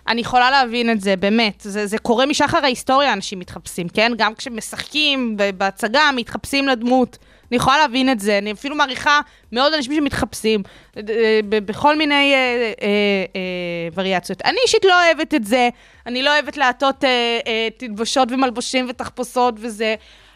אני 0.08 0.20
יכולה 0.20 0.50
להבין 0.50 0.90
את 0.90 1.00
זה, 1.00 1.16
באמת. 1.16 1.60
זה, 1.60 1.86
זה 1.86 1.98
קורה 1.98 2.26
משחר 2.26 2.64
ההיסטוריה, 2.64 3.12
אנשים 3.12 3.38
מתחפשים, 3.38 3.88
כן? 3.88 4.12
גם 4.16 4.34
כשמשחקים 4.34 5.36
בהצגה, 5.56 6.10
מתחפשים 6.16 6.68
לדמות. 6.68 7.18
אני 7.50 7.56
יכולה 7.56 7.78
להבין 7.78 8.10
את 8.10 8.20
זה. 8.20 8.38
אני 8.38 8.52
אפילו 8.52 8.76
מעריכה 8.76 9.20
מאוד 9.52 9.74
אנשים 9.74 9.92
שמתחפשים 9.94 10.62
אה, 10.96 11.40
בכל 11.48 11.96
מיני 11.96 12.34
אה, 12.34 12.38
אה, 12.82 12.88
אה, 13.36 13.88
וריאציות. 13.94 14.42
אני 14.44 14.58
אישית 14.62 14.84
לא 14.84 15.04
אוהבת 15.04 15.34
את 15.34 15.44
זה. 15.44 15.68
אני 16.06 16.22
לא 16.22 16.34
אוהבת 16.34 16.56
לעטות 16.56 17.04
אה, 17.04 17.38
אה, 17.46 17.68
תלבושות 17.76 18.32
ומלבושים 18.32 18.86
ותחפושות 18.88 19.54
וזה. 19.58 19.94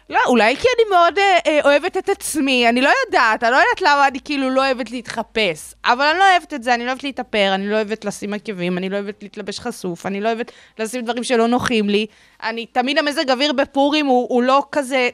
לא, 0.09 0.19
אולי 0.27 0.55
כי 0.55 0.67
אני 0.77 0.89
מאוד 0.89 1.17
אה, 1.17 1.37
אה, 1.47 1.59
אוהבת 1.63 1.97
את 1.97 2.09
עצמי, 2.09 2.69
אני 2.69 2.81
לא 2.81 2.91
יודעת, 3.05 3.43
אני 3.43 3.51
לא 3.51 3.55
יודעת 3.55 3.81
למה 3.81 4.07
אני 4.07 4.19
כאילו 4.25 4.49
לא 4.49 4.65
אוהבת 4.65 4.91
להתחפש. 4.91 5.73
אבל 5.85 6.05
אני 6.05 6.19
לא 6.19 6.31
אוהבת 6.31 6.53
את 6.53 6.63
זה, 6.63 6.73
אני 6.73 6.85
לא 6.85 6.89
אוהבת 6.89 7.03
להתאפר, 7.03 7.51
אני 7.55 7.69
לא 7.69 7.75
אוהבת 7.75 8.05
לשים 8.05 8.33
עקבים, 8.33 8.77
אני 8.77 8.89
לא 8.89 8.95
אוהבת 8.95 9.23
להתלבש 9.23 9.59
חשוף, 9.59 10.05
אני 10.05 10.21
לא 10.21 10.27
אוהבת 10.27 10.51
לשים 10.79 11.01
דברים 11.01 11.23
שלא 11.23 11.47
נוחים 11.47 11.89
לי. 11.89 12.05
אני, 12.43 12.65
תמיד 12.65 12.97
המזג 12.97 13.31
אוויר 13.31 13.53
בפורים 13.53 14.05
הוא, 14.05 14.27
הוא 14.29 14.43
לא 14.43 14.63
כזה... 14.71 15.09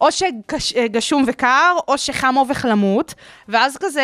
או 0.00 0.08
שגשום 0.58 1.24
וקר, 1.26 1.76
או 1.88 1.98
שחם 1.98 2.34
וחלמות, 2.48 3.14
ואז 3.48 3.76
כזה, 3.80 4.02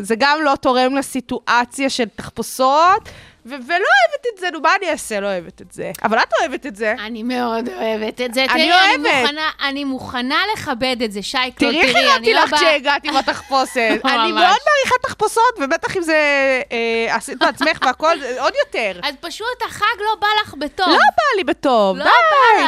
זה 0.00 0.14
גם 0.18 0.38
לא 0.44 0.54
תורם 0.60 0.96
לסיטואציה 0.96 1.90
של 1.90 2.04
תחפושות, 2.16 3.08
ו- 3.46 3.48
ולא 3.66 3.76
אוהבת 3.76 4.26
את 4.34 4.40
זה, 4.40 4.50
נו, 4.52 4.60
מה 4.60 4.70
אני 4.78 4.90
אעשה? 4.90 5.20
לא 5.20 5.26
אוהבת 5.26 5.60
את 5.62 5.72
זה. 5.72 5.92
אבל 6.04 6.18
את 6.18 6.32
אוהבת 6.40 6.66
את 6.66 6.76
זה. 6.76 6.94
אני 7.06 7.22
מאוד 7.22 7.68
אוהבת 7.68 8.20
את 8.20 8.34
זה. 8.34 8.44
אני 8.44 8.48
תראי, 8.68 8.72
אוהבת. 8.72 9.22
מוכנה, 9.22 9.50
אני 9.68 9.84
מוכנה 9.84 10.38
לכבד 10.54 10.96
את 11.04 11.12
זה, 11.12 11.22
שייקו, 11.22 11.58
תראי 11.58 11.80
איך 11.82 11.92
תראי, 11.92 12.04
הרמתי 12.06 12.24
אני 12.30 12.34
לא 12.34 12.44
לך 12.44 12.50
באה... 12.50 12.60
כשהגעתי 12.60 13.08
בתחפושת. 13.10 14.00
אני. 14.04 14.32
מאוד 14.32 14.36
מעריכה 14.66 14.94
תחפושות, 15.02 15.54
ובטח 15.60 15.96
אם 15.96 16.02
זה 16.02 16.16
אה, 16.72 17.16
עשית 17.16 17.38
בעצמך 17.38 17.78
והכל, 17.86 18.16
עוד 18.38 18.52
יותר. 18.66 19.00
אז 19.02 19.14
פשוט 19.20 19.62
החג 19.66 19.84
לא 20.00 20.16
בא 20.20 20.26
לך 20.42 20.54
בטוב. 20.54 20.88
לא 20.88 20.94
בא 20.94 21.36
לי 21.36 21.44
בטוב, 21.44 21.96
לא 21.96 22.04
די. 22.04 22.10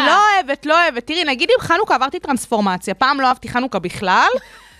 לא 0.07 0.17
אוהבת, 0.35 0.67
לא 0.67 0.83
אוהבת. 0.83 1.07
תראי, 1.07 1.25
נגיד 1.25 1.49
עם 1.59 1.67
חנוכה 1.67 1.95
עברתי 1.95 2.19
טרנספורמציה, 2.21 2.95
פעם 2.95 3.21
לא 3.21 3.27
אהבתי 3.27 3.49
חנוכה 3.49 3.79
בכלל, 3.79 4.29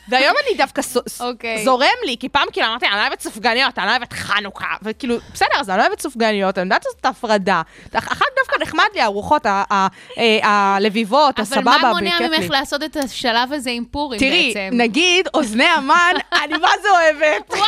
והיום 0.09 0.35
אני 0.47 0.57
דווקא 0.59 0.83
אוקיי. 1.21 1.65
זורם 1.65 1.87
לי, 2.07 2.17
כי 2.21 2.29
פעם 2.29 2.47
כאילו 2.53 2.67
אמרתי, 2.67 2.87
אני 2.87 2.95
לא 2.97 3.01
אוהבת 3.01 3.21
סופגניות, 3.21 3.79
אני 3.79 3.87
לא 3.87 3.91
אוהבת 3.91 4.13
חנוכה, 4.13 4.67
וכאילו, 4.83 5.17
בסדר, 5.35 5.49
אז 5.61 5.71
אני 5.71 5.79
לא 5.79 5.83
אוהבת 5.83 6.01
סופגניות, 6.01 6.59
אני 6.59 6.65
יודעת 6.65 6.85
לעשות 6.85 7.01
את 7.01 7.07
ההפרדה. 7.07 7.63
החג 7.95 8.25
דווקא 8.39 8.63
נחמד 8.63 8.85
לי, 8.95 9.01
הארוחות, 9.01 9.47
ה- 9.47 9.65
ה- 9.71 9.87
אה, 10.19 10.39
הלביבות, 10.77 11.35
אבל 11.41 11.43
הסבבה, 11.43 11.77
מה 11.83 11.91
מונע. 11.93 12.19
ממך 12.21 12.51
לעשות 12.51 12.83
את 12.83 12.97
השלב 12.97 13.53
הזה 13.53 13.71
עם 13.71 13.85
פורים 13.91 14.21
תראי, 14.21 14.53
בעצם? 14.55 14.77
נגיד, 14.77 15.29
אוזני 15.35 15.65
המן, 15.65 16.15
אני 16.45 16.59
מה 16.59 16.69
זה 16.83 16.89
אוהבת. 16.91 17.55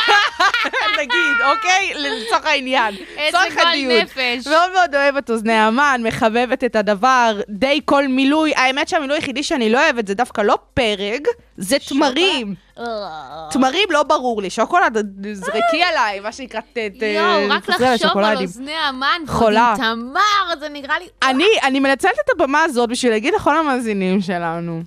נגיד, 0.99 1.41
אוקיי? 1.45 1.93
לצורך 1.95 2.45
העניין. 2.45 2.95
איזה 3.17 3.37
גועל. 3.55 4.01
נפש. 4.03 4.47
מאוד 4.47 4.71
מאוד 4.73 4.95
אוהבת 4.95 5.29
אוזני 5.29 5.53
המן, 5.53 6.01
מחבבת 6.03 6.63
את 6.63 6.75
הדבר, 6.75 7.41
די 7.49 7.79
כל 7.85 8.07
מילוי. 8.07 8.53
האמת 8.55 8.89
שהמילוי 8.89 9.17
היחידי 9.17 9.43
שאני 9.43 9.69
לא 9.69 9.83
אוהבת 9.83 10.07
זה 10.07 10.13
דווקא 10.13 10.41
לא 10.41 10.57
פרג, 10.73 11.27
זה 11.57 11.77
תמרים. 11.89 12.30
אה. 12.79 13.47
תמרים 13.51 13.87
לא 13.91 14.03
ברור 14.03 14.41
לי, 14.41 14.49
שוקולד, 14.49 14.97
זרקי 15.33 15.83
עליי, 15.83 16.19
מה 16.19 16.31
שנקרא, 16.31 16.61
יואו, 17.01 17.49
רק 17.49 17.69
לחשוב 17.69 18.17
על. 18.17 18.37
אוזני 18.41 18.71
המן, 18.71 19.21
חולה. 19.27 19.73
תמר, 19.77 20.59
זה 20.59 20.69
נראה 20.69 20.99
לי... 20.99 21.05
אני, 21.23 21.45
אני 21.63 21.79
מנצלת 21.79 22.13
את 22.25 22.29
הבמה 22.35 22.63
הזאת 22.63 22.89
בשביל 22.89 23.11
להגיד 23.11 23.33
לכל 23.33 23.57
המאזינים 23.57 24.21
שלנו, 24.21 24.81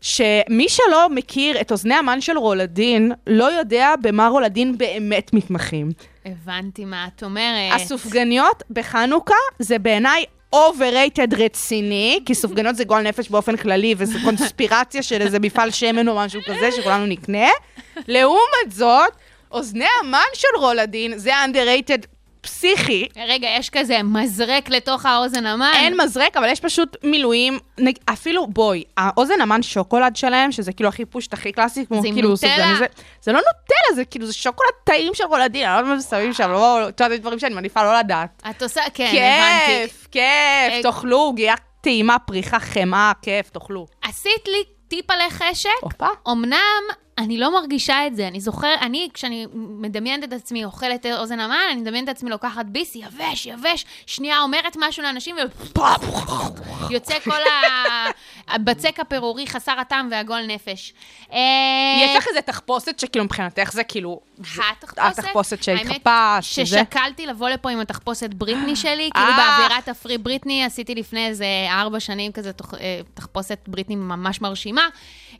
שמי 0.00 0.68
שלא 0.68 1.08
מכיר 1.10 1.60
את 1.60 1.72
אוזני 1.72 1.94
המן 1.94 2.20
של 2.20 2.38
רולדין, 2.38 3.12
לא 3.26 3.44
יודע 3.44 3.94
במה 4.02 4.28
רולדין 4.28 4.78
באמת 4.78 5.32
מתמחים. 5.32 5.90
הבנתי 6.26 6.84
מה 6.84 7.06
את 7.16 7.22
אומרת. 7.22 7.72
הסופגניות 7.72 8.62
בחנוכה 8.70 9.34
זה 9.58 9.78
בעיניי 9.78 10.24
overrated 10.54 11.36
רציני, 11.38 12.20
כי 12.26 12.34
סופגניות 12.34 12.76
זה 12.76 12.84
גועל 12.84 13.02
נפש 13.02 13.28
באופן 13.28 13.56
כללי, 13.56 13.94
וזו 13.98 14.18
קונספירציה 14.24 15.02
של 15.02 15.22
איזה 15.22 15.38
מפעל 15.38 15.70
שמן 15.70 16.08
או 16.08 16.16
משהו 16.16 16.40
כזה, 16.46 16.72
שכולנו 16.72 17.06
נקנה. 17.06 17.48
לעומת 18.08 18.70
זאת, 18.70 19.12
אוזני 19.50 19.86
המן 20.00 20.20
של 20.34 20.58
רולדין 20.58 21.18
זה 21.18 21.30
underrated 21.44 22.06
פסיכי. 22.42 23.08
רגע, 23.28 23.48
יש 23.58 23.70
כזה 23.70 24.02
מזרק 24.02 24.68
לתוך 24.68 25.06
האוזן 25.06 25.46
המן? 25.46 25.72
אין 25.74 26.00
מזרק, 26.00 26.36
אבל 26.36 26.48
יש 26.48 26.60
פשוט 26.60 26.96
מילואים, 27.04 27.58
נג- 27.78 27.98
אפילו, 28.12 28.46
בואי, 28.46 28.84
האוזן 28.96 29.40
המן 29.40 29.62
שוקולד 29.62 30.16
שלהם, 30.16 30.52
שזה 30.52 30.72
כאילו 30.72 30.88
הכי 30.88 31.04
פושט, 31.04 31.32
הכי 31.32 31.52
קלאסי, 31.52 31.86
כמו 31.86 32.02
זה 32.02 32.08
כאילו 32.14 32.28
נוטלה? 32.28 32.50
סופגני, 32.50 32.76
זה, 32.78 32.86
זה 33.22 33.32
לא 33.32 33.38
נוטלה, 33.38 33.94
זה 33.96 34.04
כאילו, 34.04 34.26
זה 34.26 34.32
שוקולד 34.32 34.70
טעים 34.84 35.14
של 35.14 35.24
רולדין, 35.24 35.68
אני 35.68 35.82
לא 35.88 35.92
יודעת 35.92 36.04
מה 36.04 36.20
שמים 36.20 36.32
שם, 36.32 36.50
לא, 36.50 36.88
את 36.88 37.00
יודעת, 37.00 37.20
דברים 37.20 37.38
שאני 37.38 37.54
מעדיפה 37.54 37.82
לא 37.84 37.98
לדעת. 37.98 38.42
את 38.50 38.62
עושה, 38.62 38.80
כן, 38.94 39.04
הבנתי. 39.06 39.66
כיף, 39.88 40.06
כיף, 40.12 40.22
אה, 40.72 40.80
תאכלו, 40.82 41.16
עוגיה 41.18 41.54
טעימה, 41.80 42.18
פריחה, 42.18 42.60
חמאה, 42.60 43.12
כיף, 43.22 43.50
תאכלו. 43.50 43.86
עשית 44.02 44.48
לי 44.48 44.58
טיפ 44.88 45.10
עלי 45.10 45.30
חשק, 45.30 45.68
הופה. 45.80 46.06
אמנם 46.28 46.82
אני 47.18 47.38
לא 47.38 47.52
מרגישה 47.52 48.06
את 48.06 48.16
זה. 48.16 48.28
אני 48.28 48.40
זוכר, 48.40 48.74
אני, 48.80 49.08
כשאני 49.14 49.46
מדמיינת 49.54 50.24
את 50.24 50.32
עצמי 50.32 50.64
אוכלת 50.64 51.06
אוזן 51.06 51.40
המן, 51.40 51.56
אני 51.72 51.80
מדמיינת 51.80 52.08
את 52.08 52.16
עצמי 52.16 52.30
לוקחת 52.30 52.66
ביס, 52.66 52.94
יבש, 52.94 53.46
יבש, 53.46 53.84
שנייה 54.06 54.40
אומרת 54.40 54.76
משהו 54.80 55.02
לאנשים, 55.02 55.36
ויוצא 56.88 57.14
כל 57.24 57.40
הבצק 58.48 59.00
הפירורי 59.00 59.46
חסר 59.46 59.80
הטעם 59.80 60.08
והגועל 60.10 60.46
נפש. 60.46 60.92
אה, 61.32 61.38
יש 62.04 62.16
לך 62.16 62.26
איזה 62.28 62.40
תחפושת 62.40 62.98
שכאילו 62.98 63.24
מבחינתך 63.24 63.72
זה 63.72 63.84
כאילו... 63.84 64.20
התחפושת? 64.38 65.18
התחפושת 65.18 65.68
האמת 65.68 65.80
שהתחפשת, 65.82 66.42
שזה? 66.42 66.64
ששקלתי 66.64 67.26
לבוא 67.26 67.48
לפה 67.48 67.70
עם 67.70 67.80
התחפושת 67.80 68.34
בריטני 68.34 68.76
שלי, 68.82 69.10
כאילו 69.14 69.28
אה. 69.28 69.36
באווירת 69.36 69.88
הפרי 69.88 70.18
בריטני, 70.18 70.64
עשיתי 70.64 70.94
לפני 70.94 71.26
איזה 71.26 71.46
ארבע 71.70 72.00
שנים 72.00 72.32
כזה 72.32 72.50
אה, 72.80 73.00
תחפושת 73.14 73.58
בריטני 73.66 73.96
ממש 73.96 74.40
מרשימה. 74.40 74.88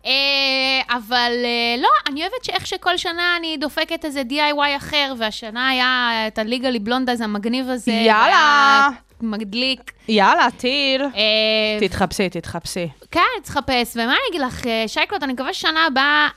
אה, 0.07 0.97
אבל 0.97 1.33
אה, 1.45 1.83
לא, 1.83 1.89
אני 2.09 2.21
אוהבת 2.21 2.45
שאיך 2.45 2.67
שכל 2.67 2.97
שנה 2.97 3.37
אני 3.39 3.57
דופקת 3.57 4.05
איזה 4.05 4.23
DIY 4.31 4.77
אחר, 4.77 5.15
והשנה 5.19 5.69
היה 5.69 6.11
את 6.27 6.39
הליגלי 6.39 6.79
בלונדז 6.79 7.21
המגניב 7.21 7.69
הזה. 7.69 7.93
יאללה. 7.93 8.89
מדליק. 9.21 9.93
יאללה, 10.09 10.47
טיל. 10.57 11.03
אה, 11.03 11.89
תתחפשי, 11.89 12.29
תתחפשי. 12.29 12.89
כן, 13.11 13.21
לחפש. 13.47 13.93
ומה 13.97 14.05
אני 14.05 14.21
אגיד 14.31 14.41
לך, 14.41 14.67
אה, 14.67 14.85
שייקלוט, 14.87 15.23
אני 15.23 15.33
מקווה 15.33 15.55
ששנה 15.55 15.87
הבאה, 15.87 16.29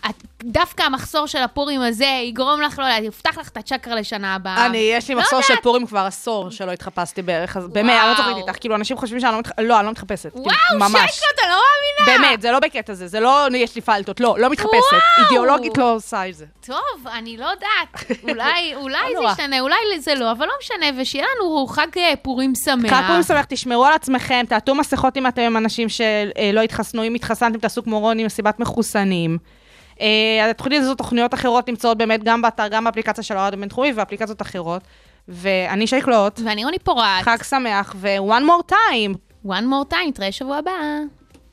דווקא 0.43 0.83
המחסור 0.83 1.27
של 1.27 1.37
הפורים 1.37 1.81
הזה 1.81 2.05
יגרום 2.05 2.61
לך, 2.61 2.79
לא 2.79 2.83
יודעת, 2.83 3.03
יפתח 3.03 3.37
לך 3.37 3.49
את 3.49 3.57
הצ'קרה 3.57 3.95
לשנה 3.95 4.35
הבאה. 4.35 4.65
אני, 4.65 4.77
יש 4.77 5.09
לי 5.09 5.15
לא 5.15 5.21
מחסור 5.21 5.41
של. 5.41 5.55
פורים 5.63 5.87
כבר 5.87 5.99
עשור 5.99 6.49
שלא 6.49 6.71
התחפשתי 6.71 7.21
בערך, 7.21 7.57
אז 7.57 7.67
באמת, 7.67 7.99
אני 8.01 8.09
לא 8.09 8.15
צוחקת 8.15 8.47
איתך, 8.47 8.59
כאילו, 8.59 8.75
אנשים 8.75 8.97
חושבים 8.97 9.19
שאני 9.19 9.31
לא 9.33 9.39
מתחפשת, 9.39 9.59
לא, 9.63 9.79
אני 9.79 9.85
לא 9.85 9.91
מתחפשת. 9.91 10.31
כאילו, 10.31 10.45
וואו. 10.45 10.89
שייקלוט, 10.89 11.39
אני 11.43 11.49
לא 11.49 11.57
מאמינה. 12.05 12.27
באמת, 12.27 12.41
זה 12.41 12.51
לא 12.51 12.59
בקטע 12.59 12.93
הזה, 12.93 13.07
זה 13.07 13.19
לא 13.19 13.47
יש 13.55 13.75
לי 13.75 13.81
פלטות, 13.81 14.19
לא, 14.19 14.35
לא 14.39 14.49
מתחפשת. 14.49 14.97
אידיאולוגית 15.23 15.77
לא 15.77 15.93
עושה 15.93 16.29
את 16.29 16.35
זה. 16.35 16.45
טוב, 16.65 17.07
אני 17.13 17.37
לא 17.37 17.45
יודעת. 17.45 18.19
אולי, 18.23 18.75
אולי 18.81 19.13
לא 19.13 19.21
זה. 19.21 19.27
ישתנה, 19.31 19.59
אולי 19.59 19.75
זה 19.99 20.15
לא, 20.15 20.31
אבל 20.31 20.45
לא 20.45 20.53
משנה, 20.61 20.85
ושיהיה 21.01 21.25
לנו 21.35 21.67
חג 21.67 21.87
אה, 21.97 22.13
פורים 22.21 22.53
שמח. 22.55 22.91
חג 22.91 23.03
פורים 23.07 23.23
שמח, 23.23 23.45
תשמרו 23.55 23.85
על 23.85 23.93
עצמכם, 23.93 24.43
תעטו 24.49 24.75
מסכות 24.75 25.17
אם 25.17 25.27
אתם 25.27 25.57
אנשים 25.57 25.89
שלא 25.89 26.61
התחסנו, 26.61 27.03
אם 27.03 27.13
התחסנתם, 27.13 27.59
תעשו 27.59 27.83
כמו 27.83 27.99
רוני 27.99 28.23
מסיבת 28.23 28.59
מחוסנים. 28.59 29.37
אה, 30.01 30.49
התוכנית 30.49 30.81
הזאת, 30.81 30.97
תוכניות 30.97 31.33
אחרות 31.33 31.69
נמצאות 31.69 31.97
באמת 31.97 32.23
גם 32.23 32.41
באתר, 32.41 32.67
גם 32.67 32.83
באפליקציה 32.83 33.23
של 33.23 33.37
הרדיו 33.37 33.59
בינתחומי 33.59 33.93
ואפליקציות 33.95 34.41
אחרות. 34.41 34.81
ואני 35.27 35.87
שייקלוט, 35.87 36.39
ואני 36.45 36.65
רוני 36.65 36.79
פורט. 36.79 37.21
חג 37.21 37.43
שמח, 37.43 37.95
ו-one 37.97 38.43
more 38.43 38.71
time. 38.71 39.17
one 39.47 39.49
more 39.63 39.93
time, 39.93 40.07
נתראה 40.07 40.31
שבוע 40.31 40.57
הבא. 40.57 40.71